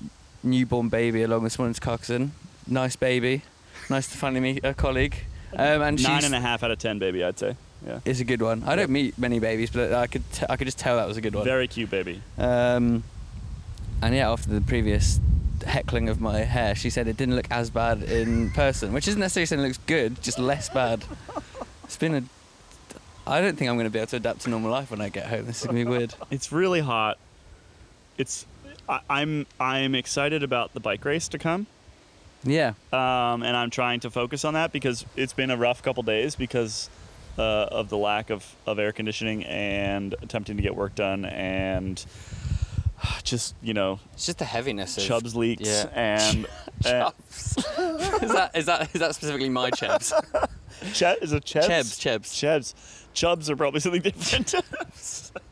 newborn 0.46 0.90
baby 0.90 1.24
along 1.24 1.44
this 1.44 1.58
morning 1.60 1.74
to 1.74 1.82
Carcassonne. 1.82 2.32
Nice 2.68 2.96
baby, 2.96 3.42
nice 3.90 4.08
to 4.08 4.18
finally 4.18 4.42
meet 4.42 4.64
a 4.64 4.74
colleague. 4.74 5.18
Um, 5.54 5.82
and 5.82 6.02
Nine 6.04 6.26
and 6.26 6.36
a 6.36 6.40
half 6.40 6.64
out 6.64 6.72
of 6.72 6.80
ten, 6.80 7.00
baby. 7.00 7.24
I'd 7.24 7.38
say. 7.40 7.56
Yeah. 7.86 8.00
It's 8.04 8.20
a 8.20 8.26
good 8.26 8.42
one. 8.42 8.64
I 8.64 8.76
don't 8.76 8.90
meet 8.90 9.18
many 9.18 9.40
babies, 9.40 9.70
but 9.70 9.94
I 9.94 10.08
could 10.08 10.24
t- 10.32 10.46
I 10.50 10.56
could 10.58 10.66
just 10.66 10.80
tell 10.80 10.96
that 10.98 11.08
was 11.08 11.18
a 11.18 11.22
good 11.22 11.36
one. 11.36 11.44
Very 11.46 11.68
cute, 11.68 11.90
baby. 11.90 12.22
Um, 12.38 13.04
and 14.02 14.16
yeah, 14.16 14.32
after 14.32 14.50
the 14.50 14.62
previous 14.62 15.20
heckling 15.66 16.10
of 16.10 16.20
my 16.20 16.40
hair, 16.40 16.76
she 16.76 16.90
said 16.90 17.08
it 17.08 17.16
didn't 17.18 17.36
look 17.36 17.48
as 17.52 17.70
bad 17.70 18.04
in 18.04 18.50
person, 18.52 18.92
which 18.92 19.08
isn't 19.08 19.20
necessarily 19.20 19.46
saying 19.46 19.62
it 19.62 19.66
looks 19.66 19.80
good, 19.86 20.22
just 20.22 20.40
less 20.40 20.68
bad. 20.70 21.06
It's 21.84 21.98
been 21.98 22.16
a. 22.16 22.24
I 23.28 23.42
don't 23.42 23.58
think 23.58 23.70
I'm 23.70 23.76
going 23.76 23.86
to 23.88 23.92
be 23.92 24.00
able 24.00 24.08
to 24.08 24.16
adapt 24.18 24.42
to 24.42 24.50
normal 24.50 24.72
life 24.72 24.92
when 24.92 25.02
I 25.02 25.10
get 25.10 25.28
home. 25.28 25.46
This 25.46 25.62
is 25.62 25.68
going 25.68 25.78
to 25.78 25.86
be 25.86 25.90
weird. 25.90 26.14
It's 26.32 26.52
really 26.52 26.82
hot. 26.82 27.18
It's. 28.18 28.46
I, 28.88 29.00
I'm 29.10 29.46
I'm 29.60 29.96
excited 29.96 30.44
about 30.44 30.74
the 30.74 30.80
bike 30.80 31.04
race 31.06 31.28
to 31.30 31.38
come. 31.38 31.68
Yeah. 32.44 32.74
um, 32.94 33.42
and 33.42 33.58
I'm 33.58 33.72
trying 33.72 34.02
to 34.02 34.12
focus 34.12 34.46
on 34.46 34.54
that 34.54 34.72
because 34.72 35.04
it's 35.16 35.34
been 35.34 35.50
a 35.50 35.58
rough 35.58 35.82
couple 35.82 36.04
days 36.04 36.36
because 36.36 36.92
uh, 37.40 37.42
of 37.42 37.90
the 37.90 37.98
lack 37.98 38.30
of, 38.30 38.56
of 38.68 38.78
air 38.78 38.92
conditioning 38.92 39.44
and 39.46 40.14
attempting 40.22 40.56
to 40.58 40.62
get 40.62 40.76
work 40.76 40.94
done 40.94 41.26
and 41.26 42.06
just 43.24 43.56
you 43.64 43.74
know 43.74 44.00
It's 44.14 44.28
just 44.28 44.38
the 44.38 44.46
heaviness 44.46 44.96
of. 44.98 45.04
chubs 45.04 45.36
leaks 45.36 45.64
yeah. 45.68 45.90
and 45.96 46.46
uh, 46.86 46.90
Chubs. 47.12 47.58
is, 47.58 47.64
that, 48.32 48.52
is, 48.54 48.66
that, 48.68 48.90
is 48.94 49.00
that 49.02 49.16
specifically 49.16 49.50
my 49.50 49.72
chubs? 49.72 50.14
Che- 50.94 51.18
is 51.24 51.34
it 51.34 51.46
chebs? 51.46 51.68
Chebs, 51.68 52.00
chebs. 52.00 52.34
chebs 52.36 52.74
chubs 53.14 53.50
are 53.50 53.56
probably 53.56 53.80
something 53.80 54.02
different 54.02 54.54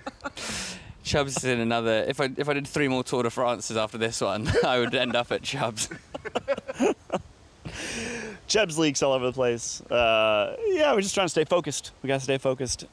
Chubs 1.13 1.37
is 1.37 1.43
in 1.43 1.59
another. 1.59 2.03
If 2.07 2.19
I 2.19 2.31
if 2.37 2.49
I 2.49 2.53
did 2.53 2.67
three 2.67 2.87
more 2.87 3.03
Tour 3.03 3.21
de 3.21 3.29
France's 3.29 3.77
after 3.77 3.99
this 3.99 4.19
one, 4.19 4.51
I 4.65 4.79
would 4.79 4.95
end 4.95 5.15
up 5.15 5.31
at 5.31 5.43
Chubs. 5.43 5.87
chebs 8.47 8.77
leaks 8.79 9.01
all 9.01 9.13
over 9.13 9.27
the 9.27 9.31
place 9.31 9.79
uh, 9.83 10.55
yeah 10.67 10.91
we're 10.93 11.01
just 11.01 11.15
trying 11.15 11.25
to 11.25 11.29
stay 11.29 11.45
focused 11.45 11.91
we 12.03 12.07
gotta 12.07 12.19
stay 12.19 12.37
focused 12.37 12.85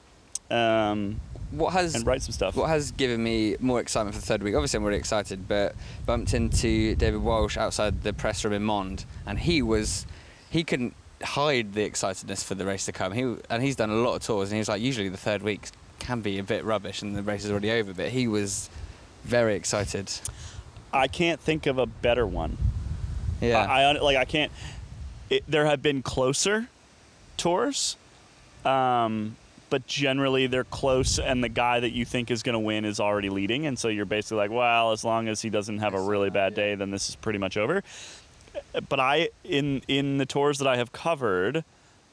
um, 0.51 1.21
What 1.51 1.73
has 1.73 1.97
and 1.97 2.07
write 2.07 2.23
some 2.23 2.33
stuff 2.33 2.55
What 2.57 2.69
has 2.69 2.93
given 2.93 3.23
me 3.23 3.57
more 3.59 3.81
excitement 3.81 4.15
for 4.15 4.21
the 4.21 4.27
third 4.27 4.43
week? 4.43 4.55
Obviously, 4.55 4.79
I'm 4.79 4.85
really 4.85 4.99
excited, 4.99 5.49
but 5.49 5.75
bumped 6.07 6.35
into 6.35 6.95
David 6.95 7.23
Walsh 7.23 7.57
outside 7.57 8.03
the 8.03 8.13
press 8.13 8.45
room 8.45 8.55
in 8.55 8.65
Mende, 8.65 9.05
and 9.27 9.39
he 9.39 9.63
was 9.63 10.07
he 10.51 10.63
couldn't 10.63 10.95
hide 11.23 11.73
the 11.73 11.89
excitedness 11.89 12.45
for 12.45 12.55
the 12.55 12.65
race 12.67 12.85
to 12.87 12.93
come. 12.93 13.13
He 13.13 13.37
and 13.49 13.63
he's 13.63 13.77
done 13.77 13.91
a 13.91 13.95
lot 13.95 14.15
of 14.17 14.23
tours, 14.23 14.51
and 14.51 14.57
he 14.57 14.61
was 14.61 14.69
like, 14.69 14.83
usually 14.83 15.09
the 15.09 15.17
third 15.17 15.43
week 15.43 15.69
can 16.01 16.21
be 16.21 16.39
a 16.39 16.43
bit 16.43 16.65
rubbish, 16.65 17.03
and 17.03 17.15
the 17.15 17.23
race 17.23 17.45
is 17.45 17.51
already 17.51 17.71
over, 17.71 17.95
but 17.95 18.09
he 18.09 18.27
was 18.27 18.69
very 19.25 19.55
excited. 19.55 20.11
I 20.93 21.07
can't 21.07 21.39
think 21.41 21.67
of 21.67 21.79
a 21.79 21.87
better 21.87 22.27
one 22.27 22.59
Yeah, 23.41 23.59
I, 23.59 23.83
I 23.83 23.93
like 23.93 24.17
I 24.17 24.25
can't. 24.25 24.51
It, 25.29 25.45
there 25.47 25.67
have 25.67 25.81
been 25.81 26.03
closer 26.03 26.69
tours, 27.37 27.97
um, 28.65 29.37
but 29.71 29.87
generally 29.87 30.49
they're 30.49 30.65
close, 30.65 31.21
and 31.21 31.45
the 31.45 31.49
guy 31.49 31.79
that 31.79 31.93
you 31.93 32.05
think 32.05 32.31
is 32.31 32.43
going 32.43 32.55
to 32.55 32.59
win 32.59 32.85
is 32.85 32.99
already 32.99 33.31
leading, 33.31 33.67
and 33.67 33.79
so 33.79 33.87
you're 33.89 34.05
basically 34.05 34.39
like, 34.39 34.51
well, 34.51 34.91
as 34.91 35.05
long 35.05 35.29
as 35.29 35.41
he 35.41 35.51
doesn't 35.51 35.79
have 35.79 35.95
a 35.95 36.01
really 36.01 36.31
bad 36.31 36.55
day, 36.55 36.75
then 36.75 36.91
this 36.91 37.09
is 37.09 37.15
pretty 37.15 37.39
much 37.39 37.57
over. 37.57 37.85
But 38.89 38.99
I 38.99 39.29
in 39.45 39.83
in 39.87 40.19
the 40.19 40.27
tours 40.27 40.59
that 40.59 40.67
I 40.67 40.77
have 40.77 40.91
covered 40.93 41.65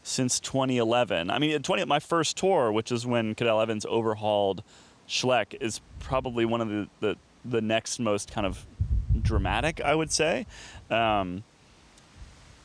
since 0.08 0.40
2011, 0.40 1.30
I 1.30 1.38
mean, 1.38 1.62
20 1.62 1.86
my 1.86 2.00
first 2.00 2.38
tour, 2.38 2.72
which 2.72 2.92
is 2.92 3.06
when 3.06 3.36
Cadel 3.36 3.62
Evans 3.62 3.86
overhauled 3.86 4.64
Schleck, 5.08 5.56
is 5.60 5.82
probably 6.00 6.46
one 6.46 6.62
of 6.62 6.70
the 6.70 6.88
the, 7.02 7.16
the 7.44 7.62
next 7.62 8.00
most 8.00 8.32
kind 8.32 8.48
of 8.48 8.66
dramatic, 9.22 9.82
I 9.82 9.94
would 9.94 10.12
say. 10.12 10.46
Um, 10.90 11.44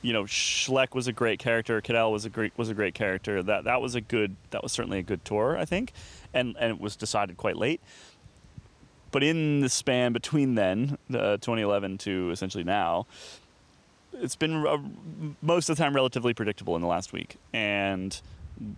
you 0.02 0.12
know, 0.12 0.24
Schleck 0.24 0.94
was 0.94 1.08
a 1.08 1.12
great 1.12 1.40
character. 1.40 1.80
Cadel 1.80 2.12
was 2.12 2.24
a 2.24 2.30
great 2.30 2.52
was 2.56 2.68
a 2.68 2.74
great 2.74 2.94
character. 2.94 3.42
That 3.42 3.64
that 3.64 3.80
was 3.80 3.96
a 3.96 4.00
good 4.00 4.36
that 4.50 4.62
was 4.62 4.70
certainly 4.70 5.00
a 5.00 5.02
good 5.02 5.24
tour, 5.24 5.58
I 5.58 5.64
think, 5.64 5.92
and 6.32 6.56
and 6.60 6.70
it 6.70 6.80
was 6.80 6.94
decided 6.94 7.36
quite 7.36 7.56
late. 7.56 7.80
But 9.10 9.22
in 9.22 9.60
the 9.60 9.68
span 9.68 10.12
between 10.12 10.54
then, 10.54 10.96
uh, 11.10 11.36
2011 11.36 11.98
to 11.98 12.30
essentially 12.30 12.64
now, 12.64 13.06
it's 14.14 14.36
been 14.36 14.66
uh, 14.66 14.78
most 15.40 15.68
of 15.68 15.76
the 15.76 15.82
time 15.82 15.94
relatively 15.94 16.34
predictable 16.34 16.76
in 16.76 16.82
the 16.82 16.88
last 16.88 17.12
week, 17.12 17.36
and 17.52 18.20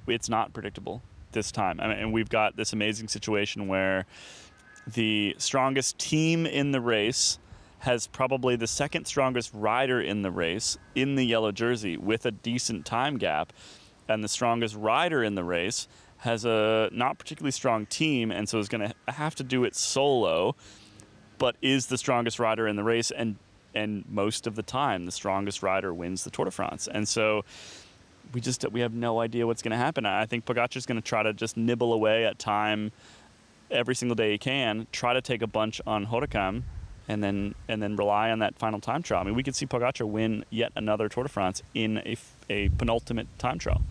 it's 0.06 0.28
not 0.28 0.52
predictable 0.52 1.02
this 1.32 1.50
time. 1.50 1.80
I 1.80 1.88
mean, 1.88 1.98
and 1.98 2.12
we've 2.12 2.28
got 2.28 2.56
this 2.56 2.72
amazing 2.72 3.08
situation 3.08 3.68
where 3.68 4.06
the 4.86 5.34
strongest 5.38 5.98
team 5.98 6.46
in 6.46 6.72
the 6.72 6.80
race 6.80 7.38
has 7.80 8.06
probably 8.06 8.56
the 8.56 8.66
second 8.66 9.06
strongest 9.06 9.50
rider 9.52 10.00
in 10.00 10.22
the 10.22 10.30
race 10.30 10.78
in 10.94 11.16
the 11.16 11.24
yellow 11.24 11.52
jersey 11.52 11.96
with 11.96 12.24
a 12.24 12.30
decent 12.30 12.86
time 12.86 13.18
gap, 13.18 13.52
and 14.08 14.24
the 14.24 14.28
strongest 14.28 14.74
rider 14.74 15.22
in 15.22 15.34
the 15.34 15.44
race 15.44 15.88
has 16.18 16.44
a 16.46 16.88
not 16.92 17.18
particularly 17.18 17.50
strong 17.50 17.84
team, 17.86 18.30
and 18.30 18.48
so 18.48 18.58
is 18.58 18.68
going 18.68 18.88
to 18.88 19.12
have 19.12 19.34
to 19.34 19.42
do 19.42 19.64
it 19.64 19.74
solo, 19.74 20.56
but 21.36 21.56
is 21.60 21.86
the 21.86 21.98
strongest 21.98 22.38
rider 22.38 22.66
in 22.66 22.76
the 22.76 22.84
race, 22.84 23.10
and 23.10 23.36
and 23.74 24.04
most 24.08 24.46
of 24.46 24.54
the 24.56 24.62
time 24.62 25.06
the 25.06 25.12
strongest 25.12 25.62
rider 25.62 25.92
wins 25.92 26.24
the 26.24 26.30
Tour 26.30 26.44
de 26.46 26.50
France, 26.50 26.88
and 26.88 27.06
so 27.08 27.44
we 28.32 28.40
just 28.40 28.64
we 28.72 28.80
have 28.80 28.92
no 28.94 29.20
idea 29.20 29.46
what's 29.46 29.62
going 29.62 29.72
to 29.72 29.76
happen. 29.76 30.06
I 30.06 30.26
think 30.26 30.44
Pogacar's 30.46 30.86
going 30.86 31.00
to 31.00 31.06
try 31.06 31.22
to 31.22 31.32
just 31.32 31.56
nibble 31.56 31.92
away 31.92 32.24
at 32.26 32.38
time 32.38 32.90
every 33.70 33.94
single 33.94 34.14
day 34.14 34.32
he 34.32 34.38
can, 34.38 34.86
try 34.92 35.12
to 35.14 35.20
take 35.20 35.42
a 35.42 35.46
bunch 35.46 35.80
on 35.86 36.06
Hautacam, 36.06 36.62
and 37.08 37.22
then 37.22 37.54
and 37.68 37.82
then 37.82 37.96
rely 37.96 38.30
on 38.30 38.38
that 38.40 38.56
final 38.58 38.80
time 38.80 39.02
trial. 39.02 39.20
I 39.22 39.24
mean, 39.24 39.34
we 39.34 39.42
could 39.42 39.54
see 39.56 39.66
Pogacar 39.66 40.06
win 40.08 40.44
yet 40.50 40.72
another 40.76 41.08
Tour 41.08 41.24
de 41.24 41.28
France 41.28 41.62
in 41.74 41.98
a, 41.98 42.16
a 42.50 42.68
penultimate 42.70 43.26
time 43.38 43.58
trial. 43.58 43.82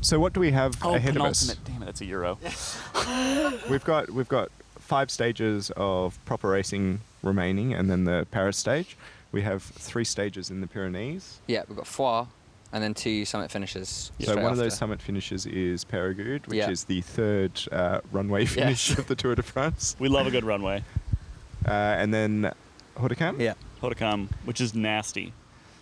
So 0.00 0.20
what 0.20 0.32
do 0.32 0.38
we 0.40 0.52
have 0.52 0.76
Oh, 0.82 0.94
ahead 0.94 1.16
of 1.16 1.22
us? 1.22 1.40
penultimate! 1.42 1.64
Damn 1.72 1.82
it, 1.82 1.86
that's 1.86 2.00
a 2.00 2.04
Euro. 2.06 2.38
We've 3.70 3.84
got 3.84 4.10
we've 4.10 4.28
got 4.28 4.50
five 4.78 5.10
stages 5.10 5.70
of 5.76 6.24
proper 6.24 6.48
racing 6.48 7.00
remaining, 7.22 7.74
and 7.74 7.90
then 7.90 8.04
the 8.04 8.26
Paris 8.30 8.56
stage. 8.56 8.96
We 9.30 9.42
have 9.42 9.62
three 9.62 10.04
stages 10.04 10.50
in 10.50 10.60
the 10.62 10.66
Pyrenees. 10.66 11.40
Yeah, 11.46 11.64
we've 11.68 11.76
got 11.76 11.86
Foix 11.86 12.26
and 12.72 12.82
then 12.82 12.94
two 12.94 13.24
summit 13.24 13.50
finishes. 13.50 14.12
So 14.18 14.32
straight 14.32 14.42
one 14.42 14.52
of 14.52 14.58
those 14.58 14.76
summit 14.76 15.00
finishes 15.00 15.46
is 15.46 15.84
Peyragudes, 15.84 16.46
which 16.48 16.58
Yeah. 16.58 16.70
is 16.70 16.84
the 16.84 17.00
third 17.00 17.60
uh, 17.72 18.00
runway 18.12 18.44
finish 18.44 18.96
of 18.98 19.06
the 19.06 19.14
Tour 19.14 19.34
de 19.34 19.42
France, 19.42 19.96
We 19.98 20.08
love 20.08 20.26
a 20.26 20.30
good 20.30 20.44
runway. 20.44 20.84
uh, 21.66 21.70
and 21.70 22.12
then 22.12 22.52
Hautacam. 22.96 23.40
Yeah. 23.40 23.54
Hautacam, 23.82 24.28
which 24.44 24.60
is 24.60 24.74
nasty. 24.74 25.32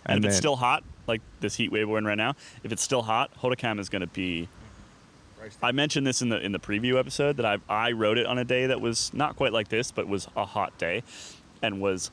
And, 0.05 0.17
And 0.17 0.25
if 0.25 0.29
it's 0.29 0.37
still 0.37 0.55
hot, 0.55 0.83
like 1.07 1.21
this 1.41 1.55
heat 1.55 1.71
wave 1.71 1.89
we're 1.89 1.97
in 1.97 2.05
right 2.05 2.17
now, 2.17 2.35
if 2.63 2.71
it's 2.71 2.83
still 2.83 3.01
hot, 3.01 3.31
Hautacam 3.41 3.79
is 3.79 3.89
going 3.89 4.01
to 4.01 4.07
be. 4.07 4.47
I 5.61 5.71
mentioned 5.71 6.05
this 6.07 6.21
in 6.21 6.29
the 6.29 6.39
in 6.39 6.51
the 6.51 6.59
preview 6.59 6.99
episode 6.99 7.37
that 7.37 7.45
I 7.45 7.57
I 7.69 7.91
rode 7.91 8.17
it 8.17 8.25
on 8.25 8.37
a 8.37 8.43
day 8.45 8.67
that 8.67 8.81
was 8.81 9.13
not 9.13 9.35
quite 9.35 9.53
like 9.53 9.69
this, 9.69 9.91
but 9.91 10.07
was 10.07 10.27
a 10.35 10.45
hot 10.45 10.77
day, 10.77 11.03
and 11.61 11.79
was 11.81 12.11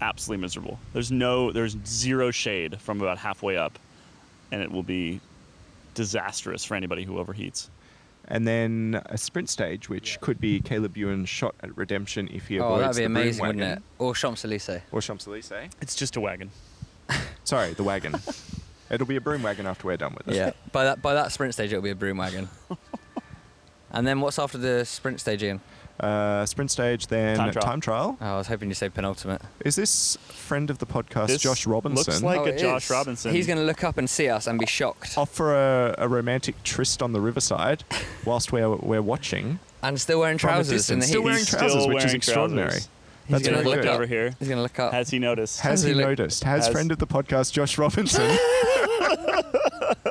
absolutely 0.00 0.42
miserable. 0.42 0.78
There's 0.92 1.12
no 1.12 1.52
there's 1.52 1.76
zero 1.86 2.30
shade 2.30 2.80
from 2.80 3.00
about 3.00 3.18
halfway 3.18 3.56
up, 3.56 3.78
and 4.50 4.62
it 4.62 4.70
will 4.70 4.82
be 4.82 5.20
disastrous 5.94 6.64
for 6.64 6.74
anybody 6.74 7.04
who 7.04 7.14
overheats. 7.14 7.68
And 8.28 8.46
then 8.46 9.02
a 9.06 9.18
sprint 9.18 9.50
stage, 9.50 9.88
which 9.88 10.20
could 10.20 10.40
be 10.40 10.60
Caleb 10.60 10.96
Ewan's 10.96 11.28
shot 11.28 11.54
at 11.60 11.76
redemption 11.76 12.28
if 12.32 12.46
he 12.46 12.60
Oh, 12.60 12.74
avoids 12.74 12.96
that'd 12.96 12.96
be 12.96 13.02
the 13.02 13.08
broom 13.08 13.16
amazing, 13.16 13.42
wouldn't 13.46 13.60
wagon. 13.60 13.78
it? 13.78 13.82
Or 13.98 14.14
Champs 14.14 14.44
Elysees. 14.44 14.80
Or 14.92 15.00
Champs 15.02 15.26
Elysees. 15.26 15.70
It's 15.80 15.94
just 15.96 16.16
a 16.16 16.20
wagon. 16.20 16.50
Sorry, 17.44 17.72
the 17.74 17.82
wagon. 17.82 18.14
It'll 18.92 19.06
be 19.06 19.16
a 19.16 19.20
broom 19.20 19.42
wagon 19.42 19.66
after 19.66 19.86
we're 19.88 19.96
done 19.96 20.14
with 20.16 20.28
it. 20.28 20.34
Yeah. 20.36 20.52
by 20.70 20.84
that 20.84 21.02
by 21.02 21.14
that 21.14 21.32
sprint 21.32 21.54
stage, 21.54 21.72
it'll 21.72 21.82
be 21.82 21.90
a 21.90 21.94
broom 21.94 22.18
wagon. 22.18 22.48
and 23.92 24.06
then 24.06 24.20
what's 24.20 24.38
after 24.38 24.58
the 24.58 24.84
sprint 24.84 25.20
stage, 25.20 25.42
Iain? 25.42 25.60
Uh, 26.00 26.44
sprint 26.46 26.70
stage, 26.70 27.06
then 27.08 27.36
Time 27.36 27.52
trial. 27.52 27.64
time 27.64 27.80
trial. 27.80 28.18
Oh, 28.20 28.26
I 28.34 28.36
was 28.38 28.48
hoping 28.48 28.68
you 28.68 28.74
say 28.74 28.88
penultimate. 28.88 29.40
Is 29.64 29.76
this 29.76 30.16
friend 30.28 30.68
of 30.70 30.78
the 30.78 30.86
podcast, 30.86 31.28
This 31.28 31.42
Josh 31.42 31.66
Robinson, 31.66 32.12
looks 32.12 32.22
like 32.22 32.40
Oh, 32.40 32.44
a 32.44 32.48
it 32.48 32.58
Josh 32.58 32.84
is. 32.86 32.90
Robinson. 32.90 33.32
He's 33.32 33.46
going 33.46 33.58
to 33.58 33.64
look 33.64 33.84
up 33.84 33.98
and 33.98 34.08
see 34.10 34.28
us 34.28 34.46
and 34.46 34.58
be 34.58 34.66
shocked, 34.66 35.16
off 35.16 35.30
for 35.30 35.54
a, 35.54 35.94
a 35.98 36.08
romantic 36.08 36.60
tryst 36.64 37.02
on 37.02 37.12
the 37.12 37.20
riverside 37.20 37.84
whilst 38.24 38.50
we're, 38.52 38.74
we're 38.76 39.02
watching? 39.02 39.58
and 39.84 40.00
still 40.00 40.20
wearing 40.20 40.38
From 40.38 40.50
a 40.50 40.52
trousers 40.54 40.90
in 40.90 40.98
the 41.00 41.04
heat. 41.04 41.10
still 41.10 41.22
wearing 41.22 41.38
He's 41.38 41.50
trousers, 41.50 41.70
still 41.82 41.88
which 41.88 41.98
is 41.98 42.04
wearing 42.06 42.16
extraordinary. 42.16 42.68
trousers. 42.70 42.88
That's 43.28 43.40
He's 43.42 43.48
gonna 43.48 43.62
very 43.62 43.76
look 43.76 43.82
good. 43.84 43.90
over 43.94 44.06
here. 44.06 44.34
He's 44.38 44.48
going 44.48 44.58
to 44.58 44.62
look 44.62 44.78
up. 44.80 44.92
Has 44.92 45.10
he 45.10 45.18
noticed? 45.20 45.60
Has 45.60 45.70
Has 45.70 45.82
he 45.84 45.88
he 45.90 45.94
look- 45.94 46.06
noticed? 46.06 46.42
Has, 46.44 46.64
has- 46.66 46.72
friend 46.72 46.90
of 46.90 46.98
the 46.98 47.06
podcast, 47.06 47.52
Josh 47.52 47.78
Robinson, 47.78 48.22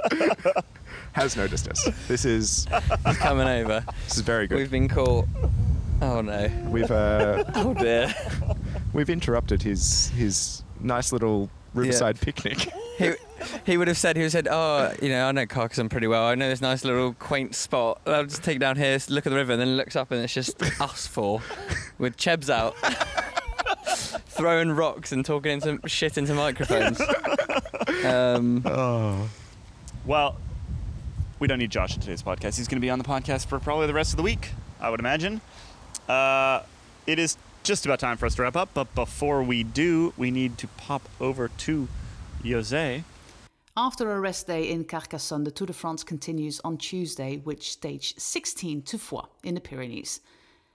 has 1.14 1.36
noticed 1.36 1.68
us. 1.68 1.88
This 2.08 2.26
is 2.26 2.68
He's 3.06 3.18
coming 3.18 3.48
over. 3.48 3.84
this 4.06 4.18
is 4.18 4.22
very 4.24 4.48
good. 4.48 4.58
We've 4.58 4.72
been 4.72 4.88
caught. 4.88 5.26
Oh 6.02 6.22
no. 6.22 6.50
We've 6.70 6.90
uh, 6.92 7.44
Oh 7.56 7.74
dear. 7.74 8.14
we've 8.94 9.10
interrupted 9.10 9.62
his 9.62 10.10
his 10.10 10.64
nice 10.80 11.12
little 11.12 11.50
riverside 11.74 12.20
picnic. 12.20 12.70
he, 12.98 13.12
he 13.66 13.78
would 13.78 13.88
have 13.88 13.98
said, 13.98 14.16
he 14.18 14.22
would 14.24 14.26
have 14.26 14.32
said, 14.32 14.48
oh, 14.52 14.94
you 15.02 15.08
know, 15.10 15.28
I 15.28 15.32
know 15.32 15.46
Carcassonne 15.46 15.88
pretty 15.90 16.08
well. 16.08 16.26
I 16.26 16.36
know 16.36 16.50
this 16.50 16.60
nice 16.62 16.84
little 16.84 17.14
quaint 17.14 17.56
spot. 17.56 18.02
I'll 18.06 18.26
just 18.26 18.44
take 18.44 18.58
it 18.58 18.60
down 18.60 18.76
here, 18.76 18.98
look 19.10 19.26
at 19.26 19.30
the 19.30 19.36
river, 19.38 19.54
and 19.54 19.62
then 19.62 19.78
looks 19.78 19.96
up 19.96 20.12
and 20.12 20.22
it's 20.22 20.34
just 20.34 20.62
us 20.82 21.08
four 21.08 21.42
with 21.98 22.18
Chebs 22.18 22.50
out. 22.50 22.76
Throwing 24.28 24.72
rocks 24.72 25.12
and 25.12 25.24
talking 25.26 25.52
into 25.54 25.80
shit 25.88 26.18
into 26.18 26.34
microphones. 26.34 27.00
Um, 28.06 28.64
Oh, 28.66 29.30
Well, 30.06 30.36
we 31.40 31.48
don't 31.48 31.60
need 31.60 31.70
Josh 31.70 31.96
in 31.96 32.02
today's 32.02 32.24
podcast. 32.24 32.58
He's 32.58 32.68
going 32.68 32.78
to 32.78 32.82
be 32.82 32.90
on 32.90 32.98
the 32.98 33.06
podcast 33.06 33.46
for 33.46 33.60
probably 33.60 33.88
the 33.88 33.94
rest 33.94 34.14
of 34.14 34.18
the 34.18 34.24
week, 34.24 34.50
I 34.80 34.90
would 34.90 35.00
imagine. 35.00 35.42
Uh, 36.10 36.64
it 37.06 37.20
is 37.20 37.38
just 37.64 37.86
about 37.86 38.00
time 38.00 38.18
for 38.18 38.26
us 38.26 38.36
to 38.36 38.42
wrap 38.42 38.56
up, 38.56 38.70
but 38.74 38.94
before 38.96 39.44
we 39.44 39.64
do, 39.64 40.14
we 40.18 40.32
need 40.32 40.58
to 40.58 40.68
pop 40.68 41.08
over 41.20 41.50
to 41.50 41.88
Jose. 42.44 43.04
After 43.78 44.12
a 44.12 44.20
rest 44.20 44.48
day 44.48 44.70
in 44.70 44.86
Carcassonne, 44.86 45.44
the 45.44 45.52
Tour 45.52 45.68
de 45.68 45.74
France 45.74 46.04
continues 46.04 46.60
on 46.64 46.78
Tuesday 46.78 47.38
with 47.38 47.62
stage 47.62 48.16
16 48.18 48.82
to 48.82 48.98
Foix 48.98 49.26
in 49.44 49.54
the 49.54 49.62
Pyrenees. 49.62 50.20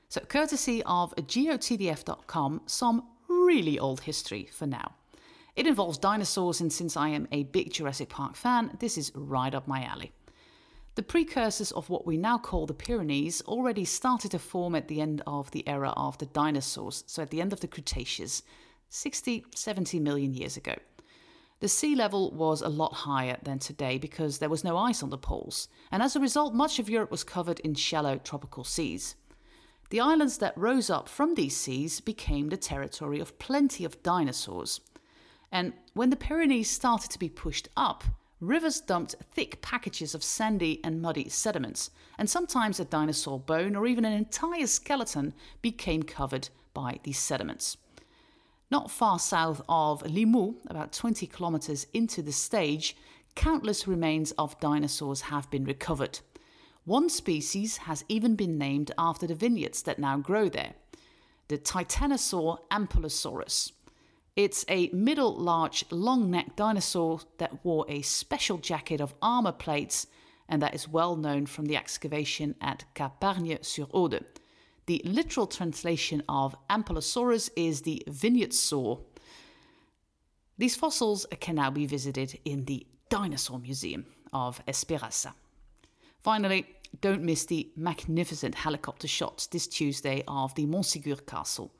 So, 0.09 0.21
courtesy 0.21 0.83
of 0.85 1.15
geotdf.com, 1.17 2.63
some 2.67 3.03
really 3.29 3.79
old 3.79 4.03
history 4.03 4.49
for 4.53 4.67
now. 4.67 4.93
It 5.57 5.67
involves 5.67 5.97
dinosaurs, 5.97 6.61
and 6.61 6.71
since 6.71 6.99
I 6.99 7.09
am 7.09 7.27
a 7.33 7.45
big 7.45 7.73
Jurassic 7.73 8.11
Park 8.11 8.37
fan, 8.37 8.77
this 8.79 8.99
is 8.99 9.11
right 9.15 9.55
up 9.55 9.67
my 9.67 9.83
alley. 9.85 10.13
The 10.97 11.03
precursors 11.03 11.73
of 11.73 11.89
what 11.89 12.07
we 12.07 12.19
now 12.19 12.37
call 12.37 12.67
the 12.67 12.75
Pyrenees 12.75 13.41
already 13.43 13.87
started 13.87 14.33
to 14.33 14.39
form 14.39 14.75
at 14.75 14.89
the 14.89 15.01
end 15.01 15.23
of 15.27 15.51
the 15.53 15.67
era 15.67 15.95
of 15.97 16.19
the 16.19 16.27
dinosaurs, 16.27 17.05
so 17.07 17.23
at 17.23 17.31
the 17.31 17.41
end 17.41 17.55
of 17.55 17.61
the 17.61 17.69
Cretaceous, 17.69 18.43
60, 18.91 19.47
70 19.55 19.99
million 19.99 20.35
years 20.35 20.59
ago. 20.59 20.75
The 21.61 21.69
sea 21.69 21.95
level 21.95 22.33
was 22.33 22.61
a 22.61 22.69
lot 22.69 22.93
higher 22.93 23.39
than 23.43 23.59
today 23.59 23.97
because 23.97 24.39
there 24.39 24.51
was 24.51 24.63
no 24.63 24.77
ice 24.77 25.03
on 25.03 25.09
the 25.09 25.17
poles, 25.17 25.69
and 25.91 26.03
as 26.03 26.15
a 26.15 26.21
result, 26.21 26.53
much 26.53 26.79
of 26.79 26.91
Europe 26.91 27.11
was 27.11 27.25
covered 27.25 27.61
in 27.61 27.75
shallow 27.75 28.19
tropical 28.19 28.63
seas. 28.63 29.17
The 29.89 30.01
islands 30.01 30.37
that 30.39 30.59
rose 30.59 30.91
up 30.91 31.09
from 31.09 31.35
these 31.35 31.57
seas 31.57 32.01
became 32.01 32.51
the 32.51 32.59
territory 32.59 33.21
of 33.21 33.39
plenty 33.39 33.87
of 33.87 34.03
dinosaurs. 34.03 34.83
And 35.57 35.73
when 35.95 36.11
the 36.11 36.17
Pyrenees 36.17 36.69
started 36.69 37.11
to 37.13 37.19
be 37.19 37.31
pushed 37.31 37.71
up, 37.79 38.05
rivers 38.41 38.79
dumped 38.79 39.15
thick 39.33 39.63
packages 39.63 40.15
of 40.15 40.23
sandy 40.23 40.83
and 40.85 41.01
muddy 41.01 41.31
sediments, 41.31 41.89
and 42.19 42.29
sometimes 42.29 42.79
a 42.79 42.85
dinosaur 42.85 43.41
bone 43.41 43.75
or 43.75 43.87
even 43.87 44.05
an 44.05 44.13
entire 44.13 44.67
skeleton 44.67 45.33
became 45.63 46.03
covered 46.03 46.51
by 46.75 47.01
these 47.05 47.17
sediments. 47.19 47.79
Not 48.71 48.91
far 48.91 49.19
south 49.19 49.63
of 49.67 50.03
Limoux, 50.03 50.57
about 50.67 50.93
20 50.93 51.27
kilometers 51.27 51.87
into 51.95 52.21
the 52.21 52.33
stage, 52.33 52.95
countless 53.35 53.89
remains 53.89 54.33
of 54.33 54.61
dinosaurs 54.61 55.23
have 55.23 55.51
been 55.51 55.65
recovered. 55.65 56.21
One 56.85 57.09
species 57.09 57.79
has 57.79 58.05
even 58.11 58.37
been 58.37 58.59
named 58.59 58.93
after 58.99 59.27
the 59.27 59.35
vineyards 59.35 59.81
that 59.85 59.99
now 59.99 60.19
grow 60.19 60.51
there 60.51 60.75
the 61.49 61.57
Titanosaur 61.57 62.59
Ampelosaurus. 62.71 63.73
It's 64.37 64.67
a 64.69 64.91
middle 64.93 65.35
large, 65.35 65.87
long 65.91 66.31
necked 66.31 66.57
dinosaur 66.57 67.21
that 67.39 67.65
wore 67.65 67.87
a 67.89 68.03
special 68.03 68.59
jacket 68.59 69.01
of 69.01 69.15
armor 69.23 69.53
plates 69.53 70.07
and 70.47 70.61
that 70.61 70.75
is 70.75 70.87
well 70.87 71.17
known 71.17 71.47
from 71.47 71.65
the 71.65 71.77
excavation 71.77 72.55
at 72.61 72.85
Campagne 72.93 73.59
sur 73.63 73.87
Aude. 73.95 74.25
The 74.85 75.01
literal 75.07 75.47
translation 75.47 76.23
of 76.29 76.55
Ampelosaurus 76.69 77.49
is 77.57 77.81
the 77.81 78.03
vineyard 78.09 78.53
saw. 78.53 78.99
These 80.59 80.77
fossils 80.77 81.25
can 81.41 81.57
now 81.57 81.71
be 81.71 81.87
visited 81.87 82.39
in 82.45 82.67
the 82.67 82.87
Dinosaur 83.09 83.59
Museum 83.59 84.05
of 84.35 84.61
Esperaza. 84.67 85.33
Finally, 86.23 86.67
don't 87.01 87.23
miss 87.23 87.47
the 87.47 87.71
magnificent 87.75 88.55
helicopter 88.55 89.09
shots 89.09 89.47
this 89.47 89.67
Tuesday 89.67 90.23
of 90.29 90.55
the 90.55 90.67
Montségur 90.67 91.27
Castle. 91.27 91.73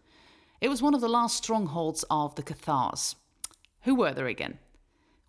It 0.61 0.69
was 0.69 0.81
one 0.81 0.95
of 0.95 1.01
the 1.01 1.09
last 1.09 1.37
strongholds 1.37 2.05
of 2.11 2.35
the 2.35 2.43
Cathars. 2.43 3.17
Who 3.83 3.95
were 3.95 4.15
there 4.15 4.27
again? 4.27 4.59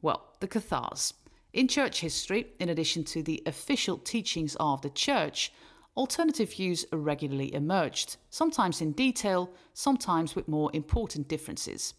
Well, 0.01 0.33
the 0.39 0.47
Cathars. 0.47 1.13
In 1.51 1.67
church 1.67 1.99
history, 1.99 2.47
in 2.59 2.69
addition 2.69 3.03
to 3.05 3.21
the 3.21 3.43
official 3.45 3.97
teachings 3.97 4.55
of 4.59 4.81
the 4.81 4.89
church, 4.89 5.51
alternative 5.97 6.53
views 6.53 6.85
regularly 6.93 7.53
emerged, 7.53 8.17
sometimes 8.29 8.79
in 8.79 8.93
detail, 8.93 9.49
sometimes 9.73 10.35
with 10.35 10.47
more 10.47 10.69
important 10.73 11.27
differences. 11.27 11.93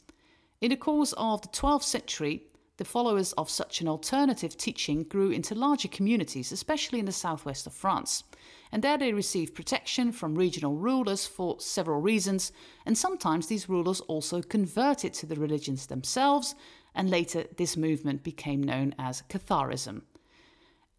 In 0.61 0.71
the 0.71 0.77
course 0.77 1.13
of 1.19 1.43
the 1.43 1.49
12th 1.49 1.83
century, 1.83 2.45
the 2.79 2.85
followers 2.85 3.33
of 3.33 3.51
such 3.51 3.81
an 3.81 3.89
alternative 3.89 4.57
teaching 4.57 5.03
grew 5.03 5.31
into 5.31 5.55
larger 5.55 5.89
communities, 5.89 6.53
especially 6.53 7.01
in 7.01 7.07
the 7.07 7.13
southwest 7.13 7.67
of 7.67 7.73
France. 7.73 8.23
And 8.71 8.83
there 8.83 8.97
they 8.97 9.13
received 9.13 9.55
protection 9.55 10.13
from 10.13 10.37
regional 10.37 10.77
rulers 10.77 11.27
for 11.27 11.59
several 11.61 12.01
reasons, 12.01 12.53
and 12.87 12.97
sometimes 12.97 13.49
these 13.49 13.69
rulers 13.69 14.01
also 14.03 14.43
converted 14.43 15.13
to 15.15 15.27
the 15.27 15.37
religions 15.37 15.87
themselves, 15.87 16.55
and 16.95 17.11
later 17.11 17.45
this 17.57 17.77
movement 17.77 18.23
became 18.23 18.63
known 18.63 18.95
as 18.99 19.23
Catharism. 19.29 20.03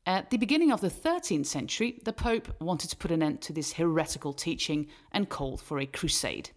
At 0.05 0.31
the 0.31 0.37
beginning 0.37 0.71
of 0.71 0.81
the 0.81 0.89
13th 0.89 1.45
century, 1.45 2.01
the 2.03 2.13
Pope 2.13 2.49
wanted 2.59 2.89
to 2.89 2.97
put 2.97 3.11
an 3.11 3.23
end 3.23 3.41
to 3.41 3.53
this 3.53 3.73
heretical 3.73 4.33
teaching 4.33 4.87
and 5.11 5.29
called 5.29 5.61
for 5.61 5.79
a 5.79 5.85
crusade. 5.85 6.49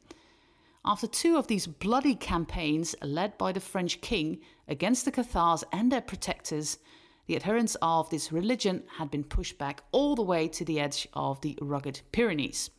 After 0.85 1.07
two 1.07 1.37
of 1.37 1.47
these 1.47 1.69
bloody 1.69 2.17
campaigns 2.17 2.97
led 3.03 3.39
by 3.39 3.53
the 3.53 3.61
French 3.61 4.01
king 4.01 4.41
against 4.67 5.05
the 5.05 5.13
Cathars 5.13 5.63
and 5.73 5.93
their 5.93 6.01
protectors, 6.01 6.79
the 7.27 7.37
adherents 7.37 7.77
of 7.81 8.11
this 8.11 8.33
religion 8.33 8.83
had 8.97 9.09
been 9.09 9.23
pushed 9.23 9.59
back 9.59 9.85
all 9.93 10.17
the 10.17 10.23
way 10.23 10.49
to 10.49 10.65
the 10.65 10.81
edge 10.81 11.07
of 11.13 11.41
the 11.41 11.57
rugged 11.63 12.01
Pyrenees. 12.11 12.71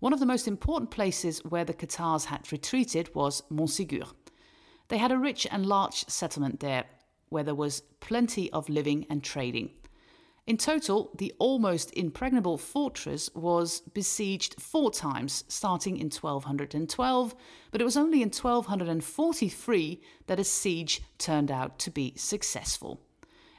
One 0.00 0.14
of 0.14 0.18
the 0.18 0.24
most 0.24 0.48
important 0.48 0.90
places 0.90 1.44
where 1.44 1.64
the 1.64 1.74
Cathars 1.74 2.26
had 2.26 2.50
retreated 2.50 3.14
was 3.14 3.42
Montségur. 3.50 4.12
They 4.88 4.96
had 4.96 5.12
a 5.12 5.18
rich 5.18 5.46
and 5.50 5.66
large 5.66 6.06
settlement 6.08 6.60
there, 6.60 6.84
where 7.28 7.44
there 7.44 7.54
was 7.54 7.82
plenty 8.00 8.50
of 8.52 8.70
living 8.70 9.04
and 9.10 9.22
trading. 9.22 9.72
In 10.46 10.56
total, 10.56 11.10
the 11.18 11.34
almost 11.40 11.92
impregnable 11.94 12.56
fortress 12.56 13.28
was 13.34 13.80
besieged 13.80 14.60
four 14.60 14.92
times, 14.92 15.42
starting 15.48 15.96
in 15.96 16.06
1212, 16.06 17.34
but 17.72 17.80
it 17.80 17.84
was 17.84 17.96
only 17.96 18.22
in 18.22 18.28
1243 18.28 20.00
that 20.28 20.38
a 20.38 20.44
siege 20.44 21.02
turned 21.18 21.50
out 21.50 21.80
to 21.80 21.90
be 21.90 22.14
successful. 22.16 23.00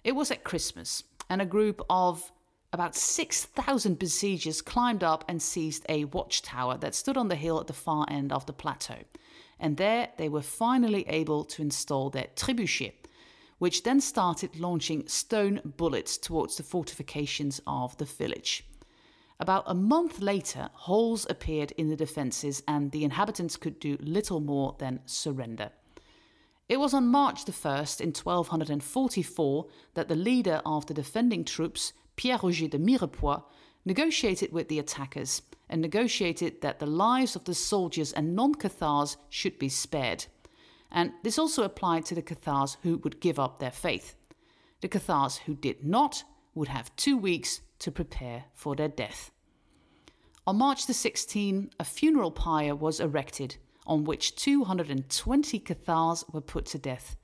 It 0.05 0.15
was 0.15 0.31
at 0.31 0.45
Christmas, 0.45 1.03
and 1.29 1.41
a 1.41 1.45
group 1.45 1.81
of 1.89 2.31
about 2.71 2.95
6,000 2.95 3.99
besiegers 3.99 4.61
climbed 4.61 5.03
up 5.03 5.25
and 5.27 5.41
seized 5.41 5.85
a 5.89 6.05
watchtower 6.05 6.77
that 6.77 6.95
stood 6.95 7.17
on 7.17 7.27
the 7.27 7.35
hill 7.35 7.59
at 7.59 7.67
the 7.67 7.73
far 7.73 8.05
end 8.09 8.31
of 8.31 8.45
the 8.45 8.53
plateau. 8.53 8.99
And 9.59 9.75
there 9.75 10.09
they 10.17 10.29
were 10.29 10.41
finally 10.41 11.05
able 11.09 11.43
to 11.45 11.61
install 11.61 12.09
their 12.09 12.27
trebuchet, 12.35 13.06
which 13.57 13.83
then 13.83 13.99
started 13.99 14.59
launching 14.59 15.07
stone 15.07 15.61
bullets 15.77 16.17
towards 16.17 16.57
the 16.57 16.63
fortifications 16.63 17.61
of 17.65 17.97
the 17.97 18.05
village. 18.05 18.65
About 19.39 19.63
a 19.67 19.75
month 19.75 20.19
later, 20.19 20.69
holes 20.73 21.27
appeared 21.29 21.71
in 21.71 21.89
the 21.89 21.95
defences, 21.95 22.63
and 22.67 22.91
the 22.91 23.03
inhabitants 23.03 23.55
could 23.55 23.79
do 23.79 23.97
little 23.99 24.39
more 24.39 24.75
than 24.79 24.99
surrender. 25.05 25.71
It 26.67 26.79
was 26.79 26.93
on 26.93 27.07
March 27.07 27.45
the 27.45 27.51
1st 27.51 28.01
in 28.01 28.09
1244 28.09 29.67
that 29.93 30.07
the 30.07 30.15
leader 30.15 30.61
of 30.65 30.85
the 30.87 30.93
defending 30.93 31.45
troops, 31.45 31.93
Pierre 32.15 32.39
Roger 32.41 32.67
de 32.67 32.79
Mirepoix, 32.79 33.43
negotiated 33.85 34.51
with 34.51 34.67
the 34.67 34.79
attackers 34.79 35.41
and 35.69 35.81
negotiated 35.81 36.61
that 36.61 36.79
the 36.79 36.85
lives 36.85 37.35
of 37.35 37.45
the 37.45 37.53
soldiers 37.53 38.11
and 38.11 38.35
non 38.35 38.53
Cathars 38.53 39.17
should 39.29 39.57
be 39.59 39.69
spared 39.69 40.25
and 40.91 41.11
this 41.23 41.37
also 41.37 41.63
applied 41.63 42.05
to 42.05 42.15
the 42.15 42.21
Cathars 42.21 42.77
who 42.83 42.97
would 42.97 43.19
give 43.19 43.39
up 43.39 43.59
their 43.59 43.71
faith. 43.71 44.15
The 44.81 44.87
Cathars 44.87 45.37
who 45.37 45.55
did 45.55 45.83
not 45.83 46.23
would 46.55 46.67
have 46.67 46.95
two 46.95 47.17
weeks 47.17 47.61
to 47.79 47.91
prepare 47.91 48.45
for 48.53 48.75
their 48.75 48.87
death. 48.87 49.31
On 50.45 50.57
March 50.57 50.87
the 50.87 50.93
16th, 50.93 51.71
a 51.79 51.83
funeral 51.83 52.31
pyre 52.31 52.75
was 52.75 52.99
erected 52.99 53.57
on 53.85 54.03
which 54.03 54.35
220 54.35 55.59
Cathars 55.59 56.25
were 56.31 56.41
put 56.41 56.65
to 56.67 56.77
death. 56.77 57.15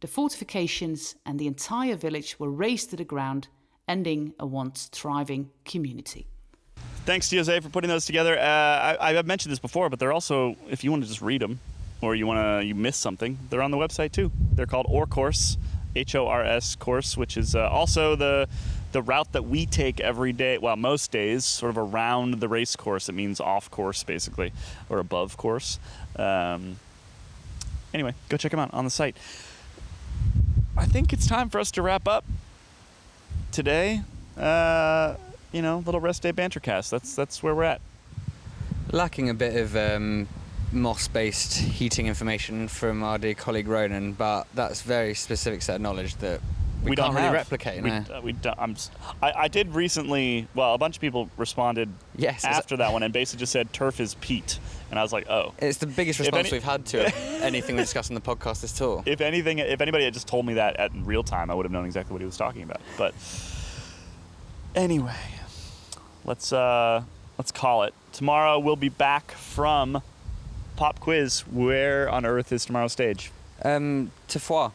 The 0.00 0.06
fortifications 0.06 1.14
and 1.24 1.38
the 1.38 1.46
entire 1.46 1.96
village 1.96 2.38
were 2.38 2.50
razed 2.50 2.90
to 2.90 2.96
the 2.96 3.04
ground, 3.04 3.48
ending 3.88 4.34
a 4.38 4.46
once 4.46 4.86
thriving 4.92 5.50
community. 5.64 6.26
Thanks 7.06 7.28
to 7.28 7.36
Jose 7.36 7.60
for 7.60 7.68
putting 7.68 7.88
those 7.88 8.06
together. 8.06 8.38
Uh, 8.38 8.42
I, 8.42 8.96
I've 9.18 9.26
mentioned 9.26 9.52
this 9.52 9.58
before, 9.58 9.90
but 9.90 9.98
they're 9.98 10.12
also, 10.12 10.56
if 10.68 10.84
you 10.84 10.90
want 10.90 11.02
to 11.02 11.08
just 11.08 11.22
read 11.22 11.42
them, 11.42 11.60
or 12.04 12.14
you 12.14 12.26
want 12.26 12.60
to 12.60 12.66
you 12.66 12.74
miss 12.74 12.96
something, 12.96 13.38
they're 13.50 13.62
on 13.62 13.70
the 13.70 13.76
website 13.76 14.12
too. 14.12 14.30
They're 14.52 14.66
called 14.66 14.86
Hors 14.86 15.06
Course, 15.06 15.58
H 15.96 16.14
O 16.14 16.26
R 16.26 16.44
S 16.44 16.76
Course, 16.76 17.16
which 17.16 17.36
is 17.36 17.54
uh, 17.54 17.68
also 17.68 18.14
the 18.16 18.48
the 18.92 19.02
route 19.02 19.32
that 19.32 19.44
we 19.44 19.66
take 19.66 20.00
every 20.00 20.32
day. 20.32 20.56
Well, 20.58 20.76
most 20.76 21.10
days, 21.10 21.44
sort 21.44 21.70
of 21.70 21.78
around 21.78 22.40
the 22.40 22.48
race 22.48 22.76
course. 22.76 23.08
It 23.08 23.12
means 23.12 23.40
off 23.40 23.70
course, 23.70 24.04
basically, 24.04 24.52
or 24.88 24.98
above 24.98 25.36
course. 25.36 25.80
Um, 26.16 26.76
anyway, 27.92 28.14
go 28.28 28.36
check 28.36 28.52
them 28.52 28.60
out 28.60 28.72
on 28.72 28.84
the 28.84 28.90
site. 28.90 29.16
I 30.76 30.86
think 30.86 31.12
it's 31.12 31.26
time 31.26 31.50
for 31.50 31.58
us 31.58 31.70
to 31.72 31.82
wrap 31.82 32.06
up 32.06 32.24
today. 33.50 34.02
Uh, 34.36 35.14
you 35.52 35.62
know, 35.62 35.82
little 35.86 36.00
rest 36.00 36.22
day 36.22 36.32
banter 36.32 36.60
cast. 36.60 36.90
That's 36.90 37.14
that's 37.14 37.42
where 37.42 37.54
we're 37.54 37.64
at. 37.64 37.80
Lacking 38.92 39.28
a 39.28 39.34
bit 39.34 39.56
of 39.56 39.76
um, 39.76 40.28
Moss-based 40.74 41.54
heating 41.56 42.06
information 42.06 42.68
from 42.68 43.02
our 43.02 43.18
dear 43.18 43.34
colleague 43.34 43.68
Ronan, 43.68 44.12
but 44.12 44.46
that's 44.54 44.82
very 44.82 45.14
specific 45.14 45.62
set 45.62 45.76
of 45.76 45.80
knowledge 45.82 46.16
that 46.16 46.40
we, 46.82 46.90
we 46.90 46.96
can't 46.96 47.06
don't 47.08 47.14
really 47.14 47.26
have. 47.26 47.32
replicate. 47.34 47.82
We, 47.82 47.90
no. 47.90 48.04
uh, 48.12 48.20
we 48.22 48.32
don't, 48.32 48.58
I'm, 48.58 48.76
I, 49.22 49.32
I 49.34 49.48
did 49.48 49.74
recently. 49.74 50.48
Well, 50.54 50.74
a 50.74 50.78
bunch 50.78 50.96
of 50.96 51.00
people 51.00 51.30
responded 51.38 51.88
Yes, 52.16 52.44
after 52.44 52.76
that 52.76 52.92
one 52.92 53.02
and 53.02 53.12
basically 53.12 53.40
just 53.40 53.52
said 53.52 53.72
turf 53.72 54.00
is 54.00 54.14
peat, 54.16 54.58
and 54.90 54.98
I 54.98 55.02
was 55.02 55.12
like, 55.12 55.30
oh. 55.30 55.54
It's 55.58 55.78
the 55.78 55.86
biggest 55.86 56.18
response 56.18 56.48
any- 56.48 56.56
we've 56.56 56.62
had 56.64 56.84
to 56.86 57.14
anything 57.42 57.76
we 57.76 57.82
discussed 57.82 58.10
on 58.10 58.14
the 58.14 58.20
podcast 58.20 58.60
this 58.60 58.72
tour. 58.72 59.02
If 59.06 59.20
anything, 59.22 59.60
if 59.60 59.80
anybody 59.80 60.04
had 60.04 60.12
just 60.12 60.26
told 60.26 60.44
me 60.44 60.54
that 60.54 60.76
at 60.76 60.90
real 60.94 61.22
time, 61.22 61.50
I 61.50 61.54
would 61.54 61.64
have 61.64 61.72
known 61.72 61.86
exactly 61.86 62.12
what 62.12 62.20
he 62.20 62.26
was 62.26 62.36
talking 62.36 62.62
about. 62.62 62.80
But 62.98 63.14
anyway, 64.74 65.14
let's 66.24 66.52
uh, 66.52 67.02
let's 67.38 67.50
call 67.50 67.84
it. 67.84 67.94
Tomorrow 68.12 68.58
we'll 68.58 68.76
be 68.76 68.88
back 68.90 69.30
from 69.32 70.02
pop 70.76 71.00
quiz. 71.00 71.40
Where 71.50 72.08
on 72.08 72.24
earth 72.24 72.52
is 72.52 72.64
tomorrow's 72.64 72.92
stage? 72.92 73.30
Um, 73.62 74.10
to 74.28 74.38
Foix. 74.38 74.70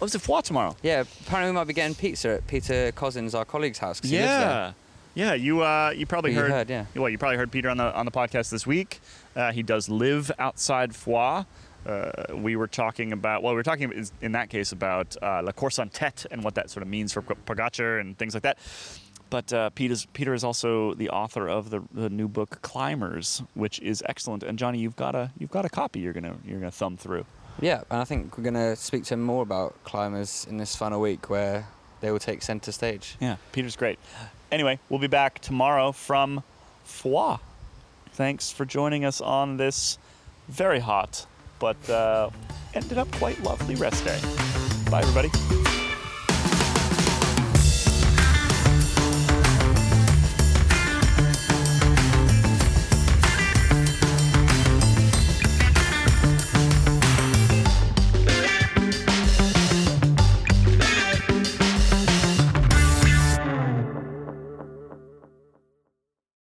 Oh, 0.00 0.04
it's 0.06 0.14
a 0.14 0.18
Foix 0.18 0.40
tomorrow. 0.42 0.76
Yeah, 0.82 1.04
apparently 1.26 1.52
we 1.52 1.54
might 1.54 1.66
be 1.66 1.72
getting 1.74 1.94
pizza 1.94 2.30
at 2.30 2.46
Peter 2.46 2.92
Cousins, 2.92 3.34
our 3.34 3.44
colleague's 3.44 3.78
house. 3.78 4.00
'cause 4.00 4.10
he 4.10 4.18
lives 4.18 4.28
there. 4.28 4.74
Yeah, 5.14 5.34
you 5.34 5.62
uh, 5.62 5.92
you 5.96 6.06
probably 6.06 6.32
You 6.32 6.40
heard, 6.40 6.50
heard, 6.50 6.70
yeah. 6.70 6.86
Well, 6.96 7.08
you 7.08 7.18
probably 7.18 7.36
heard 7.36 7.52
Peter 7.52 7.70
on 7.70 7.76
the 7.76 7.94
on 7.94 8.04
the 8.04 8.10
podcast 8.10 8.50
this 8.50 8.66
week. 8.66 9.00
Uh, 9.36 9.52
he 9.52 9.62
does 9.62 9.88
live 9.88 10.30
outside 10.38 10.94
Foix. 10.94 11.44
Uh, 11.86 12.10
we 12.34 12.56
were 12.56 12.66
talking 12.66 13.12
about 13.12 13.42
well, 13.42 13.52
we 13.52 13.56
were 13.56 13.62
talking 13.62 13.92
in 14.22 14.32
that 14.32 14.48
case 14.50 14.72
about 14.72 15.16
uh, 15.22 15.40
La 15.44 15.52
Course 15.52 15.78
en 15.78 15.88
Tête 15.90 16.26
and 16.32 16.42
what 16.42 16.54
that 16.56 16.68
sort 16.70 16.82
of 16.82 16.88
means 16.88 17.12
for 17.12 17.22
Pogacar 17.22 18.00
and 18.00 18.18
things 18.18 18.34
like 18.34 18.42
that. 18.42 18.58
But 19.30 19.52
uh, 19.52 19.70
Peter's, 19.70 20.06
Peter 20.12 20.34
is 20.34 20.44
also 20.44 20.94
the 20.94 21.10
author 21.10 21.48
of 21.48 21.70
the, 21.70 21.82
the 21.92 22.08
new 22.08 22.28
book 22.28 22.62
Climbers, 22.62 23.42
which 23.54 23.80
is 23.80 24.02
excellent. 24.06 24.42
And 24.42 24.58
Jonny, 24.58 24.78
you've 24.78 24.96
got 24.96 25.14
a 25.14 25.30
you've 25.38 25.50
got 25.50 25.64
a 25.64 25.68
copy. 25.68 26.00
You're 26.00 26.12
gonna 26.12 26.36
you're 26.44 26.58
gonna 26.58 26.70
thumb 26.70 26.96
through. 26.96 27.26
Yeah, 27.60 27.82
and 27.90 28.00
I 28.00 28.04
think 28.04 28.36
we're 28.36 28.42
going 28.42 28.54
to 28.54 28.74
speak 28.74 29.04
to 29.04 29.14
him 29.14 29.22
more 29.22 29.42
about 29.42 29.76
climbers 29.84 30.44
in 30.50 30.56
this 30.56 30.74
final 30.74 31.00
week 31.00 31.30
where 31.30 31.68
they 32.00 32.10
will 32.10 32.18
take 32.18 32.42
centre 32.42 32.72
stage. 32.72 33.16
Yeah, 33.20 33.36
Peter's 33.52 33.76
great. 33.76 34.00
Anyway, 34.50 34.80
we'll 34.88 34.98
be 34.98 35.06
back 35.06 35.38
tomorrow 35.38 35.92
from 35.92 36.42
Foix. 36.82 37.36
Thanks 38.10 38.50
for 38.50 38.64
joining 38.64 39.04
us 39.04 39.20
on 39.20 39.56
this 39.56 39.98
very 40.48 40.80
hot 40.80 41.26
but 41.64 41.90
uh, 41.90 42.30
ended 42.74 42.98
up 42.98 43.10
quite 43.12 43.40
lovely 43.42 43.74
rest 43.74 44.04
day. 44.04 44.20
Bye, 44.90 45.00
everybody. 45.00 45.83